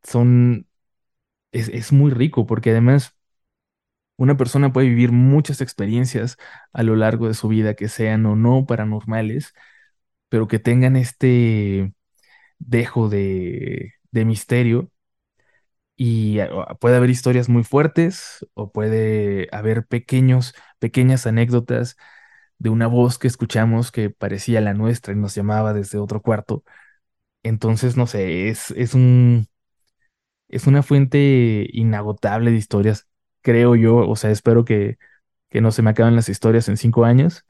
son... 0.03 0.67
Es, 1.53 1.69
es 1.71 1.93
muy 1.93 2.11
rico 2.13 2.47
porque 2.47 2.71
además 2.73 3.17
una 4.17 4.37
persona 4.37 4.73
puede 4.73 4.89
vivir 4.89 5.13
muchas 5.13 5.61
experiencias 5.61 6.37
a 6.73 6.83
lo 6.83 6.97
largo 6.97 7.29
de 7.29 7.35
su 7.35 7.49
vida 7.49 7.75
que 7.75 7.89
sean 7.89 8.27
o 8.27 8.37
no 8.37 8.67
paranormales, 8.67 9.55
pero 10.31 10.49
que 10.49 10.59
tengan 10.61 10.97
este 10.97 11.95
dejo 12.61 13.09
de, 13.11 13.95
de 14.13 14.27
misterio 14.27 14.91
y 15.97 16.41
ah, 16.41 16.77
puede 16.81 16.97
haber 16.97 17.11
historias 17.11 17.49
muy 17.49 17.65
fuertes 17.65 18.47
o 18.55 18.73
puede 18.73 19.49
haber 19.53 19.87
pequeños, 19.87 20.55
pequeñas 20.79 21.27
anécdotas 21.27 21.97
de 22.59 22.71
una 22.71 22.87
voz 22.87 23.19
que 23.19 23.29
escuchamos 23.29 23.93
que 23.93 24.11
parecía 24.11 24.61
la 24.61 24.75
nuestra 24.75 25.13
y 25.15 25.17
nos 25.17 25.35
llamaba 25.35 25.73
desde 25.73 25.99
otro 25.99 26.23
cuarto. 26.23 26.65
Entonces, 27.43 27.97
no 27.97 28.07
sé, 28.07 28.49
es, 28.49 28.71
es 28.73 28.95
un, 28.95 29.49
es 30.49 30.67
una 30.67 30.83
fuente 30.83 31.69
inagotable 31.73 32.51
de 32.51 32.57
historias, 32.57 33.09
creo 33.43 33.77
yo, 33.77 33.97
o 33.97 34.17
sea, 34.17 34.31
espero 34.31 34.65
que, 34.65 34.99
que 35.51 35.61
no 35.61 35.73
se 35.73 35.83
me 35.83 35.91
acaben 35.91 36.17
las 36.17 36.29
historias 36.29 36.69
en 36.69 36.77
cinco 36.77 37.05
años. 37.05 37.45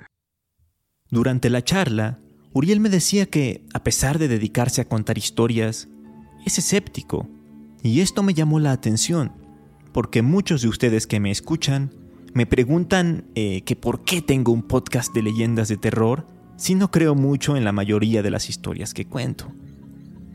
Durante 1.11 1.51
la 1.51 1.63
charla, 1.63 2.19
Uriel 2.53 2.81
me 2.81 2.89
decía 2.89 3.27
que, 3.27 3.65
a 3.73 3.85
pesar 3.85 4.19
de 4.19 4.29
dedicarse 4.29 4.81
a 4.81 4.89
contar 4.89 5.19
historias, 5.19 5.89
es 6.45 6.59
escéptico 6.59 7.29
y 7.85 8.01
esto 8.01 8.23
me 8.23 8.33
llamó 8.33 8.61
la 8.61 8.73
atención, 8.73 9.33
porque 9.93 10.23
muchos 10.23 10.63
de 10.63 10.69
ustedes 10.69 11.07
que 11.07 11.21
me 11.21 11.31
escuchan 11.31 11.91
me 12.33 12.47
preguntan 12.47 13.27
eh, 13.35 13.61
que 13.61 13.77
por 13.77 14.05
qué 14.05 14.23
tengo 14.23 14.53
un 14.53 14.63
podcast 14.63 15.15
de 15.15 15.23
leyendas 15.23 15.69
de 15.69 15.77
terror 15.77 16.27
si 16.57 16.75
no 16.75 16.91
creo 16.91 17.15
mucho 17.15 17.59
en 17.59 17.63
la 17.63 17.73
mayoría 17.73 18.23
de 18.23 18.31
las 18.31 18.49
historias 18.49 18.95
que 18.95 19.05
cuento. 19.05 19.53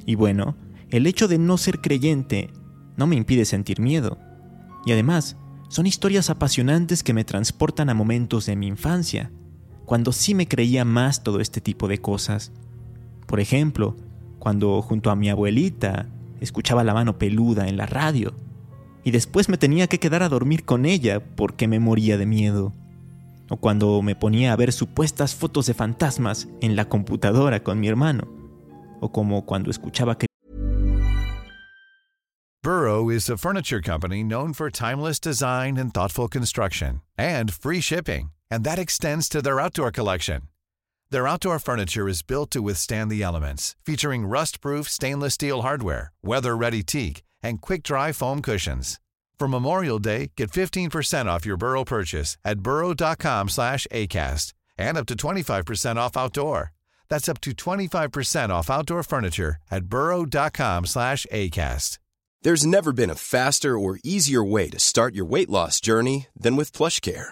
Y 0.06 0.14
bueno, 0.14 0.58
el 0.92 1.08
hecho 1.08 1.28
de 1.28 1.40
no 1.40 1.58
ser 1.58 1.82
creyente 1.82 2.52
no 2.98 3.08
me 3.08 3.16
impide 3.16 3.46
sentir 3.46 3.82
miedo. 3.82 4.20
Y 4.86 4.92
además, 4.92 5.36
son 5.70 5.88
historias 5.88 6.30
apasionantes 6.30 7.02
que 7.02 7.16
me 7.16 7.24
transportan 7.24 7.90
a 7.90 7.96
momentos 7.96 8.46
de 8.46 8.56
mi 8.56 8.68
infancia, 8.68 9.32
cuando 9.86 10.12
sí 10.12 10.36
me 10.36 10.48
creía 10.48 10.86
más 10.86 11.24
todo 11.24 11.40
este 11.40 11.62
tipo 11.62 11.88
de 11.88 11.98
cosas. 11.98 12.52
Por 13.26 13.40
ejemplo, 13.40 13.98
cuando 14.38 14.84
junto 14.84 15.10
a 15.10 15.16
mi 15.16 15.30
abuelita 15.30 16.10
escuchaba 16.40 16.84
la 16.84 16.94
mano 16.94 17.18
peluda 17.18 17.68
en 17.68 17.78
la 17.78 17.86
radio, 17.86 18.34
y 19.04 19.12
después 19.12 19.50
me 19.50 19.58
tenía 19.58 19.88
que 19.88 20.00
quedar 20.00 20.24
a 20.24 20.30
dormir 20.30 20.66
con 20.66 20.86
ella 20.86 21.20
porque 21.36 21.68
me 21.68 21.80
moría 21.80 22.18
de 22.18 22.26
miedo. 22.26 22.74
O 23.50 23.58
cuando 23.58 24.02
me 24.02 24.16
ponía 24.16 24.54
a 24.54 24.56
ver 24.56 24.72
supuestas 24.72 25.36
fotos 25.36 25.66
de 25.66 25.74
fantasmas 25.74 26.48
en 26.62 26.76
la 26.76 26.86
computadora 26.86 27.64
con 27.64 27.80
mi 27.80 27.88
hermano. 27.88 28.28
O 29.00 29.12
como 29.12 29.46
cuando 29.46 29.72
escuchaba 29.72 30.18
que... 30.18 30.28
Burrow 32.62 33.10
is 33.10 33.30
a 33.30 33.38
furniture 33.38 33.82
company 33.82 34.22
known 34.22 34.54
for 34.54 34.70
timeless 34.70 35.20
design 35.20 35.78
and 35.78 35.94
thoughtful 35.94 36.28
construction, 36.28 37.02
and 37.18 37.52
free 37.52 37.80
shipping, 37.80 38.32
and 38.52 38.66
that 38.66 38.78
extends 38.78 39.30
to 39.30 39.42
their 39.42 39.60
outdoor 39.62 39.92
collection. 39.92 40.50
Their 41.12 41.28
outdoor 41.28 41.58
furniture 41.58 42.08
is 42.08 42.22
built 42.22 42.52
to 42.52 42.62
withstand 42.62 43.10
the 43.10 43.24
elements, 43.24 43.76
featuring 43.84 44.28
rust-proof 44.28 44.88
stainless 44.88 45.34
steel 45.34 45.64
hardware, 45.64 46.12
weather-ready 46.22 46.84
teak, 46.84 47.24
and 47.42 47.60
quick-dry 47.60 48.12
foam 48.12 48.44
cushions. 48.44 49.00
For 49.40 49.48
Memorial 49.48 49.98
Day, 49.98 50.32
get 50.38 50.52
15% 50.52 51.26
off 51.26 51.48
your 51.48 51.58
Burrow 51.58 51.84
purchase 51.84 52.38
at 52.46 52.60
burrow.com 52.60 53.50
slash 53.50 53.88
ACAST 53.92 54.54
and 54.78 54.98
up 54.98 55.08
to 55.08 55.16
25% 55.16 55.96
off 55.96 56.16
outdoor. 56.16 56.74
That's 57.10 57.28
up 57.28 57.42
to 57.42 57.54
25% 57.54 58.50
off 58.52 58.70
outdoor 58.70 59.02
furniture 59.02 59.58
at 59.72 59.86
burrow.com 59.86 60.86
slash 60.86 61.26
ACAST. 61.32 61.98
There's 62.44 62.66
never 62.66 62.94
been 62.94 63.10
a 63.10 63.16
faster 63.16 63.80
or 63.80 64.00
easier 64.04 64.44
way 64.44 64.70
to 64.70 64.80
start 64.80 65.16
your 65.16 65.26
weight 65.26 65.50
loss 65.50 65.82
journey 65.82 66.28
than 66.40 66.56
with 66.56 66.72
PlushCare 66.72 67.32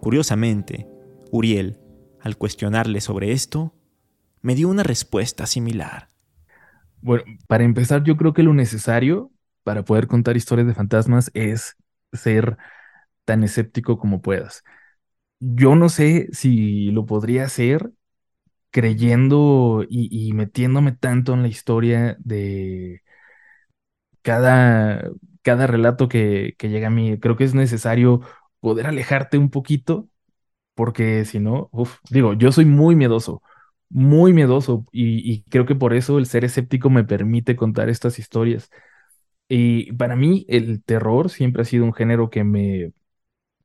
Curiosamente, 0.00 0.88
Uriel, 1.30 1.78
al 2.20 2.36
cuestionarle 2.36 3.00
sobre 3.00 3.32
esto, 3.32 3.74
me 4.40 4.54
dio 4.54 4.68
una 4.68 4.82
respuesta 4.82 5.46
similar. 5.46 6.08
Bueno, 7.02 7.24
para 7.46 7.64
empezar, 7.64 8.02
yo 8.04 8.16
creo 8.16 8.32
que 8.32 8.42
lo 8.42 8.54
necesario 8.54 9.30
para 9.62 9.84
poder 9.84 10.06
contar 10.06 10.36
historias 10.36 10.66
de 10.66 10.74
fantasmas 10.74 11.30
es 11.34 11.76
ser 12.12 12.56
tan 13.24 13.44
escéptico 13.44 13.98
como 13.98 14.22
puedas. 14.22 14.64
Yo 15.38 15.76
no 15.76 15.88
sé 15.88 16.28
si 16.32 16.90
lo 16.90 17.06
podría 17.06 17.44
hacer 17.44 17.92
creyendo 18.70 19.84
y, 19.88 20.32
metiéndome 20.34 20.92
tanto 20.92 21.34
en 21.34 21.42
la 21.42 21.48
historia 21.48 22.16
de 22.20 23.02
cada, 24.22 25.10
cada 25.42 25.66
relato 25.66 26.08
que, 26.08 26.54
que 26.58 26.68
llega 26.68 26.88
a 26.88 26.90
mí. 26.90 27.18
Creo 27.18 27.36
que 27.36 27.44
es 27.44 27.54
necesario 27.54 28.20
poder 28.60 28.86
alejarte 28.86 29.38
un 29.38 29.50
poquito, 29.50 30.08
porque 30.74 31.24
si 31.24 31.40
no, 31.40 31.68
uf, 31.72 31.98
digo, 32.10 32.34
yo 32.34 32.52
soy 32.52 32.64
muy 32.66 32.96
miedoso, 32.96 33.42
muy 33.90 34.32
miedoso, 34.32 34.86
y, 34.92 35.42
creo 35.44 35.66
que 35.66 35.74
por 35.76 35.94
eso 35.94 36.18
el 36.18 36.26
ser 36.26 36.44
escéptico 36.44 36.90
me 36.90 37.04
permite 37.04 37.56
contar 37.56 37.88
estas 37.90 38.18
historias. 38.18 38.70
Y 39.48 39.92
para 39.94 40.16
mí 40.16 40.46
el 40.48 40.82
terror 40.84 41.30
siempre 41.30 41.62
ha 41.62 41.64
sido 41.64 41.84
un 41.84 41.94
género 41.94 42.30
que 42.30 42.44
me 42.44 42.92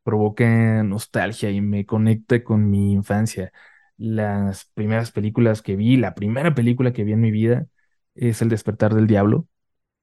provoca 0.03 0.83
nostalgia 0.83 1.51
y 1.51 1.61
me 1.61 1.85
conecta 1.85 2.43
con 2.43 2.69
mi 2.69 2.93
infancia. 2.93 3.51
Las 3.97 4.65
primeras 4.73 5.11
películas 5.11 5.61
que 5.61 5.75
vi, 5.75 5.97
la 5.97 6.15
primera 6.15 6.55
película 6.55 6.93
que 6.93 7.03
vi 7.03 7.13
en 7.13 7.21
mi 7.21 7.31
vida 7.31 7.67
es 8.15 8.41
El 8.41 8.49
despertar 8.49 8.93
del 8.95 9.07
diablo. 9.07 9.47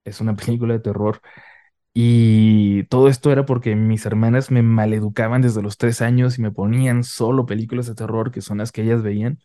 Es 0.04 0.20
una 0.20 0.36
película 0.36 0.74
de 0.74 0.80
terror 0.80 1.22
y 1.94 2.84
todo 2.84 3.08
esto 3.08 3.30
era 3.32 3.44
porque 3.46 3.76
mis 3.76 4.06
hermanas 4.06 4.50
me 4.50 4.62
maleducaban 4.62 5.42
desde 5.42 5.62
los 5.62 5.76
tres 5.78 6.00
años 6.02 6.38
y 6.38 6.42
me 6.42 6.50
ponían 6.50 7.04
solo 7.04 7.46
películas 7.46 7.86
de 7.86 7.94
terror, 7.94 8.30
que 8.32 8.40
son 8.40 8.58
las 8.58 8.72
que 8.72 8.82
ellas 8.82 9.02
veían. 9.02 9.38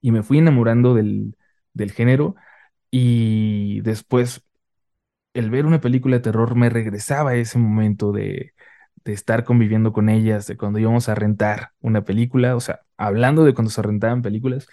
Y 0.00 0.12
me 0.12 0.22
fui 0.22 0.38
enamorando 0.38 0.94
del, 0.94 1.36
del 1.72 1.92
género. 1.92 2.36
Y 2.90 3.80
después, 3.82 4.44
el 5.34 5.50
ver 5.50 5.66
una 5.66 5.80
película 5.80 6.16
de 6.18 6.22
terror 6.22 6.54
me 6.56 6.70
regresaba 6.70 7.32
a 7.32 7.36
ese 7.36 7.58
momento 7.58 8.12
de, 8.12 8.54
de 9.04 9.14
estar 9.14 9.44
conviviendo 9.44 9.92
con 9.94 10.08
ellas, 10.10 10.46
de 10.46 10.56
cuando 10.56 10.78
íbamos 10.80 11.08
a 11.08 11.16
rentar 11.16 11.72
una 11.80 12.04
película, 12.04 12.56
o 12.56 12.60
sea, 12.60 12.82
hablando 12.98 13.44
de 13.44 13.54
cuando 13.54 13.70
se 13.72 13.82
rentaban 13.82 14.22
películas. 14.22 14.68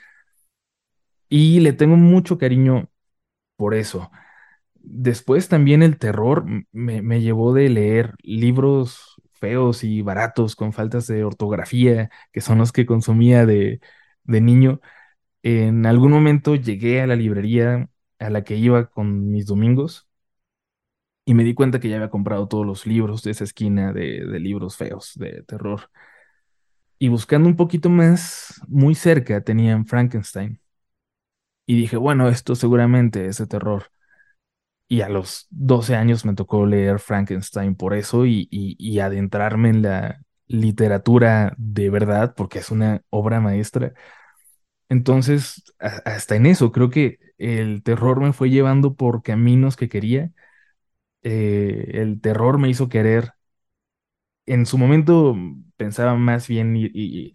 Y 1.30 1.60
le 1.62 1.74
tengo 1.74 1.96
mucho 1.96 2.38
cariño 2.38 2.90
por 3.58 3.76
eso 3.76 4.12
después 4.84 5.50
también 5.50 5.84
el 5.84 5.98
terror 5.98 6.46
me, 6.72 7.22
llevó 7.22 7.54
de 7.54 7.70
leer 7.70 8.16
libros 8.22 9.22
feos 9.34 9.84
y 9.84 10.02
baratos 10.02 10.56
con 10.56 10.74
faltas 10.74 11.08
de 11.08 11.24
ortografía, 11.24 12.10
que 12.32 12.42
son 12.42 12.60
los 12.60 12.72
que 12.72 12.86
consumía 12.86 13.46
de, 13.46 13.82
de 14.24 14.42
niño. 14.42 14.82
En 15.44 15.86
algún 15.86 16.12
momento 16.12 16.56
llegué 16.56 17.02
a 17.02 17.08
la 17.08 17.16
librería 17.18 17.90
a 18.20 18.30
la 18.30 18.44
que 18.44 18.58
iba 18.58 18.88
con 18.90 19.32
mis 19.32 19.48
domingos 19.48 20.08
y 21.26 21.34
me 21.34 21.44
di 21.44 21.54
cuenta 21.54 21.80
que 21.80 21.90
ya 21.90 21.96
había 21.98 22.10
comprado 22.10 22.48
todos 22.48 22.66
los 22.66 22.86
libros 22.86 23.24
de 23.24 23.32
esa 23.32 23.44
esquina 23.46 23.94
de, 23.94 24.26
de 24.26 24.40
libros 24.40 24.76
feos, 24.78 25.14
de 25.16 25.44
terror. 25.44 25.90
Y 27.00 27.10
buscando 27.10 27.48
un 27.50 27.56
poquito 27.56 27.90
más, 27.90 28.62
muy 28.68 28.96
cerca 28.96 29.42
tenían 29.44 29.86
Frankenstein. 29.86 30.60
Y 31.66 31.76
dije, 31.76 31.98
bueno, 31.98 32.30
esto 32.30 32.56
seguramente 32.56 33.28
es 33.28 33.38
de 33.38 33.48
terror. 33.48 33.93
Y 34.88 35.02
a 35.02 35.10
los 35.10 35.48
12 35.50 35.96
años 35.96 36.26
me 36.26 36.36
tocó 36.36 36.66
leer 36.66 37.00
Frankenstein 37.00 37.76
por 37.76 37.94
eso 37.96 38.26
y, 38.26 38.48
y, 38.52 39.00
adentrarme 39.00 39.70
en 39.70 39.82
la 39.82 40.22
literatura 40.48 41.56
de 41.58 41.90
verdad, 41.90 42.36
porque 42.36 42.60
es 42.60 42.70
una 42.72 43.02
obra 43.10 43.40
maestra. 43.42 43.94
Entonces, 44.90 45.64
hasta 45.80 46.36
en 46.36 46.46
eso, 46.48 46.72
creo 46.72 46.90
que 46.90 47.20
el 47.38 47.84
terror 47.84 48.22
me 48.22 48.34
fue 48.34 48.50
llevando 48.52 48.96
por 48.96 49.24
caminos 49.24 49.76
que 49.78 49.90
quería. 49.90 50.32
Eh, 51.24 51.92
el 51.96 52.22
terror 52.22 52.60
me 52.60 52.70
hizo 52.70 52.90
querer. 52.90 53.34
En 54.46 54.66
su 54.66 54.78
momento 54.78 55.36
pensaba 55.78 56.16
más 56.16 56.48
bien 56.48 56.76
y, 56.78 57.34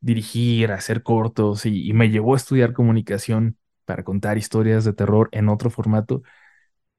dirigir, 0.00 0.72
hacer 0.72 1.02
cortos 1.02 1.66
y 1.66 1.92
me 1.94 2.10
llevó 2.10 2.34
a 2.34 2.36
estudiar 2.38 2.72
comunicación 2.74 3.58
para 3.86 4.04
contar 4.04 4.38
historias 4.38 4.84
de 4.84 4.92
terror 4.94 5.28
en 5.32 5.48
otro 5.48 5.70
formato. 5.70 6.22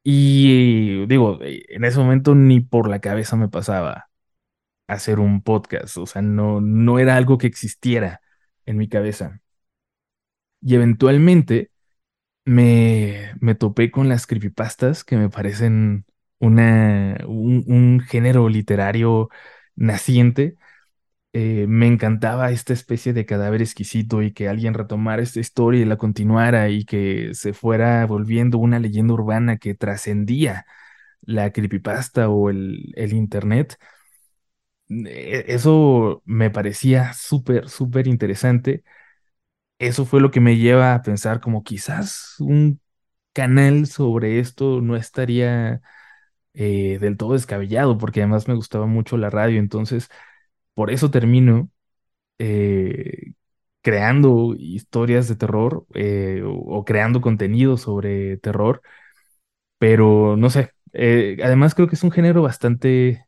Y 0.03 1.05
digo, 1.07 1.39
en 1.41 1.85
ese 1.85 1.99
momento 1.99 2.35
ni 2.35 2.59
por 2.61 2.89
la 2.89 2.99
cabeza 2.99 3.35
me 3.37 3.47
pasaba 3.49 4.09
hacer 4.87 5.19
un 5.19 5.43
podcast, 5.43 5.97
o 5.97 6.05
sea, 6.07 6.21
no, 6.21 6.61
no 6.61 6.99
era 6.99 7.17
algo 7.17 7.37
que 7.39 7.47
existiera 7.47 8.21
en 8.65 8.77
mi 8.77 8.89
cabeza. 8.89 9.41
Y 10.61 10.75
eventualmente 10.75 11.71
me, 12.45 13.33
me 13.41 13.55
topé 13.55 13.91
con 13.91 14.09
las 14.09 14.27
creepypastas 14.27 15.03
que 15.03 15.17
me 15.17 15.29
parecen 15.29 16.05
una, 16.39 17.17
un 17.27 18.01
género 18.01 18.49
literario 18.49 19.29
naciente 19.75 20.57
eh, 21.33 21.65
me 21.67 21.87
encantaba 21.87 22.51
esta 22.51 22.73
especie 22.73 23.13
de 23.13 23.25
cadáver 23.25 23.61
exquisito 23.61 24.21
y 24.21 24.33
que 24.33 24.49
alguien 24.49 24.73
retomara 24.75 25.21
esta 25.23 25.39
historia 25.39 25.81
y 25.81 25.85
la 25.85 25.97
continuara 25.97 26.69
y 26.69 26.85
que 26.85 27.31
se 27.33 27.53
fuera 27.53 28.05
volviendo 28.05 28.57
una 28.59 28.79
leyenda 28.79 29.13
urbana 29.15 29.57
que 29.57 29.75
trascendía 29.75 30.65
la 31.21 31.51
creepypasta 31.53 32.29
o 32.29 32.49
el, 32.51 32.93
el 32.95 33.13
internet. 33.13 33.77
E, 34.89 35.45
eso 35.47 36.21
me 36.25 36.49
parecía 36.49 37.13
súper, 37.13 37.69
súper 37.69 38.07
interesante. 38.07 38.83
Eso 39.79 40.05
fue 40.05 40.21
lo 40.21 40.31
que 40.31 40.41
me 40.41 40.57
lleva 40.57 40.95
a 40.95 41.01
pensar 41.03 41.41
como 41.41 41.63
quizás 41.63 42.35
un 42.39 42.81
canal 43.33 43.87
sobre 43.87 44.39
esto 44.39 44.81
no 44.81 44.95
estaría 44.97 45.81
eh, 46.53 46.99
del 47.01 47.17
todo 47.17 47.33
descabellado, 47.33 47.97
porque 47.97 48.21
además 48.21 48.47
me 48.47 48.55
gustaba 48.55 48.87
mucho 48.87 49.17
la 49.17 49.29
radio, 49.31 49.59
entonces 49.59 50.09
por 50.73 50.91
eso 50.91 51.11
termino 51.11 51.69
eh, 52.39 53.33
creando 53.81 54.55
historias 54.57 55.27
de 55.27 55.35
terror 55.35 55.85
eh, 55.93 56.41
o, 56.45 56.85
creando 56.85 57.21
contenido 57.21 57.77
sobre 57.77 58.37
terror, 58.37 58.81
pero 59.77 60.37
no 60.37 60.49
sé, 60.49 60.71
eh, 60.93 61.37
además 61.43 61.75
creo 61.75 61.87
que 61.87 61.95
es 61.95 62.03
un 62.03 62.11
género 62.11 62.41
bastante, 62.41 63.25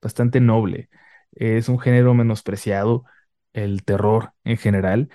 bastante 0.00 0.40
noble, 0.40 0.88
es 1.32 1.68
un 1.68 1.78
género 1.78 2.14
menospreciado, 2.14 3.04
el 3.52 3.84
terror 3.84 4.32
en 4.44 4.56
general, 4.56 5.08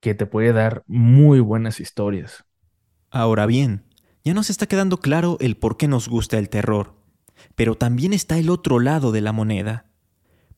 que 0.00 0.14
te 0.14 0.26
puede 0.26 0.52
dar 0.52 0.84
muy 0.86 1.40
buenas 1.40 1.80
historias. 1.80 2.44
Ahora 3.10 3.46
bien, 3.46 3.84
ya 4.24 4.34
nos 4.34 4.50
está 4.50 4.66
quedando 4.66 4.98
claro 4.98 5.38
el 5.40 5.56
por 5.56 5.76
qué 5.76 5.88
nos 5.88 6.08
gusta 6.08 6.38
el 6.38 6.48
terror, 6.48 6.94
pero 7.54 7.76
también 7.76 8.12
está 8.12 8.38
el 8.38 8.50
otro 8.50 8.80
lado 8.80 9.12
de 9.12 9.20
la 9.20 9.32
moneda 9.32 9.87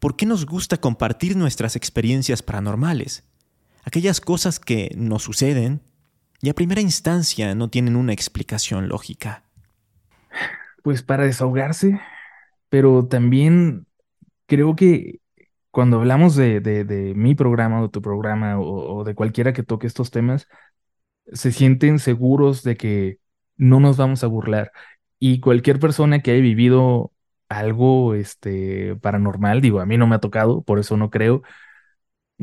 ¿por 0.01 0.17
qué 0.17 0.27
nos 0.27 0.47
gusta 0.47 0.79
compartir 0.79 1.37
nuestras 1.37 1.77
experiencias 1.77 2.43
paranormales? 2.43 3.23
Aquellas 3.85 4.21
cosas 4.21 4.59
que 4.59 4.91
nos 4.97 5.23
suceden 5.23 5.83
y 6.43 6.49
a 6.49 6.55
primera 6.55 6.81
instancia 6.81 7.55
no 7.55 7.69
tienen 7.69 7.97
una 7.97 8.13
explicación 8.13 8.89
lógica. 8.89 9.45
Pues 10.83 11.03
para 11.03 11.25
desahogarse, 11.25 12.01
pero 12.71 13.07
también 13.07 13.87
creo 14.47 14.75
que 14.75 15.21
cuando 15.71 15.99
hablamos 15.99 16.35
de, 16.35 17.13
mi 17.15 17.35
programa 17.35 17.83
o 17.83 17.91
tu 17.91 18.03
programa 18.03 18.59
o, 18.59 19.05
de 19.05 19.15
cualquiera 19.15 19.53
que 19.53 19.63
toque 19.63 19.87
estos 19.87 20.11
temas, 20.11 20.49
se 21.33 21.53
sienten 21.53 21.99
seguros 21.99 22.63
de 22.63 22.77
que 22.77 23.19
no 23.57 23.79
nos 23.79 23.97
vamos 23.97 24.25
a 24.25 24.27
burlar. 24.27 24.73
Y 25.19 25.41
cualquier 25.41 25.79
persona 25.79 26.21
que 26.21 26.33
haya 26.33 26.41
vivido 26.41 27.13
algo 27.51 28.15
este, 28.15 28.97
paranormal, 28.99 29.61
digo, 29.63 29.81
a 29.81 29.87
mí 29.87 29.99
no 29.99 30.09
me 30.09 30.17
ha 30.17 30.21
tocado, 30.21 30.63
por 30.63 30.81
eso 30.81 30.97
no 30.97 31.11
creo, 31.11 31.43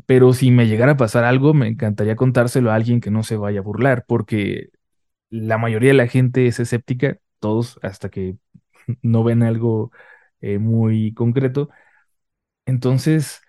pero 0.05 0.33
si 0.33 0.51
me 0.51 0.67
llegara 0.67 0.93
a 0.93 0.97
pasar 0.97 1.23
algo, 1.23 1.53
me 1.53 1.67
encantaría 1.67 2.15
contárselo 2.15 2.71
a 2.71 2.75
alguien 2.75 3.01
que 3.01 3.11
no 3.11 3.23
se 3.23 3.35
vaya 3.37 3.59
a 3.59 3.63
burlar, 3.63 4.05
porque 4.07 4.69
la 5.29 5.57
mayoría 5.57 5.89
de 5.91 5.95
la 5.97 6.07
gente 6.07 6.47
es 6.47 6.59
escéptica, 6.59 7.19
todos 7.39 7.79
hasta 7.83 8.09
que 8.09 8.37
no 9.03 9.23
ven 9.23 9.43
algo 9.43 9.91
eh, 10.41 10.59
muy 10.59 11.13
concreto. 11.13 11.69
Entonces, 12.65 13.41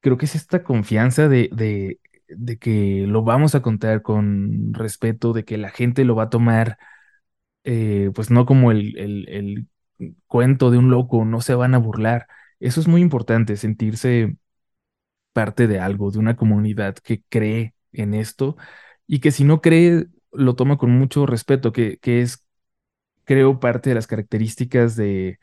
creo 0.00 0.18
que 0.18 0.26
es 0.26 0.34
esta 0.36 0.64
confianza 0.64 1.28
de, 1.28 1.50
de, 1.52 2.58
que 2.58 3.06
lo 3.08 3.22
vamos 3.22 3.54
a 3.54 3.62
contar 3.62 4.02
con 4.02 4.74
respeto, 4.74 5.32
de 5.32 5.44
que 5.44 5.58
la 5.58 5.70
gente 5.70 6.04
lo 6.04 6.16
va 6.16 6.24
a 6.24 6.30
tomar, 6.30 6.78
eh, 7.64 8.10
pues 8.14 8.30
no 8.30 8.46
como 8.46 8.72
el, 8.72 8.98
el 8.98 9.68
cuento 10.26 10.70
de 10.70 10.78
un 10.78 10.90
loco, 10.90 11.24
no 11.24 11.40
se 11.40 11.54
van 11.54 11.74
a 11.74 11.78
burlar. 11.78 12.26
Eso 12.60 12.80
es 12.80 12.88
muy 12.88 13.00
importante, 13.00 13.56
sentirse 13.56 14.36
parte 15.32 15.66
de 15.66 15.80
algo, 15.80 16.10
de 16.10 16.18
una 16.18 16.36
comunidad 16.36 16.96
que 16.96 17.22
cree 17.28 17.74
en 17.92 18.14
esto 18.14 18.56
y 19.06 19.20
que 19.20 19.30
si 19.32 19.44
no 19.44 19.60
cree, 19.60 20.06
lo 20.32 20.54
toma 20.56 20.78
con 20.78 20.90
mucho 20.92 21.26
respeto, 21.26 21.72
que, 21.72 21.98
que 21.98 22.22
es, 22.22 22.46
creo, 23.24 23.60
parte 23.60 23.90
de 23.90 23.94
las 23.96 24.06
características 24.06 24.96
de 24.96 25.38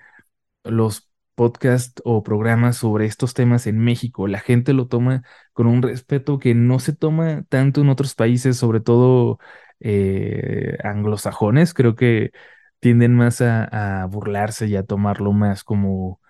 los 0.64 1.10
podcasts 1.36 2.02
o 2.06 2.24
programas 2.24 2.78
sobre 2.78 3.06
estos 3.06 3.34
temas 3.34 3.68
en 3.68 3.80
México. 3.80 4.28
La 4.28 4.40
gente 4.40 4.74
lo 4.74 4.88
toma 4.88 5.24
con 5.54 5.68
un 5.68 5.82
respeto 5.82 6.40
que 6.40 6.56
no 6.56 6.80
se 6.80 6.94
toma 6.94 7.44
tanto 7.50 7.82
en 7.82 7.90
otros 7.90 8.16
países, 8.16 8.58
sobre 8.58 8.82
todo 8.82 9.40
eh, 9.80 10.78
anglosajones. 10.84 11.74
Creo 11.74 11.96
que 11.96 12.32
tienden 12.80 13.16
más 13.16 13.42
a, 13.42 14.06
burlarse 14.10 14.68
y 14.68 14.76
a 14.76 14.84
tomarlo 14.86 15.34
más 15.34 15.64
como, 15.64 16.22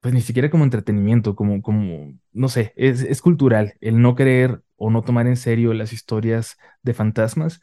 pues 0.00 0.14
ni 0.14 0.20
siquiera 0.22 0.50
como 0.50 0.64
entretenimiento, 0.64 1.36
como, 1.36 1.62
como, 1.62 2.14
no 2.32 2.48
sé, 2.48 2.72
es, 2.76 3.02
es 3.02 3.20
cultural 3.22 3.74
el 3.80 4.00
no 4.00 4.14
creer 4.14 4.62
o 4.76 4.90
no 4.90 5.02
tomar 5.02 5.26
en 5.26 5.36
serio 5.36 5.74
las 5.74 5.92
historias 5.92 6.58
de 6.82 6.94
fantasmas. 6.94 7.60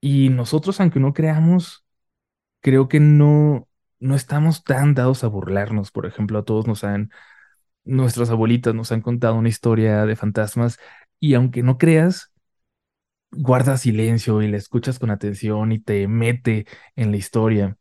Y 0.00 0.28
nosotros, 0.30 0.80
aunque 0.80 1.00
no 1.00 1.12
creamos, 1.12 1.84
creo 2.60 2.88
que 2.88 3.00
no, 3.00 3.68
no 4.00 4.14
estamos 4.16 4.64
tan 4.64 4.94
dados 4.94 5.24
a 5.24 5.28
burlarnos. 5.28 5.90
Por 5.92 6.06
ejemplo, 6.06 6.38
a 6.40 6.44
todos 6.44 6.66
nos 6.66 6.84
han, 6.84 7.10
nuestras 7.84 8.30
abuelitas 8.30 8.74
nos 8.74 8.92
han 8.92 9.02
contado 9.02 9.36
una 9.36 9.50
historia 9.50 10.06
de 10.06 10.16
fantasmas 10.16 10.78
y 11.20 11.34
aunque 11.34 11.62
no 11.62 11.78
creas, 11.78 12.32
guarda 13.36 13.76
silencio 13.76 14.42
y 14.42 14.48
la 14.48 14.56
escuchas 14.56 14.98
con 14.98 15.10
atención 15.10 15.72
y 15.72 15.78
te 15.78 16.08
mete 16.08 16.66
en 16.96 17.10
la 17.10 17.16
historia. 17.16 17.76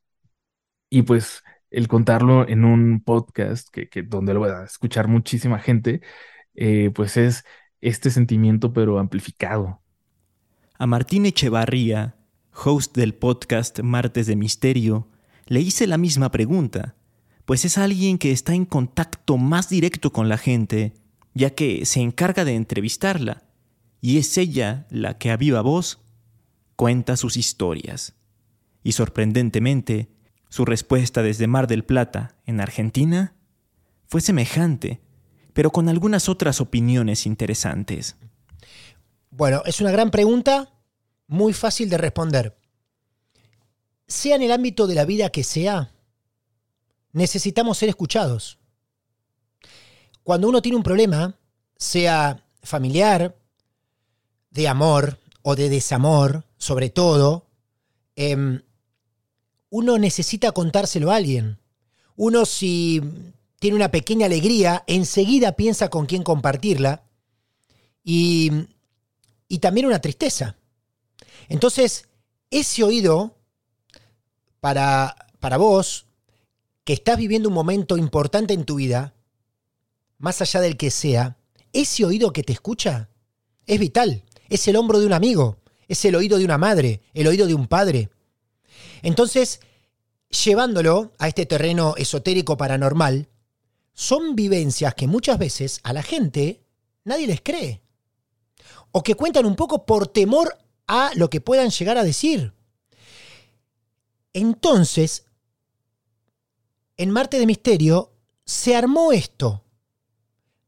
Y 0.89 1.03
pues 1.03 1.43
el 1.71 1.87
contarlo 1.87 2.47
en 2.47 2.65
un 2.65 3.01
podcast 3.01 3.69
que, 3.69 4.03
donde 4.03 4.33
lo 4.33 4.41
va 4.41 4.61
a 4.61 4.65
escuchar 4.65 5.07
muchísima 5.07 5.59
gente, 5.59 6.01
eh, 6.53 6.91
pues 6.93 7.17
es 7.17 7.43
este 7.81 8.09
sentimiento 8.11 8.73
pero 8.73 8.99
amplificado. 8.99 9.81
A 10.77 10.87
Martín 10.87 11.25
Echevarría, 11.25 12.15
host 12.53 12.95
del 12.95 13.13
podcast 13.13 13.79
Martes 13.81 14.27
de 14.27 14.35
Misterio, 14.35 15.09
le 15.47 15.61
hice 15.61 15.87
la 15.87 15.97
misma 15.97 16.31
pregunta, 16.31 16.95
pues 17.45 17.65
es 17.65 17.77
alguien 17.77 18.17
que 18.17 18.31
está 18.31 18.53
en 18.53 18.65
contacto 18.65 19.37
más 19.37 19.69
directo 19.69 20.11
con 20.11 20.29
la 20.29 20.37
gente, 20.37 20.93
ya 21.33 21.51
que 21.51 21.85
se 21.85 22.01
encarga 22.01 22.45
de 22.45 22.55
entrevistarla 22.55 23.44
y 24.05 24.19
es 24.19 24.37
ella 24.37 24.85
la 24.91 25.17
que 25.17 25.31
a 25.31 25.35
viva 25.35 25.61
voz 25.61 25.97
cuenta 26.75 27.17
sus 27.17 27.37
historias. 27.37 28.13
Y 28.83 28.91
sorprendentemente, 28.91 30.11
su 30.47 30.63
respuesta 30.63 31.23
desde 31.23 31.47
Mar 31.47 31.65
del 31.65 31.83
Plata, 31.83 32.35
en 32.45 32.61
Argentina, 32.61 33.33
fue 34.05 34.21
semejante, 34.21 35.01
pero 35.53 35.71
con 35.71 35.89
algunas 35.89 36.29
otras 36.29 36.61
opiniones 36.61 37.25
interesantes. 37.25 38.15
Bueno, 39.31 39.63
es 39.65 39.81
una 39.81 39.89
gran 39.89 40.11
pregunta, 40.11 40.71
muy 41.25 41.51
fácil 41.53 41.89
de 41.89 41.97
responder. 41.97 42.55
Sea 44.05 44.35
en 44.35 44.43
el 44.43 44.51
ámbito 44.51 44.85
de 44.85 44.93
la 44.93 45.05
vida 45.05 45.31
que 45.31 45.43
sea, 45.43 45.95
necesitamos 47.11 47.79
ser 47.79 47.89
escuchados. 47.89 48.59
Cuando 50.21 50.47
uno 50.47 50.61
tiene 50.61 50.77
un 50.77 50.83
problema, 50.83 51.39
sea 51.75 52.45
familiar, 52.61 53.35
de 54.55 54.69
amor 54.69 55.19
o 55.41 55.55
de 55.55 55.69
desamor, 55.69 56.45
sobre 56.57 56.89
todo, 56.89 57.45
em, 58.15 58.61
uno 59.69 59.97
necesita 59.97 60.53
contárselo 60.53 61.11
a 61.11 61.17
alguien. 61.17 61.59
Uno 62.15 62.45
si 62.45 63.01
tiene 63.59 63.75
una 63.75 63.91
pequeña 63.91 64.27
alegría, 64.27 64.85
enseguida 64.87 65.57
piensa 65.57 65.89
con 65.89 66.05
quién 66.05 66.23
compartirla 66.23 67.03
y, 68.01 68.49
y 69.49 69.59
también 69.59 69.87
una 69.87 69.99
tristeza. 69.99 70.55
Entonces, 71.49 72.07
ese 72.49 72.83
oído 72.83 73.37
para, 74.61 75.15
para 75.41 75.57
vos, 75.57 76.05
que 76.85 76.93
estás 76.93 77.17
viviendo 77.17 77.49
un 77.49 77.55
momento 77.55 77.97
importante 77.97 78.53
en 78.53 78.63
tu 78.63 78.75
vida, 78.75 79.15
más 80.17 80.41
allá 80.41 80.61
del 80.61 80.77
que 80.77 80.91
sea, 80.91 81.37
ese 81.73 82.05
oído 82.05 82.31
que 82.31 82.43
te 82.43 82.53
escucha 82.53 83.09
es 83.67 83.79
vital. 83.79 84.23
Es 84.49 84.67
el 84.67 84.75
hombro 84.75 84.99
de 84.99 85.05
un 85.05 85.13
amigo, 85.13 85.57
es 85.87 86.03
el 86.05 86.15
oído 86.15 86.37
de 86.37 86.45
una 86.45 86.57
madre, 86.57 87.01
el 87.13 87.27
oído 87.27 87.47
de 87.47 87.53
un 87.53 87.67
padre. 87.67 88.09
Entonces, 89.01 89.59
llevándolo 90.29 91.13
a 91.17 91.27
este 91.27 91.45
terreno 91.45 91.95
esotérico 91.97 92.57
paranormal, 92.57 93.29
son 93.93 94.35
vivencias 94.35 94.93
que 94.93 95.07
muchas 95.07 95.37
veces 95.37 95.79
a 95.83 95.93
la 95.93 96.03
gente 96.03 96.63
nadie 97.03 97.27
les 97.27 97.41
cree. 97.41 97.81
O 98.91 99.03
que 99.03 99.15
cuentan 99.15 99.45
un 99.45 99.55
poco 99.55 99.85
por 99.85 100.07
temor 100.07 100.57
a 100.87 101.11
lo 101.15 101.29
que 101.29 101.41
puedan 101.41 101.69
llegar 101.69 101.97
a 101.97 102.03
decir. 102.03 102.53
Entonces, 104.33 105.25
en 106.97 107.11
Marte 107.11 107.39
de 107.39 107.45
Misterio 107.45 108.11
se 108.45 108.75
armó 108.75 109.11
esto. 109.11 109.63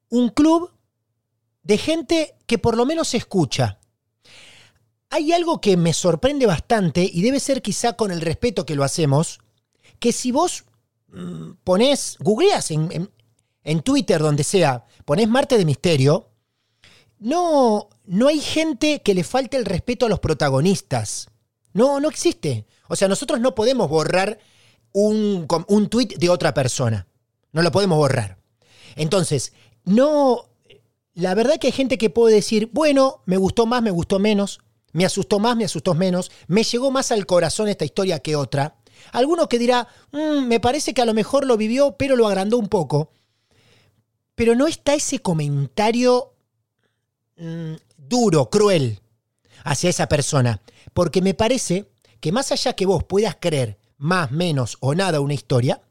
Un 0.09 0.29
club 0.29 0.71
de 1.67 1.77
gente 1.77 2.35
que 2.45 2.57
por 2.57 2.77
lo 2.77 2.85
menos 2.85 3.13
escucha. 3.13 3.79
Hay 5.09 5.33
algo 5.33 5.59
que 5.59 5.75
me 5.75 5.91
sorprende 5.91 6.45
bastante 6.45 7.09
y 7.13 7.21
debe 7.21 7.41
ser 7.41 7.61
quizá 7.61 7.93
con 7.93 8.09
el 8.09 8.21
respeto 8.21 8.65
que 8.65 8.75
lo 8.75 8.85
hacemos, 8.85 9.39
que 9.99 10.13
si 10.13 10.31
vos 10.31 10.63
mm, 11.09 11.51
ponés, 11.65 12.17
googleas 12.19 12.71
en, 12.71 13.11
en, 13.63 13.81
Twitter, 13.81 14.21
donde 14.21 14.45
sea, 14.45 14.85
ponés 15.03 15.27
Marte 15.27 15.57
de 15.57 15.65
Misterio, 15.65 16.29
no, 17.19 17.89
no 18.05 18.27
hay 18.29 18.39
gente 18.39 19.01
que 19.01 19.13
le 19.13 19.25
falte 19.25 19.57
el 19.57 19.65
respeto 19.65 20.05
a 20.05 20.09
los 20.09 20.21
protagonistas. 20.21 21.27
No, 21.73 21.99
no 21.99 22.07
existe. 22.07 22.65
O 22.87 22.95
sea, 22.95 23.09
nosotros 23.09 23.41
no 23.41 23.55
podemos 23.55 23.89
borrar 23.89 24.39
un, 24.93 25.45
un 25.67 25.89
tweet 25.89 26.15
de 26.17 26.29
otra 26.29 26.53
persona. 26.53 27.07
No 27.51 27.61
lo 27.61 27.71
podemos 27.73 27.97
borrar. 27.97 28.37
Entonces, 28.95 29.51
no. 29.83 30.46
La 31.17 31.33
verdad 31.33 31.57
que 31.57 31.65
hay 31.65 31.73
gente 31.73 31.97
que 31.97 32.11
puede 32.11 32.35
decir, 32.35 32.69
bueno, 32.73 33.23
me 33.25 33.37
gustó 33.37 33.65
más, 33.65 33.81
me 33.81 33.89
gustó 33.89 34.19
menos, 34.19 34.59
me 34.93 35.03
asustó 35.03 35.39
más, 35.39 35.57
me 35.57 35.65
asustó 35.65 35.95
menos, 35.95 36.29
me 36.45 36.61
llegó 36.61 36.91
más 36.91 37.11
al 37.11 37.25
corazón 37.25 37.67
esta 37.69 37.85
historia 37.85 38.19
que 38.19 38.35
otra. 38.35 38.75
Alguno 39.13 39.49
que 39.49 39.57
dirá, 39.57 39.87
mm, 40.11 40.45
me 40.45 40.59
parece 40.59 40.93
que 40.93 41.01
a 41.01 41.05
lo 41.05 41.15
mejor 41.15 41.47
lo 41.47 41.57
vivió, 41.57 41.97
pero 41.97 42.15
lo 42.15 42.27
agrandó 42.27 42.59
un 42.59 42.67
poco. 42.67 43.13
Pero 44.35 44.53
no 44.53 44.67
está 44.67 44.93
ese 44.93 45.17
comentario 45.17 46.35
mm, 47.37 47.73
duro, 47.97 48.51
cruel 48.51 49.01
hacia 49.63 49.89
esa 49.89 50.07
persona. 50.07 50.61
Porque 50.93 51.23
me 51.23 51.33
parece 51.33 51.89
que 52.19 52.31
más 52.31 52.51
allá 52.51 52.73
que 52.73 52.85
vos 52.85 53.03
puedas 53.05 53.37
creer 53.39 53.79
más, 53.97 54.29
menos 54.29 54.77
o 54.81 54.93
nada 54.93 55.19
una 55.19 55.33
historia, 55.33 55.81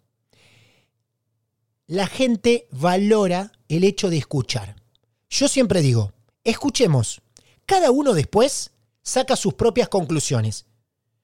la 1.88 2.06
gente 2.06 2.68
valora 2.70 3.50
el 3.68 3.82
hecho 3.82 4.08
de 4.08 4.18
escuchar. 4.18 4.85
Yo 5.28 5.48
siempre 5.48 5.80
digo, 5.80 6.12
escuchemos. 6.44 7.20
Cada 7.64 7.90
uno 7.90 8.14
después 8.14 8.72
saca 9.02 9.36
sus 9.36 9.54
propias 9.54 9.88
conclusiones. 9.88 10.66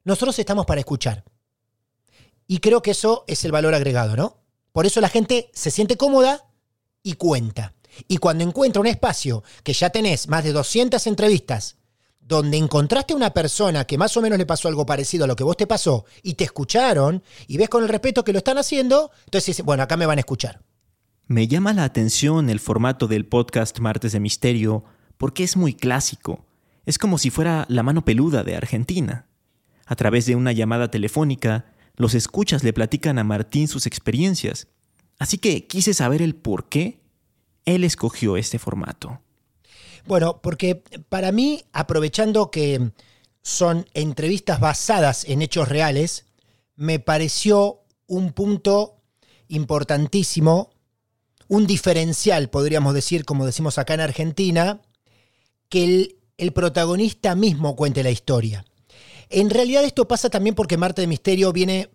Nosotros 0.04 0.38
estamos 0.38 0.66
para 0.66 0.80
escuchar. 0.80 1.24
Y 2.46 2.58
creo 2.58 2.82
que 2.82 2.90
eso 2.90 3.24
es 3.26 3.44
el 3.44 3.52
valor 3.52 3.74
agregado, 3.74 4.16
¿no? 4.16 4.38
Por 4.72 4.86
eso 4.86 5.00
la 5.00 5.08
gente 5.08 5.50
se 5.52 5.70
siente 5.70 5.96
cómoda 5.96 6.44
y 7.02 7.14
cuenta. 7.14 7.74
Y 8.08 8.16
cuando 8.16 8.44
encuentra 8.44 8.80
un 8.80 8.86
espacio 8.86 9.44
que 9.62 9.72
ya 9.72 9.90
tenés 9.90 10.28
más 10.28 10.44
de 10.44 10.52
200 10.52 11.06
entrevistas, 11.06 11.76
donde 12.20 12.56
encontraste 12.56 13.14
una 13.14 13.34
persona 13.34 13.84
que 13.84 13.98
más 13.98 14.16
o 14.16 14.22
menos 14.22 14.38
le 14.38 14.46
pasó 14.46 14.68
algo 14.68 14.86
parecido 14.86 15.24
a 15.24 15.26
lo 15.26 15.36
que 15.36 15.44
vos 15.44 15.56
te 15.56 15.66
pasó 15.66 16.06
y 16.22 16.34
te 16.34 16.44
escucharon 16.44 17.22
y 17.46 17.56
ves 17.56 17.68
con 17.68 17.82
el 17.82 17.88
respeto 17.88 18.24
que 18.24 18.32
lo 18.32 18.38
están 18.38 18.58
haciendo, 18.58 19.10
entonces 19.24 19.46
dices, 19.46 19.64
bueno, 19.64 19.82
acá 19.82 19.96
me 19.96 20.06
van 20.06 20.18
a 20.18 20.20
escuchar. 20.20 20.60
Me 21.26 21.46
llama 21.46 21.72
la 21.72 21.85
atención 21.85 22.50
el 22.50 22.61
formato 22.61 23.06
del 23.06 23.26
podcast 23.26 23.78
Martes 23.78 24.12
de 24.12 24.20
Misterio 24.20 24.85
porque 25.16 25.44
es 25.44 25.56
muy 25.56 25.72
clásico. 25.72 26.44
Es 26.85 26.98
como 26.98 27.16
si 27.16 27.30
fuera 27.30 27.64
la 27.68 27.85
mano 27.85 28.04
peluda 28.04 28.42
de 28.42 28.56
Argentina. 28.56 29.28
A 29.87 29.94
través 29.94 30.26
de 30.26 30.35
una 30.35 30.52
llamada 30.52 30.90
telefónica, 30.90 31.66
los 31.94 32.14
escuchas 32.14 32.64
le 32.64 32.72
platican 32.72 33.18
a 33.18 33.24
Martín 33.24 33.68
sus 33.68 33.87
experiencias. 33.87 34.66
Así 35.18 35.38
que 35.38 35.66
quise 35.66 35.94
saber 35.94 36.22
el 36.22 36.35
por 36.35 36.68
qué 36.68 37.00
él 37.64 37.85
escogió 37.85 38.37
este 38.37 38.58
formato. 38.58 39.20
Bueno, 40.06 40.40
porque 40.42 40.82
para 41.08 41.30
mí, 41.30 41.62
aprovechando 41.72 42.50
que 42.50 42.90
son 43.42 43.87
entrevistas 43.94 44.58
basadas 44.58 45.24
en 45.24 45.42
hechos 45.42 45.68
reales, 45.68 46.26
me 46.74 46.98
pareció 46.98 47.82
un 48.08 48.32
punto 48.32 49.00
importantísimo, 49.46 50.71
un 51.52 51.66
diferencial, 51.66 52.48
podríamos 52.48 52.94
decir, 52.94 53.26
como 53.26 53.44
decimos 53.44 53.76
acá 53.76 53.92
en 53.92 54.00
Argentina, 54.00 54.80
que 55.68 56.16
el, 56.38 56.52
protagonista 56.54 57.34
mismo 57.34 57.76
cuente 57.76 58.02
la 58.02 58.10
historia. 58.10 58.64
En 59.28 59.50
realidad 59.50 59.84
esto 59.84 60.08
pasa 60.08 60.30
también 60.30 60.54
porque 60.54 60.78
Marte 60.78 61.02
de 61.02 61.08
Misterio 61.08 61.52
viene, 61.52 61.90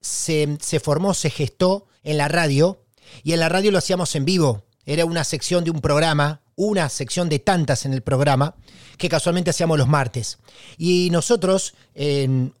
se, 0.00 0.56
se 0.60 0.78
formó, 0.78 1.12
se 1.12 1.28
gestó 1.28 1.88
en 2.04 2.18
la 2.18 2.28
radio, 2.28 2.84
y 3.24 3.32
en 3.32 3.40
la 3.40 3.48
radio 3.48 3.72
lo 3.72 3.78
hacíamos 3.78 4.14
en 4.14 4.24
vivo. 4.24 4.62
Era 4.86 5.04
una 5.04 5.24
sección 5.24 5.64
de 5.64 5.72
un 5.72 5.80
programa, 5.80 6.42
una 6.54 6.88
sección 6.88 7.28
de 7.28 7.40
tantas 7.40 7.84
en 7.86 7.92
el 7.92 8.02
programa, 8.02 8.54
que 8.96 9.08
casualmente 9.08 9.50
hacíamos 9.50 9.76
los 9.76 9.88
martes. 9.88 10.38
Y 10.78 11.08
nosotros, 11.10 11.74
en, 11.94 12.54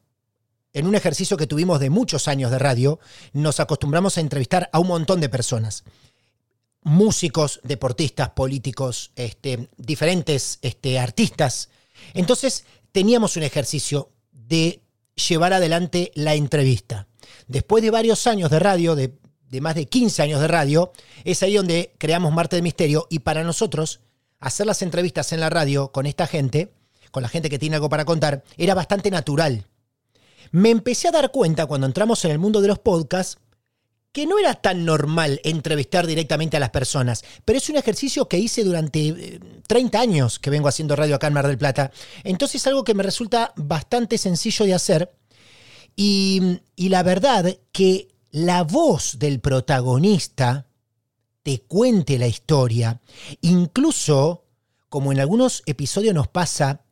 en 0.72 0.86
un 0.88 0.96
ejercicio 0.96 1.36
que 1.36 1.46
tuvimos 1.46 1.78
de 1.78 1.90
muchos 1.90 2.26
años 2.26 2.50
de 2.50 2.58
radio, 2.58 2.98
nos 3.34 3.60
acostumbramos 3.60 4.18
a 4.18 4.20
entrevistar 4.20 4.68
a 4.72 4.80
un 4.80 4.88
montón 4.88 5.20
de 5.20 5.28
personas 5.28 5.84
músicos, 6.82 7.60
deportistas, 7.62 8.30
políticos, 8.30 9.12
este, 9.16 9.68
diferentes 9.76 10.58
este, 10.62 10.98
artistas. 10.98 11.68
Entonces 12.14 12.64
teníamos 12.92 13.36
un 13.36 13.42
ejercicio 13.42 14.10
de 14.32 14.80
llevar 15.28 15.52
adelante 15.52 16.10
la 16.14 16.34
entrevista. 16.34 17.06
Después 17.46 17.82
de 17.82 17.90
varios 17.90 18.26
años 18.26 18.50
de 18.50 18.58
radio, 18.58 18.94
de, 18.94 19.12
más 19.60 19.74
de 19.74 19.86
15 19.86 20.22
años 20.22 20.40
de 20.40 20.48
radio, 20.48 20.92
es 21.24 21.42
ahí 21.42 21.56
donde 21.56 21.94
creamos 21.98 22.32
Marte 22.32 22.56
de 22.56 22.62
Misterio 22.62 23.06
y 23.10 23.20
para 23.20 23.44
nosotros 23.44 24.00
hacer 24.38 24.66
las 24.66 24.82
entrevistas 24.82 25.32
en 25.32 25.40
la 25.40 25.50
radio 25.50 25.92
con 25.92 26.06
esta 26.06 26.26
gente, 26.26 26.72
con 27.10 27.22
la 27.22 27.28
gente 27.28 27.50
que 27.50 27.58
tiene 27.58 27.76
algo 27.76 27.88
para 27.88 28.04
contar, 28.04 28.44
era 28.56 28.74
bastante 28.74 29.10
natural. 29.10 29.66
Me 30.52 30.70
empecé 30.70 31.08
a 31.08 31.12
dar 31.12 31.30
cuenta 31.30 31.66
cuando 31.66 31.86
entramos 31.86 32.24
en 32.24 32.30
el 32.30 32.38
mundo 32.38 32.60
de 32.60 32.68
los 32.68 32.78
podcasts 32.78 33.38
que 34.12 34.26
no 34.26 34.38
era 34.38 34.54
tan 34.54 34.84
normal 34.84 35.40
entrevistar 35.44 36.06
directamente 36.06 36.56
a 36.56 36.60
las 36.60 36.70
personas, 36.70 37.24
pero 37.44 37.58
es 37.58 37.68
un 37.68 37.76
ejercicio 37.76 38.28
que 38.28 38.38
hice 38.38 38.64
durante 38.64 39.40
30 39.66 39.98
eh, 39.98 40.00
años 40.00 40.38
que 40.38 40.50
vengo 40.50 40.68
haciendo 40.68 40.96
radio 40.96 41.14
acá 41.14 41.28
en 41.28 41.34
Mar 41.34 41.46
del 41.46 41.58
Plata. 41.58 41.92
Entonces 42.24 42.60
es 42.60 42.66
algo 42.66 42.84
que 42.84 42.94
me 42.94 43.02
resulta 43.02 43.52
bastante 43.56 44.18
sencillo 44.18 44.64
de 44.66 44.74
hacer. 44.74 45.12
Y, 45.94 46.60
y 46.76 46.88
la 46.88 47.02
verdad 47.02 47.56
que 47.72 48.08
la 48.30 48.62
voz 48.62 49.18
del 49.18 49.40
protagonista 49.40 50.66
te 51.42 51.60
cuente 51.60 52.18
la 52.18 52.26
historia, 52.26 53.00
incluso 53.40 54.44
como 54.88 55.12
en 55.12 55.20
algunos 55.20 55.62
episodios 55.66 56.14
nos 56.14 56.28
pasa, 56.28 56.84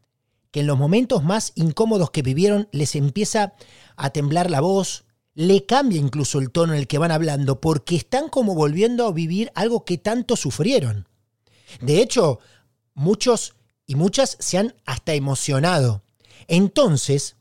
que 0.50 0.60
en 0.60 0.66
los 0.66 0.78
momentos 0.78 1.24
más 1.24 1.52
incómodos 1.56 2.10
que 2.10 2.22
vivieron 2.22 2.68
les 2.72 2.94
empieza 2.94 3.54
a 3.96 4.10
temblar 4.10 4.50
la 4.50 4.60
voz, 4.60 5.04
le 5.38 5.64
cambia 5.64 6.00
incluso 6.00 6.40
el 6.40 6.50
tono 6.50 6.72
en 6.72 6.80
el 6.80 6.88
que 6.88 6.98
van 6.98 7.12
hablando 7.12 7.60
porque 7.60 7.94
están 7.94 8.28
como 8.28 8.56
volviendo 8.56 9.06
a 9.06 9.12
vivir 9.12 9.52
algo 9.54 9.84
que 9.84 9.96
tanto 9.96 10.34
sufrieron. 10.34 11.06
De 11.80 12.02
hecho, 12.02 12.40
muchos 12.94 13.54
y 13.86 13.94
muchas 13.94 14.36
se 14.40 14.58
han 14.58 14.74
hasta 14.84 15.14
emocionado. 15.14 16.02
Entonces, 16.48 17.36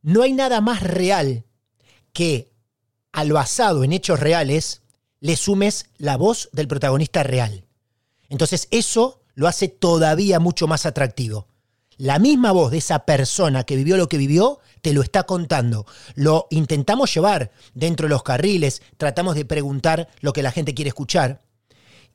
no 0.00 0.22
hay 0.22 0.32
nada 0.32 0.60
más 0.60 0.84
real 0.84 1.44
que 2.12 2.52
al 3.10 3.32
basado 3.32 3.82
en 3.82 3.94
hechos 3.94 4.20
reales 4.20 4.82
le 5.18 5.34
sumes 5.34 5.86
la 5.98 6.16
voz 6.16 6.50
del 6.52 6.68
protagonista 6.68 7.24
real. 7.24 7.64
Entonces 8.28 8.68
eso 8.70 9.22
lo 9.34 9.48
hace 9.48 9.66
todavía 9.66 10.38
mucho 10.38 10.68
más 10.68 10.86
atractivo. 10.86 11.48
la 11.96 12.18
misma 12.20 12.52
voz 12.52 12.70
de 12.70 12.78
esa 12.78 13.04
persona 13.04 13.64
que 13.64 13.76
vivió 13.76 13.98
lo 13.98 14.08
que 14.08 14.16
vivió 14.18 14.60
te 14.82 14.92
lo 14.92 15.02
está 15.02 15.24
contando. 15.24 15.86
Lo 16.14 16.46
intentamos 16.50 17.12
llevar 17.14 17.52
dentro 17.74 18.06
de 18.06 18.10
los 18.10 18.22
carriles, 18.22 18.82
tratamos 18.96 19.34
de 19.34 19.44
preguntar 19.44 20.08
lo 20.20 20.32
que 20.32 20.42
la 20.42 20.52
gente 20.52 20.74
quiere 20.74 20.88
escuchar. 20.88 21.42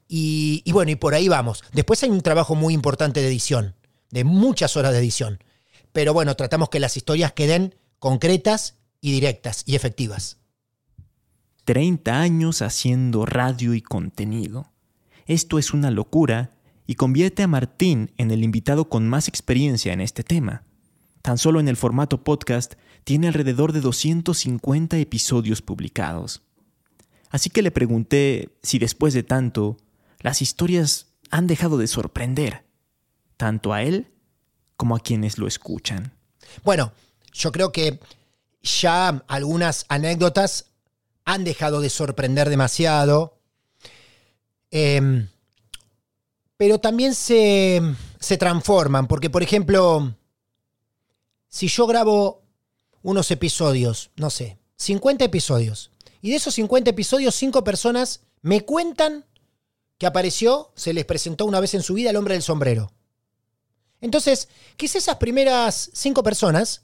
Y, 0.07 0.63
bueno, 0.71 0.91
y 0.91 0.95
por 0.95 1.15
ahí 1.15 1.27
vamos. 1.27 1.63
Después 1.73 2.03
hay 2.03 2.09
un 2.09 2.21
trabajo 2.21 2.55
muy 2.55 2.73
importante 2.73 3.21
de 3.21 3.27
edición, 3.27 3.75
de 4.11 4.23
muchas 4.23 4.77
horas 4.77 4.91
de 4.91 4.99
edición. 4.99 5.43
Pero 5.91 6.13
bueno, 6.13 6.35
tratamos 6.35 6.69
que 6.69 6.79
las 6.79 6.97
historias 6.97 7.33
queden 7.33 7.75
concretas 7.99 8.75
y 9.01 9.11
directas 9.11 9.63
y 9.65 9.75
efectivas. 9.75 10.37
30 11.63 12.19
años 12.19 12.61
haciendo 12.61 13.25
radio 13.25 13.73
y 13.73 13.81
contenido. 13.81 14.71
Esto 15.25 15.57
es 15.57 15.73
una 15.73 15.89
locura 15.89 16.51
y 16.85 16.95
convierte 16.95 17.41
a 17.41 17.47
Martín 17.47 18.11
en 18.17 18.29
el 18.29 18.43
invitado 18.43 18.89
con 18.89 19.07
más 19.07 19.27
experiencia 19.27 19.91
en 19.91 20.01
este 20.01 20.23
tema. 20.23 20.63
Tan 21.25 21.39
solo 21.39 21.59
en 21.59 21.67
el 21.67 21.75
formato 21.75 22.23
podcast 22.23 22.75
tiene 23.03 23.27
alrededor 23.27 23.73
de 23.73 23.81
250 23.81 24.97
episodios 24.97 25.63
publicados. 25.63 26.43
Así 27.31 27.49
que 27.49 27.63
le 27.63 27.71
pregunté 27.71 28.55
si 28.61 28.77
después 28.77 29.15
de 29.15 29.23
tanto, 29.23 29.77
las 30.19 30.43
historias 30.43 31.07
han 31.31 31.47
dejado 31.47 31.79
de 31.79 31.87
sorprender, 31.87 32.63
tanto 33.37 33.73
a 33.73 33.81
él 33.81 34.11
como 34.77 34.95
a 34.95 34.99
quienes 34.99 35.39
lo 35.39 35.47
escuchan. 35.47 36.13
Bueno, 36.63 36.93
yo 37.33 37.51
creo 37.51 37.71
que 37.71 37.99
ya 38.61 39.23
algunas 39.27 39.87
anécdotas 39.89 40.73
han 41.23 41.43
dejado 41.43 41.81
de 41.81 41.89
sorprender 41.89 42.49
demasiado. 42.51 43.39
Em, 44.69 45.27
pero 46.55 46.77
también 46.77 47.15
se, 47.15 47.81
se 48.19 48.37
transforman, 48.37 49.07
porque 49.07 49.31
por 49.31 49.41
ejemplo, 49.41 50.13
si 51.55 51.69
yo 51.69 51.87
grabo 51.87 52.43
unos 53.01 53.31
episodios, 53.31 54.11
no 54.17 54.29
sé, 54.29 54.57
50 54.75 55.23
episodios, 55.23 55.89
y 56.21 56.31
de 56.31 56.35
esos 56.35 56.53
50 56.55 56.89
episodios, 56.89 57.33
5 57.33 57.63
personas 57.63 58.23
me 58.41 58.65
cuentan 58.65 59.23
que 59.97 60.05
apareció, 60.05 60.73
se 60.75 60.93
les 60.93 61.05
presentó 61.05 61.45
una 61.45 61.61
vez 61.61 61.73
en 61.73 61.81
su 61.81 61.93
vida 61.93 62.09
el 62.09 62.17
hombre 62.17 62.33
del 62.33 62.43
sombrero. 62.43 62.91
Entonces, 64.01 64.49
quizás 64.75 64.97
esas 64.97 65.15
primeras 65.15 65.91
5 65.93 66.21
personas 66.23 66.81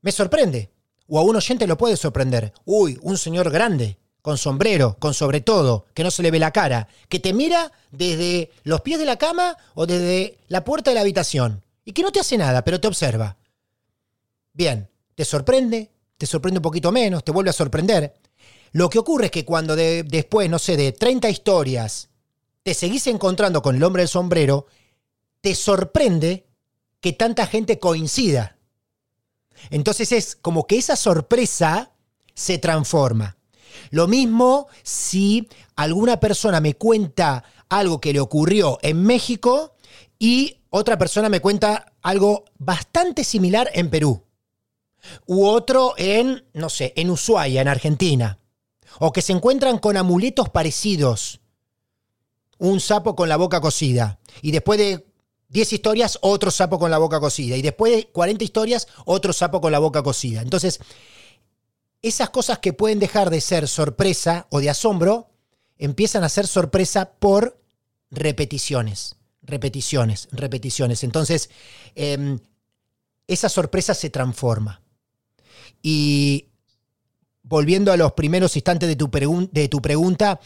me 0.00 0.12
sorprende, 0.12 0.70
o 1.06 1.18
a 1.18 1.22
un 1.22 1.36
oyente 1.36 1.66
lo 1.66 1.76
puede 1.76 1.98
sorprender. 1.98 2.54
Uy, 2.64 2.98
un 3.02 3.18
señor 3.18 3.50
grande, 3.50 3.98
con 4.22 4.38
sombrero, 4.38 4.96
con 4.98 5.12
sobre 5.12 5.42
todo, 5.42 5.84
que 5.92 6.04
no 6.04 6.10
se 6.10 6.22
le 6.22 6.30
ve 6.30 6.38
la 6.38 6.52
cara, 6.52 6.88
que 7.10 7.20
te 7.20 7.34
mira 7.34 7.70
desde 7.90 8.50
los 8.62 8.80
pies 8.80 8.98
de 8.98 9.04
la 9.04 9.18
cama 9.18 9.58
o 9.74 9.84
desde 9.84 10.38
la 10.48 10.64
puerta 10.64 10.90
de 10.90 10.94
la 10.94 11.02
habitación 11.02 11.62
y 11.84 11.92
que 11.92 12.02
no 12.02 12.12
te 12.12 12.20
hace 12.20 12.38
nada, 12.38 12.64
pero 12.64 12.80
te 12.80 12.88
observa. 12.88 13.36
Bien, 14.58 14.90
te 15.14 15.24
sorprende, 15.24 15.92
te 16.16 16.26
sorprende 16.26 16.58
un 16.58 16.62
poquito 16.62 16.90
menos, 16.90 17.22
te 17.22 17.30
vuelve 17.30 17.50
a 17.50 17.52
sorprender. 17.52 18.12
Lo 18.72 18.90
que 18.90 18.98
ocurre 18.98 19.26
es 19.26 19.30
que 19.30 19.44
cuando 19.44 19.76
después, 19.76 20.50
no 20.50 20.58
sé, 20.58 20.76
de 20.76 20.90
30 20.90 21.30
historias, 21.30 22.10
te 22.64 22.74
seguís 22.74 23.06
encontrando 23.06 23.62
con 23.62 23.76
el 23.76 23.84
hombre 23.84 24.02
del 24.02 24.08
sombrero, 24.08 24.66
te 25.40 25.54
sorprende 25.54 26.48
que 27.00 27.12
tanta 27.12 27.46
gente 27.46 27.78
coincida. 27.78 28.58
Entonces 29.70 30.10
es 30.10 30.34
como 30.34 30.66
que 30.66 30.78
esa 30.78 30.96
sorpresa 30.96 31.92
se 32.34 32.58
transforma. 32.58 33.36
Lo 33.90 34.08
mismo 34.08 34.66
si 34.82 35.48
alguna 35.76 36.18
persona 36.18 36.60
me 36.60 36.74
cuenta 36.74 37.44
algo 37.68 38.00
que 38.00 38.12
le 38.12 38.18
ocurrió 38.18 38.78
en 38.82 39.04
México 39.04 39.76
y 40.18 40.56
otra 40.70 40.98
persona 40.98 41.28
me 41.28 41.40
cuenta 41.40 41.92
algo 42.02 42.44
bastante 42.58 43.22
similar 43.22 43.70
en 43.72 43.88
Perú. 43.88 44.24
U 45.26 45.46
otro 45.46 45.94
en, 45.96 46.44
no 46.54 46.68
sé, 46.68 46.92
en 46.96 47.10
Ushuaia, 47.10 47.60
en 47.60 47.68
Argentina. 47.68 48.38
O 48.98 49.12
que 49.12 49.22
se 49.22 49.32
encuentran 49.32 49.78
con 49.78 49.96
amuletos 49.96 50.48
parecidos. 50.48 51.40
Un 52.58 52.80
sapo 52.80 53.14
con 53.14 53.28
la 53.28 53.36
boca 53.36 53.60
cocida. 53.60 54.18
Y 54.42 54.50
después 54.50 54.78
de 54.78 55.06
10 55.48 55.72
historias, 55.72 56.18
otro 56.22 56.50
sapo 56.50 56.78
con 56.78 56.90
la 56.90 56.98
boca 56.98 57.20
cocida. 57.20 57.56
Y 57.56 57.62
después 57.62 57.92
de 57.94 58.06
40 58.08 58.44
historias, 58.44 58.88
otro 59.04 59.32
sapo 59.32 59.60
con 59.60 59.72
la 59.72 59.78
boca 59.78 60.02
cocida. 60.02 60.42
Entonces, 60.42 60.80
esas 62.02 62.30
cosas 62.30 62.58
que 62.58 62.72
pueden 62.72 62.98
dejar 62.98 63.30
de 63.30 63.40
ser 63.40 63.68
sorpresa 63.68 64.46
o 64.50 64.60
de 64.60 64.70
asombro, 64.70 65.30
empiezan 65.78 66.24
a 66.24 66.28
ser 66.28 66.46
sorpresa 66.46 67.12
por 67.18 67.60
repeticiones, 68.10 69.16
repeticiones, 69.42 70.28
repeticiones. 70.32 71.04
Entonces, 71.04 71.50
em, 71.94 72.38
esa 73.26 73.48
sorpresa 73.48 73.94
se 73.94 74.10
transforma. 74.10 74.82
Y 75.82 76.46
volviendo 77.42 77.92
a 77.92 77.96
los 77.96 78.12
primeros 78.12 78.56
instantes 78.56 78.88
de 78.88 78.96
tu, 78.96 79.10
pregunta, 79.80 80.40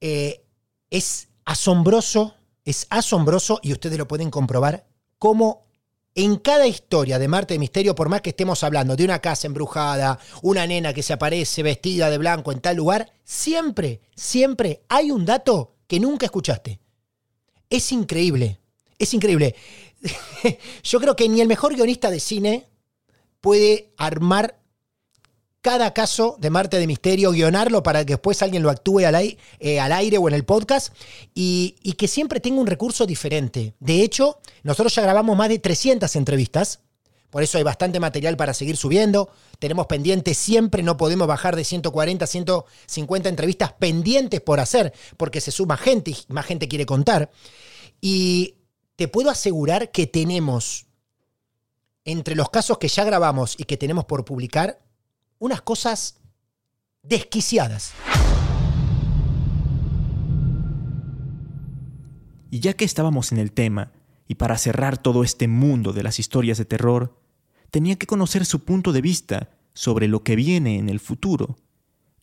eh, 0.00 0.44
es 0.90 1.28
asombroso, 1.44 2.34
es 2.64 2.86
asombroso, 2.90 3.60
y 3.62 3.72
ustedes 3.72 3.98
lo 3.98 4.06
pueden 4.06 4.30
comprobar, 4.30 4.86
cómo 5.18 5.66
en 6.14 6.36
cada 6.36 6.66
historia 6.66 7.18
de 7.18 7.28
Marte 7.28 7.54
de 7.54 7.58
Misterio, 7.58 7.94
por 7.94 8.08
más 8.08 8.20
que 8.20 8.30
estemos 8.30 8.62
hablando 8.62 8.96
de 8.96 9.04
una 9.04 9.20
casa 9.20 9.46
embrujada, 9.46 10.18
una 10.42 10.66
nena 10.66 10.92
que 10.92 11.02
se 11.02 11.14
aparece 11.14 11.62
vestida 11.62 12.10
de 12.10 12.18
blanco 12.18 12.52
en 12.52 12.60
tal 12.60 12.76
lugar, 12.76 13.10
siempre, 13.24 14.02
siempre 14.14 14.82
hay 14.88 15.10
un 15.10 15.24
dato 15.24 15.76
que 15.86 16.00
nunca 16.00 16.26
escuchaste. 16.26 16.80
Es 17.70 17.90
increíble, 17.92 18.60
es 18.98 19.14
increíble. 19.14 19.54
Yo 20.82 21.00
creo 21.00 21.16
que 21.16 21.28
ni 21.28 21.40
el 21.40 21.48
mejor 21.48 21.74
guionista 21.74 22.10
de 22.10 22.20
cine 22.20 22.68
puede 23.42 23.92
armar 23.98 24.58
cada 25.60 25.92
caso 25.92 26.36
de 26.40 26.48
Marte 26.48 26.78
de 26.78 26.86
Misterio, 26.86 27.32
guionarlo 27.32 27.82
para 27.82 28.04
que 28.06 28.14
después 28.14 28.42
alguien 28.42 28.62
lo 28.62 28.70
actúe 28.70 29.00
al, 29.00 29.14
aire, 29.14 29.38
eh, 29.60 29.78
al 29.78 29.92
aire 29.92 30.16
o 30.16 30.26
en 30.26 30.34
el 30.34 30.44
podcast 30.44 30.94
y, 31.34 31.76
y, 31.82 31.92
que 31.92 32.08
siempre 32.08 32.40
tenga 32.40 32.60
un 32.60 32.66
recurso 32.66 33.04
diferente. 33.04 33.74
De 33.78 34.02
hecho, 34.02 34.38
nosotros 34.62 34.94
ya 34.94 35.02
grabamos 35.02 35.36
más 35.36 35.50
de 35.50 35.58
300 35.58 36.16
entrevistas, 36.16 36.80
por 37.32 37.42
eso 37.42 37.56
hay 37.56 37.64
bastante 37.64 37.98
material 37.98 38.36
para 38.36 38.52
seguir 38.52 38.76
subiendo. 38.76 39.30
Tenemos 39.58 39.86
pendientes 39.86 40.36
siempre, 40.36 40.82
no 40.82 40.98
podemos 40.98 41.26
bajar 41.26 41.56
de 41.56 41.64
140, 41.64 42.26
150 42.26 43.28
entrevistas 43.30 43.72
pendientes 43.72 44.42
por 44.42 44.60
hacer, 44.60 44.92
porque 45.16 45.40
se 45.40 45.50
suma 45.50 45.78
gente 45.78 46.10
y 46.10 46.16
más 46.28 46.44
gente 46.44 46.68
quiere 46.68 46.84
contar. 46.84 47.30
Y 48.02 48.56
te 48.96 49.08
puedo 49.08 49.30
asegurar 49.30 49.90
que 49.90 50.06
tenemos, 50.06 50.84
entre 52.04 52.34
los 52.34 52.50
casos 52.50 52.78
que 52.78 52.88
ya 52.88 53.04
grabamos 53.04 53.54
y 53.58 53.64
que 53.64 53.76
tenemos 53.76 54.04
por 54.04 54.24
publicar, 54.24 54.82
unas 55.38 55.62
cosas 55.62 56.20
desquiciadas. 57.02 57.92
Y 62.50 62.60
ya 62.60 62.74
que 62.74 62.84
estábamos 62.84 63.32
en 63.32 63.38
el 63.38 63.52
tema, 63.52 63.92
y 64.28 64.34
para 64.34 64.58
cerrar 64.58 64.98
todo 64.98 65.24
este 65.24 65.48
mundo 65.48 65.92
de 65.92 66.02
las 66.02 66.18
historias 66.18 66.58
de 66.58 66.64
terror, 66.64 67.18
tenía 67.70 67.96
que 67.96 68.06
conocer 68.06 68.44
su 68.44 68.64
punto 68.64 68.92
de 68.92 69.00
vista 69.00 69.50
sobre 69.74 70.06
lo 70.06 70.22
que 70.22 70.36
viene 70.36 70.78
en 70.78 70.88
el 70.88 71.00
futuro. 71.00 71.56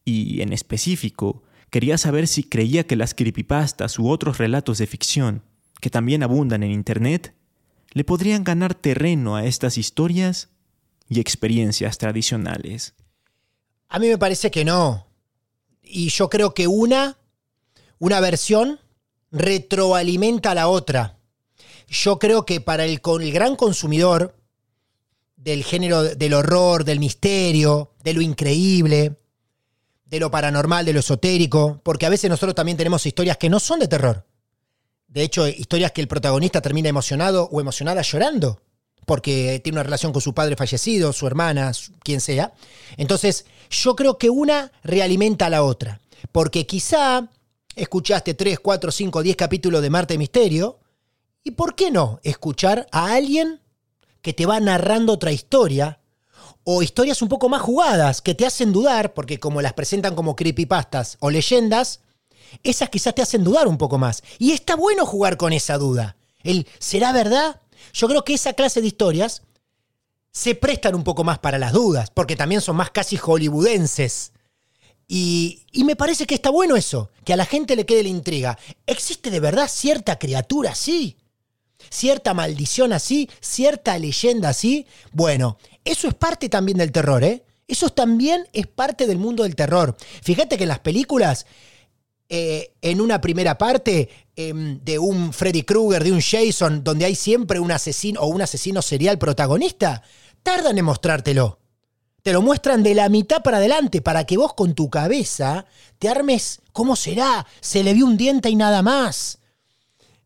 Y, 0.05 0.41
en 0.41 0.53
específico, 0.53 1.43
quería 1.69 1.97
saber 1.97 2.27
si 2.27 2.43
creía 2.43 2.85
que 2.85 2.95
las 2.95 3.13
creepypastas 3.13 3.99
u 3.99 4.07
otros 4.07 4.37
relatos 4.37 4.77
de 4.77 4.87
ficción, 4.87 5.43
que 5.81 5.89
también 5.89 6.23
abundan 6.23 6.63
en 6.63 6.71
Internet, 6.71 7.35
le 7.91 8.03
podrían 8.03 8.43
ganar 8.43 8.75
terreno 8.75 9.35
a 9.35 9.45
estas 9.45 9.77
historias 9.77 10.49
y 11.07 11.19
experiencias 11.19 11.97
tradicionales. 11.97 12.93
A 13.87 13.99
mí 13.99 14.07
me 14.07 14.17
parece 14.17 14.51
que 14.51 14.63
no. 14.63 15.07
Y 15.81 16.09
yo 16.09 16.29
creo 16.29 16.53
que 16.53 16.67
una, 16.67 17.17
una 17.97 18.19
versión 18.19 18.79
retroalimenta 19.31 20.51
a 20.51 20.55
la 20.55 20.67
otra. 20.67 21.17
Yo 21.87 22.19
creo 22.19 22.45
que 22.45 22.61
para 22.61 22.85
el, 22.85 23.01
el 23.21 23.31
gran 23.31 23.55
consumidor 23.55 24.35
del 25.35 25.63
género 25.63 26.03
del 26.03 26.33
horror, 26.33 26.83
del 26.83 26.99
misterio, 26.99 27.93
de 28.03 28.13
lo 28.13 28.21
increíble, 28.21 29.17
de 30.05 30.19
lo 30.19 30.29
paranormal, 30.29 30.85
de 30.85 30.93
lo 30.93 30.99
esotérico, 30.99 31.81
porque 31.83 32.05
a 32.05 32.09
veces 32.09 32.29
nosotros 32.29 32.55
también 32.55 32.77
tenemos 32.77 33.05
historias 33.05 33.37
que 33.37 33.49
no 33.49 33.59
son 33.59 33.79
de 33.79 33.87
terror. 33.87 34.25
De 35.09 35.23
hecho, 35.23 35.47
historias 35.47 35.91
que 35.91 36.01
el 36.01 36.07
protagonista 36.07 36.61
termina 36.61 36.89
emocionado 36.89 37.49
o 37.51 37.59
emocionada 37.59 38.01
llorando 38.01 38.61
porque 39.09 39.59
tiene 39.63 39.77
una 39.77 39.83
relación 39.83 40.13
con 40.13 40.21
su 40.21 40.35
padre 40.35 40.55
fallecido, 40.55 41.11
su 41.13 41.25
hermana, 41.25 41.71
quien 42.03 42.21
sea. 42.21 42.53
Entonces, 42.95 43.47
yo 43.71 43.95
creo 43.95 44.19
que 44.19 44.29
una 44.29 44.71
realimenta 44.83 45.47
a 45.47 45.49
la 45.49 45.63
otra, 45.63 45.99
porque 46.31 46.67
quizá 46.67 47.27
escuchaste 47.75 48.35
3, 48.35 48.59
4, 48.59 48.91
5, 48.91 49.23
10 49.23 49.35
capítulos 49.35 49.81
de 49.81 49.89
Marte 49.89 50.15
Misterio, 50.19 50.79
y 51.43 51.51
¿por 51.51 51.73
qué 51.73 51.89
no 51.89 52.19
escuchar 52.21 52.85
a 52.91 53.13
alguien 53.13 53.61
que 54.21 54.33
te 54.33 54.45
va 54.45 54.59
narrando 54.59 55.13
otra 55.13 55.31
historia? 55.31 56.01
O 56.63 56.83
historias 56.83 57.23
un 57.23 57.29
poco 57.29 57.49
más 57.49 57.63
jugadas, 57.63 58.21
que 58.21 58.35
te 58.35 58.45
hacen 58.45 58.71
dudar, 58.71 59.15
porque 59.15 59.39
como 59.39 59.63
las 59.63 59.73
presentan 59.73 60.13
como 60.13 60.35
creepypastas 60.35 61.17
o 61.19 61.31
leyendas, 61.31 62.01
esas 62.63 62.89
quizás 62.89 63.15
te 63.15 63.21
hacen 63.21 63.43
dudar 63.43 63.67
un 63.67 63.77
poco 63.77 63.97
más. 63.97 64.23
Y 64.37 64.51
está 64.51 64.75
bueno 64.75 65.05
jugar 65.05 65.37
con 65.37 65.53
esa 65.53 65.77
duda. 65.77 66.15
El, 66.43 66.67
¿será 66.79 67.11
verdad? 67.11 67.61
Yo 67.93 68.07
creo 68.07 68.23
que 68.23 68.33
esa 68.33 68.53
clase 68.53 68.81
de 68.81 68.87
historias 68.87 69.43
se 70.31 70.55
prestan 70.55 70.95
un 70.95 71.03
poco 71.03 71.23
más 71.23 71.39
para 71.39 71.57
las 71.57 71.73
dudas, 71.73 72.11
porque 72.11 72.35
también 72.35 72.61
son 72.61 72.75
más 72.75 72.91
casi 72.91 73.17
hollywoodenses. 73.17 74.31
Y, 75.07 75.63
y, 75.71 75.83
me 75.85 75.95
parece 75.95 76.27
que 76.27 76.35
está 76.35 76.51
bueno 76.51 76.75
eso, 76.75 77.09
que 77.25 77.33
a 77.33 77.37
la 77.37 77.45
gente 77.45 77.75
le 77.75 77.85
quede 77.85 78.03
la 78.03 78.09
intriga. 78.09 78.59
¿Existe 78.85 79.31
de 79.31 79.39
verdad 79.39 79.67
cierta 79.67 80.19
criatura 80.19 80.71
así? 80.71 81.17
¿Cierta 81.89 82.35
maldición 82.35 82.93
así? 82.93 83.29
¿Cierta 83.39 83.97
leyenda 83.97 84.49
así? 84.49 84.85
Bueno, 85.11 85.57
eso 85.83 86.07
es 86.07 86.13
parte 86.13 86.47
también 86.47 86.77
del 86.77 86.91
terror, 86.91 87.23
¿eh? 87.23 87.43
Eso 87.67 87.89
también 87.89 88.47
es 88.53 88.67
parte 88.67 89.07
del 89.07 89.17
mundo 89.19 89.43
del 89.43 89.55
terror. 89.55 89.95
Fíjate 90.23 90.57
que 90.57 90.63
en 90.63 90.69
las 90.69 90.79
películas, 90.79 91.45
eh, 92.31 92.75
en 92.83 93.01
una 93.01 93.19
primera 93.19 93.57
parte 93.57 94.07
em, 94.35 94.79
de 94.83 94.99
un 94.99 95.33
Freddy 95.33 95.63
Krueger, 95.63 96.03
de 96.03 96.11
un 96.11 96.21
Jason, 96.21 96.83
donde 96.83 97.05
hay 97.05 97.15
siempre 97.15 97.59
un 97.59 97.71
asesino 97.71 98.21
o 98.21 98.27
un 98.27 98.43
asesino 98.43 98.83
serial 98.83 99.17
protagonista, 99.17 100.03
tardan 100.43 100.77
en 100.77 100.85
mostrártelo. 100.85 101.59
Te 102.21 102.31
lo 102.31 102.43
muestran 102.43 102.83
de 102.83 102.93
la 102.93 103.09
mitad 103.09 103.41
para 103.41 103.57
adelante 103.57 104.01
para 104.03 104.25
que 104.25 104.37
vos 104.37 104.53
con 104.53 104.75
tu 104.75 104.91
cabeza 104.91 105.65
te 105.97 106.07
armes 106.07 106.61
cómo 106.71 106.95
será, 106.95 107.47
se 107.61 107.83
le 107.83 107.93
vio 107.93 108.05
un 108.05 108.15
diente 108.15 108.49
y 108.49 108.55
nada 108.55 108.83
más. 108.83 109.39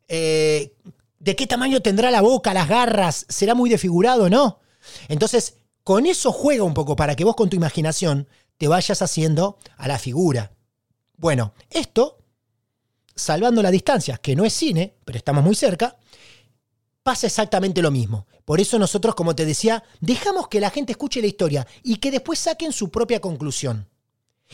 Eh, 0.09 0.73
¿De 1.19 1.35
qué 1.37 1.47
tamaño 1.47 1.81
tendrá 1.81 2.11
la 2.11 2.19
boca, 2.19 2.53
las 2.53 2.67
garras? 2.67 3.25
¿Será 3.29 3.55
muy 3.55 3.69
desfigurado 3.69 4.25
o 4.25 4.29
no? 4.29 4.59
Entonces, 5.07 5.55
con 5.85 6.05
eso 6.05 6.33
juega 6.33 6.65
un 6.65 6.73
poco 6.73 6.97
para 6.97 7.15
que 7.15 7.23
vos 7.23 7.37
con 7.37 7.49
tu 7.49 7.55
imaginación 7.55 8.27
te 8.57 8.67
vayas 8.67 9.01
haciendo 9.01 9.57
a 9.77 9.87
la 9.87 9.99
figura. 9.99 10.51
Bueno, 11.17 11.53
esto, 11.69 12.19
salvando 13.15 13.61
la 13.61 13.71
distancia, 13.71 14.17
que 14.17 14.35
no 14.35 14.45
es 14.45 14.53
cine, 14.53 14.95
pero 15.05 15.17
estamos 15.17 15.43
muy 15.43 15.55
cerca, 15.55 15.97
pasa 17.03 17.27
exactamente 17.27 17.81
lo 17.81 17.91
mismo. 17.91 18.27
Por 18.45 18.59
eso 18.59 18.79
nosotros, 18.79 19.15
como 19.15 19.35
te 19.35 19.45
decía, 19.45 19.83
dejamos 19.99 20.47
que 20.47 20.59
la 20.59 20.69
gente 20.69 20.93
escuche 20.93 21.21
la 21.21 21.27
historia 21.27 21.67
y 21.83 21.97
que 21.97 22.11
después 22.11 22.39
saquen 22.39 22.71
su 22.71 22.89
propia 22.89 23.19
conclusión. 23.19 23.87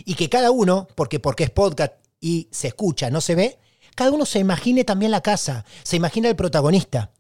Y 0.06 0.16
que 0.16 0.30
cada 0.30 0.52
uno, 0.52 0.88
porque, 0.96 1.20
porque 1.20 1.46
es 1.46 1.50
podcast 1.50 1.94
y 2.20 2.48
se 2.52 2.68
escucha, 2.68 3.10
no 3.10 3.22
se 3.22 3.36
ve, 3.36 3.60
cada 3.96 4.12
uno 4.12 4.26
se 4.26 4.40
imagine 4.40 4.84
también 4.84 5.12
la 5.12 5.22
casa, 5.22 5.66
se 5.84 5.96
imagina 5.96 6.30
el 6.30 6.36
protagonista. 6.36 7.12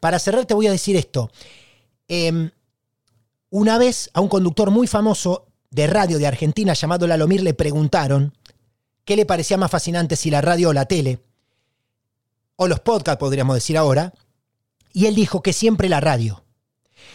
Para 0.00 0.18
cerrar 0.18 0.46
te 0.46 0.54
voy 0.54 0.66
a 0.66 0.72
decir 0.72 0.96
esto. 0.96 1.30
Em, 2.08 2.50
una 3.50 3.78
vez 3.78 4.10
a 4.12 4.20
un 4.20 4.28
conductor 4.28 4.70
muy 4.70 4.86
famoso 4.86 5.46
de 5.70 5.86
radio 5.86 6.18
de 6.18 6.26
Argentina 6.26 6.72
llamado 6.72 7.06
Lalomir 7.06 7.42
le 7.42 7.54
preguntaron 7.54 8.32
qué 9.06 9.16
le 9.16 9.24
parecía 9.24 9.56
más 9.56 9.70
fascinante 9.70 10.16
si 10.16 10.30
la 10.30 10.42
radio 10.42 10.68
o 10.68 10.72
la 10.74 10.84
tele, 10.84 11.20
o 12.56 12.68
los 12.68 12.80
podcasts 12.80 13.20
podríamos 13.20 13.54
decir 13.54 13.78
ahora, 13.78 14.12
y 14.92 15.06
él 15.06 15.14
dijo 15.14 15.42
que 15.42 15.54
siempre 15.54 15.88
la 15.88 16.00
radio. 16.00 16.44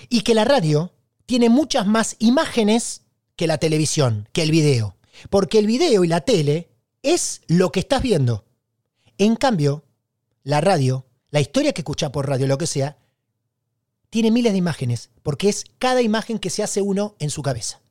Y 0.10 0.22
que 0.22 0.34
la 0.34 0.46
radio 0.46 0.94
tiene 1.26 1.50
muchas 1.50 1.86
más 1.86 2.16
imágenes 2.20 3.04
que 3.36 3.46
la 3.46 3.58
televisión, 3.58 4.30
que 4.32 4.42
el 4.42 4.52
video. 4.52 4.96
Porque 5.30 5.60
el 5.60 5.68
video 5.68 6.04
y 6.04 6.08
la 6.08 6.22
tele 6.22 6.70
es 7.04 7.42
lo 7.48 7.72
que 7.72 7.82
estás 7.82 8.02
viendo. 8.02 8.46
En 9.18 9.36
cambio, 9.36 9.84
la 10.44 10.62
radio, 10.62 11.06
la 11.30 11.42
historia 11.42 11.74
que 11.74 11.82
escuchas 11.82 12.12
por 12.12 12.28
radio, 12.28 12.48
lo 12.48 12.58
que 12.58 12.68
sea, 12.68 12.98
tiene 14.10 14.32
miles 14.32 14.54
de 14.54 14.60
imágenes, 14.60 15.10
porque 15.24 15.50
es 15.50 15.66
cada 15.78 16.02
imagen 16.02 16.40
que 16.40 16.50
se 16.50 16.64
hace 16.64 16.82
uno 16.82 17.16
en 17.20 17.30
su 17.30 17.42
cabeza. 17.42 17.82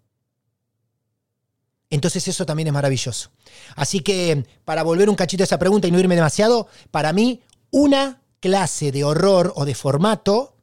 Entonces 1.90 2.26
eso 2.28 2.46
también 2.46 2.68
es 2.68 2.72
maravilloso. 2.72 3.30
Así 3.74 4.00
que, 4.00 4.44
para 4.64 4.84
volver 4.84 5.10
un 5.10 5.16
cachito 5.16 5.42
a 5.42 5.44
esa 5.44 5.58
pregunta 5.58 5.88
y 5.88 5.90
no 5.90 5.98
irme 5.98 6.14
demasiado, 6.14 6.68
para 6.92 7.12
mí, 7.12 7.42
una 7.70 8.22
clase 8.38 8.92
de 8.92 9.04
horror 9.04 9.52
o 9.56 9.64
de 9.64 9.74
formato 9.74 10.54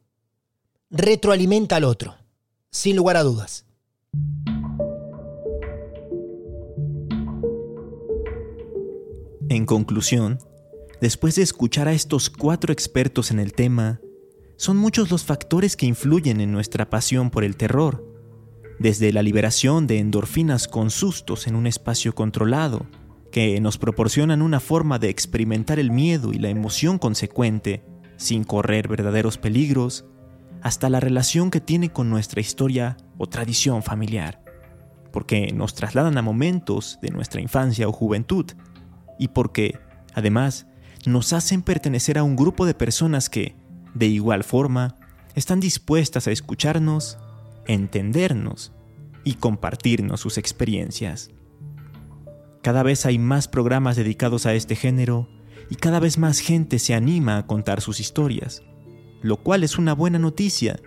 retroalimenta 0.89 1.75
al 1.75 1.83
otro, 1.83 2.15
sin 2.71 2.95
lugar 2.95 3.17
a 3.17 3.23
dudas. 3.23 3.65
En 9.49 9.65
conclusión, 9.65 10.39
después 11.01 11.35
de 11.35 11.43
escuchar 11.43 11.89
a 11.89 11.93
estos 11.93 12.29
cuatro 12.29 12.71
expertos 12.71 13.31
en 13.31 13.39
el 13.39 13.53
tema, 13.53 14.01
son 14.55 14.77
muchos 14.77 15.11
los 15.11 15.23
factores 15.23 15.75
que 15.75 15.85
influyen 15.85 16.41
en 16.41 16.51
nuestra 16.51 16.89
pasión 16.89 17.29
por 17.29 17.43
el 17.43 17.57
terror, 17.57 18.03
desde 18.79 19.11
la 19.11 19.23
liberación 19.23 19.87
de 19.87 19.99
endorfinas 19.99 20.67
con 20.67 20.89
sustos 20.89 21.47
en 21.47 21.55
un 21.55 21.67
espacio 21.67 22.13
controlado, 22.13 22.85
que 23.31 23.59
nos 23.59 23.77
proporcionan 23.77 24.41
una 24.41 24.59
forma 24.59 24.99
de 24.99 25.09
experimentar 25.09 25.79
el 25.79 25.91
miedo 25.91 26.31
y 26.33 26.37
la 26.37 26.49
emoción 26.49 26.97
consecuente, 26.97 27.83
sin 28.15 28.43
correr 28.43 28.87
verdaderos 28.87 29.37
peligros, 29.37 30.05
hasta 30.61 30.89
la 30.89 30.99
relación 30.99 31.51
que 31.51 31.61
tiene 31.61 31.91
con 31.91 32.09
nuestra 32.09 32.41
historia 32.41 32.97
o 33.17 33.27
tradición 33.27 33.83
familiar, 33.83 34.43
porque 35.11 35.51
nos 35.53 35.75
trasladan 35.75 36.17
a 36.17 36.21
momentos 36.21 36.99
de 37.01 37.09
nuestra 37.09 37.41
infancia 37.41 37.87
o 37.87 37.91
juventud, 37.91 38.45
y 39.19 39.29
porque, 39.29 39.79
además, 40.13 40.67
nos 41.05 41.33
hacen 41.33 41.61
pertenecer 41.61 42.17
a 42.17 42.23
un 42.23 42.35
grupo 42.35 42.65
de 42.65 42.73
personas 42.73 43.29
que, 43.29 43.55
de 43.93 44.07
igual 44.07 44.43
forma, 44.43 44.95
están 45.35 45.59
dispuestas 45.59 46.27
a 46.27 46.31
escucharnos, 46.31 47.17
entendernos 47.67 48.73
y 49.23 49.35
compartirnos 49.35 50.21
sus 50.21 50.37
experiencias. 50.37 51.31
Cada 52.61 52.83
vez 52.83 53.05
hay 53.05 53.19
más 53.19 53.47
programas 53.47 53.95
dedicados 53.95 54.45
a 54.45 54.53
este 54.53 54.75
género 54.75 55.27
y 55.69 55.75
cada 55.75 55.99
vez 55.99 56.17
más 56.17 56.39
gente 56.39 56.79
se 56.79 56.93
anima 56.93 57.37
a 57.37 57.45
contar 57.45 57.81
sus 57.81 57.99
historias, 57.99 58.63
lo 59.21 59.37
cual 59.37 59.63
es 59.63 59.77
una 59.77 59.93
buena 59.93 60.19
noticia, 60.19 60.79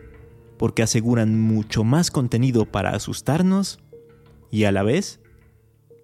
porque 0.58 0.82
aseguran 0.82 1.40
mucho 1.40 1.84
más 1.84 2.10
contenido 2.10 2.66
para 2.66 2.90
asustarnos 2.90 3.78
y 4.50 4.64
a 4.64 4.72
la 4.72 4.82
vez 4.82 5.20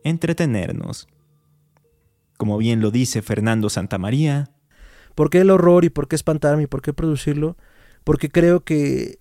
entretenernos. 0.04 1.08
Como 2.36 2.58
bien 2.58 2.80
lo 2.80 2.90
dice 2.90 3.22
Fernando 3.22 3.70
Santamaría, 3.70 4.50
¿por 5.14 5.30
qué 5.30 5.40
el 5.40 5.50
horror 5.50 5.84
y 5.84 5.90
por 5.90 6.08
qué 6.08 6.16
espantarme 6.16 6.64
y 6.64 6.66
por 6.66 6.82
qué 6.82 6.92
producirlo? 6.92 7.56
Porque 8.04 8.28
creo 8.28 8.60
que 8.64 9.18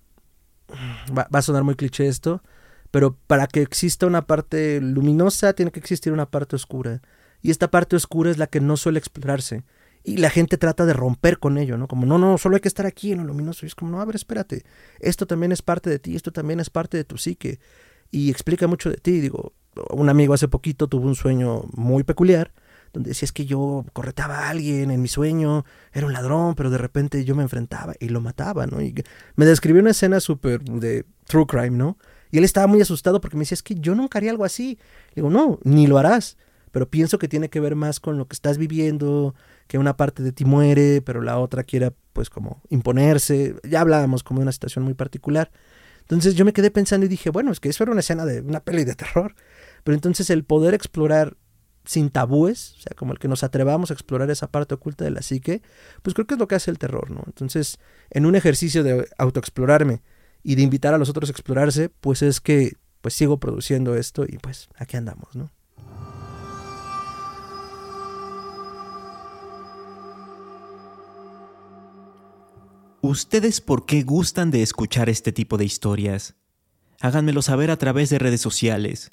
va, 1.16 1.28
a 1.30 1.42
sonar 1.42 1.64
muy 1.64 1.74
cliché 1.74 2.08
esto, 2.08 2.42
pero 2.90 3.16
para 3.26 3.46
que 3.46 3.62
exista 3.62 4.06
una 4.06 4.26
parte 4.26 4.80
luminosa 4.80 5.52
tiene 5.52 5.70
que 5.70 5.80
existir 5.80 6.12
una 6.12 6.26
parte 6.26 6.56
oscura. 6.56 7.02
Y 7.42 7.50
esta 7.50 7.70
parte 7.70 7.96
oscura 7.96 8.30
es 8.30 8.38
la 8.38 8.46
que 8.46 8.60
no 8.60 8.76
suele 8.76 8.98
explorarse. 8.98 9.64
Y 10.02 10.18
la 10.18 10.30
gente 10.30 10.56
trata 10.56 10.86
de 10.86 10.92
romper 10.92 11.38
con 11.38 11.58
ello, 11.58 11.76
¿no? 11.76 11.88
Como, 11.88 12.06
no, 12.06 12.16
no, 12.16 12.38
solo 12.38 12.54
hay 12.56 12.60
que 12.60 12.68
estar 12.68 12.86
aquí 12.86 13.12
en 13.12 13.18
lo 13.18 13.24
luminoso. 13.24 13.66
Y 13.66 13.68
es 13.68 13.74
como, 13.74 13.90
no, 13.90 14.00
a 14.00 14.04
ver, 14.04 14.16
espérate. 14.16 14.64
Esto 15.00 15.26
también 15.26 15.52
es 15.52 15.62
parte 15.62 15.90
de 15.90 15.98
ti, 15.98 16.14
esto 16.14 16.32
también 16.32 16.60
es 16.60 16.70
parte 16.70 16.96
de 16.96 17.04
tu 17.04 17.18
psique. 17.18 17.58
Y 18.10 18.30
explica 18.30 18.68
mucho 18.68 18.88
de 18.88 18.96
ti. 18.96 19.20
Digo, 19.20 19.52
un 19.90 20.08
amigo 20.08 20.34
hace 20.34 20.48
poquito 20.48 20.88
tuvo 20.88 21.06
un 21.06 21.16
sueño 21.16 21.64
muy 21.72 22.04
peculiar, 22.04 22.52
donde 22.96 23.10
decía, 23.10 23.26
es 23.26 23.32
que 23.32 23.44
yo 23.44 23.84
corretaba 23.92 24.38
a 24.38 24.48
alguien 24.48 24.90
en 24.90 25.02
mi 25.02 25.08
sueño, 25.08 25.66
era 25.92 26.06
un 26.06 26.14
ladrón, 26.14 26.54
pero 26.54 26.70
de 26.70 26.78
repente 26.78 27.26
yo 27.26 27.34
me 27.34 27.42
enfrentaba 27.42 27.92
y 28.00 28.08
lo 28.08 28.22
mataba, 28.22 28.66
¿no? 28.66 28.80
Y 28.80 28.94
me 29.34 29.44
describió 29.44 29.82
una 29.82 29.90
escena 29.90 30.18
súper 30.18 30.62
de 30.62 31.04
true 31.26 31.46
crime, 31.46 31.72
¿no? 31.72 31.98
Y 32.30 32.38
él 32.38 32.44
estaba 32.44 32.66
muy 32.66 32.80
asustado 32.80 33.20
porque 33.20 33.36
me 33.36 33.42
decía, 33.42 33.54
es 33.54 33.62
que 33.62 33.74
yo 33.74 33.94
nunca 33.94 34.18
haría 34.18 34.30
algo 34.30 34.46
así. 34.46 34.78
digo, 35.14 35.28
no, 35.28 35.58
ni 35.62 35.86
lo 35.86 35.98
harás. 35.98 36.38
Pero 36.72 36.88
pienso 36.88 37.18
que 37.18 37.28
tiene 37.28 37.50
que 37.50 37.60
ver 37.60 37.76
más 37.76 38.00
con 38.00 38.16
lo 38.16 38.28
que 38.28 38.34
estás 38.34 38.56
viviendo, 38.56 39.34
que 39.66 39.76
una 39.76 39.98
parte 39.98 40.22
de 40.22 40.32
ti 40.32 40.46
muere, 40.46 41.02
pero 41.02 41.20
la 41.20 41.38
otra 41.38 41.64
quiera 41.64 41.92
pues 42.14 42.30
como 42.30 42.62
imponerse. 42.70 43.56
Ya 43.62 43.82
hablábamos 43.82 44.22
como 44.22 44.40
de 44.40 44.44
una 44.44 44.52
situación 44.52 44.84
muy 44.84 44.94
particular. 44.94 45.50
Entonces 46.00 46.34
yo 46.34 46.46
me 46.46 46.54
quedé 46.54 46.70
pensando 46.70 47.04
y 47.04 47.10
dije, 47.10 47.28
bueno, 47.28 47.52
es 47.52 47.60
que 47.60 47.68
eso 47.68 47.84
era 47.84 47.92
una 47.92 48.00
escena 48.00 48.24
de 48.24 48.40
una 48.40 48.60
peli 48.60 48.84
de 48.84 48.94
terror. 48.94 49.34
Pero 49.84 49.94
entonces 49.94 50.30
el 50.30 50.44
poder 50.44 50.72
explorar 50.72 51.36
sin 51.86 52.10
tabúes, 52.10 52.74
o 52.78 52.80
sea, 52.82 52.92
como 52.96 53.12
el 53.12 53.18
que 53.18 53.28
nos 53.28 53.42
atrevamos 53.42 53.90
a 53.90 53.94
explorar 53.94 54.30
esa 54.30 54.50
parte 54.50 54.74
oculta 54.74 55.04
de 55.04 55.10
la 55.10 55.22
psique, 55.22 55.62
pues 56.02 56.12
creo 56.12 56.26
que 56.26 56.34
es 56.34 56.40
lo 56.40 56.48
que 56.48 56.56
hace 56.56 56.70
el 56.70 56.78
terror, 56.78 57.10
¿no? 57.10 57.22
Entonces, 57.26 57.78
en 58.10 58.26
un 58.26 58.36
ejercicio 58.36 58.84
de 58.84 59.08
autoexplorarme, 59.16 60.02
y 60.46 60.54
de 60.54 60.62
invitar 60.62 60.94
a 60.94 60.98
los 60.98 61.08
otros 61.08 61.28
a 61.28 61.32
explorarse, 61.32 61.88
pues 61.88 62.22
es 62.22 62.40
que 62.40 62.76
pues 63.00 63.14
sigo 63.14 63.40
produciendo 63.40 63.96
esto 63.96 64.24
y 64.24 64.38
pues 64.38 64.68
aquí 64.76 64.96
andamos, 64.96 65.34
¿no? 65.34 65.50
¿Ustedes 73.00 73.60
por 73.60 73.86
qué 73.86 74.04
gustan 74.04 74.52
de 74.52 74.62
escuchar 74.62 75.08
este 75.08 75.32
tipo 75.32 75.58
de 75.58 75.64
historias? 75.64 76.36
Háganmelo 77.00 77.42
saber 77.42 77.72
a 77.72 77.76
través 77.76 78.10
de 78.10 78.20
redes 78.20 78.40
sociales. 78.40 79.10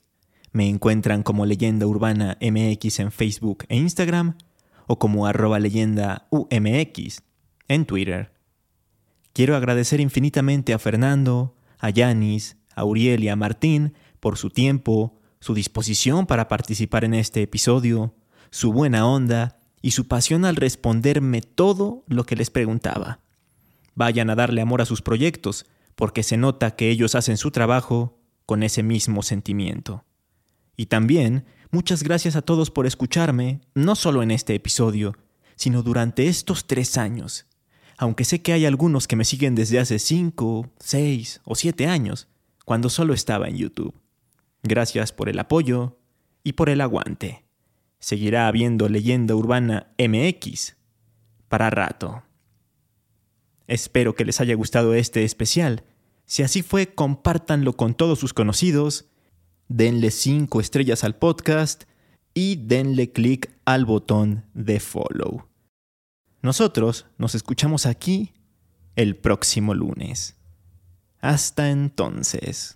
Me 0.54 0.70
encuentran 0.70 1.24
como 1.24 1.48
Leyenda 1.48 1.88
Urbana 1.88 2.38
MX 2.40 3.00
en 3.00 3.12
Facebook 3.12 3.66
e 3.70 3.76
Instagram 3.76 4.38
o 4.86 5.00
como 5.00 5.26
arroba 5.26 5.60
leyenda 5.60 6.28
UMX 6.30 7.24
en 7.68 7.86
Twitter. 7.86 8.32
Quiero 9.34 9.56
agradecer 9.56 10.00
infinitamente 10.00 10.74
a 10.74 10.80
Fernando, 10.80 11.56
a 11.80 11.90
Yanis, 11.90 12.58
a 12.76 12.86
Uriel 12.86 13.24
y 13.24 13.30
a 13.30 13.36
Martín 13.36 13.96
por 14.20 14.38
su 14.38 14.52
tiempo, 14.52 15.20
su 15.40 15.56
disposición 15.56 16.28
para 16.28 16.48
participar 16.48 17.04
en 17.04 17.16
este 17.16 17.42
episodio, 17.42 18.14
su 18.52 18.72
buena 18.72 19.08
onda 19.08 19.58
y 19.82 19.92
su 19.92 20.08
pasión 20.08 20.46
al 20.46 20.56
responderme 20.56 21.42
todo 21.42 22.04
lo 22.08 22.26
que 22.26 22.36
les 22.36 22.52
preguntaba. 22.52 23.20
vayan 23.96 24.30
a 24.30 24.36
darle 24.36 24.62
amor 24.62 24.82
a 24.82 24.86
sus 24.86 25.02
proyectos, 25.02 25.66
porque 25.96 26.24
se 26.24 26.38
nota 26.38 26.76
que 26.76 26.90
ellos 26.90 27.16
hacen 27.16 27.38
su 27.38 27.52
trabajo 27.52 28.20
con 28.46 28.64
ese 28.64 28.82
mismo 28.82 29.24
sentimiento. 29.24 30.04
Y 30.76 30.88
también, 30.88 31.46
muchas 31.72 32.04
gracias 32.04 32.36
a 32.36 32.42
todos 32.42 32.72
por 32.72 32.86
escucharme, 32.86 33.62
no 33.76 33.96
solo 33.96 34.24
en 34.24 34.32
este 34.32 34.56
episodio, 34.56 35.16
sino 35.56 35.84
durante 35.84 36.28
estos 36.28 36.66
tres 36.66 36.98
años. 36.98 37.46
Aunque 37.98 38.26
sé 38.26 38.42
que 38.42 38.54
hay 38.54 38.66
algunos 38.66 39.08
que 39.08 39.16
me 39.16 39.26
siguen 39.26 39.56
desde 39.56 39.80
hace 39.80 40.00
cinco, 40.00 40.72
seis 40.80 41.42
o 41.44 41.56
siete 41.56 41.88
años, 41.88 42.28
cuando 42.66 42.90
solo 42.90 43.14
estaba 43.14 43.48
en 43.48 43.58
YouTube. 43.58 43.94
Gracias 44.64 45.12
por 45.12 45.30
el 45.30 45.40
apoyo 45.40 45.98
y 46.44 46.54
por 46.54 46.70
el 46.70 46.82
aguante. 46.82 47.44
Seguirá 48.00 48.48
habiendo 48.48 48.90
leyenda 48.90 49.36
urbana 49.36 49.94
MX 49.98 50.76
para 51.48 51.70
rato. 51.70 52.24
Espero 53.68 54.16
que 54.16 54.26
les 54.26 54.42
haya 54.42 54.56
gustado 54.56 54.94
este 54.94 55.24
especial. 55.24 55.84
Si 56.26 56.44
así 56.44 56.64
fue, 56.64 56.94
compártanlo 56.94 57.78
con 57.78 57.94
todos 57.94 58.20
sus 58.20 58.34
conocidos, 58.34 59.06
denle 59.68 60.12
5 60.12 60.60
estrellas 60.60 61.04
al 61.04 61.16
podcast 61.16 61.84
y 62.34 62.56
denle 62.56 63.12
click 63.12 63.52
al 63.66 63.86
botón 63.86 64.46
de 64.54 64.80
follow. 64.80 65.48
Nosotros 66.42 67.06
nos 67.18 67.36
escuchamos 67.36 67.86
aquí 67.86 68.34
el 68.96 69.16
próximo 69.16 69.74
lunes. 69.74 70.36
Hasta 71.22 71.70
entonces. 71.70 72.76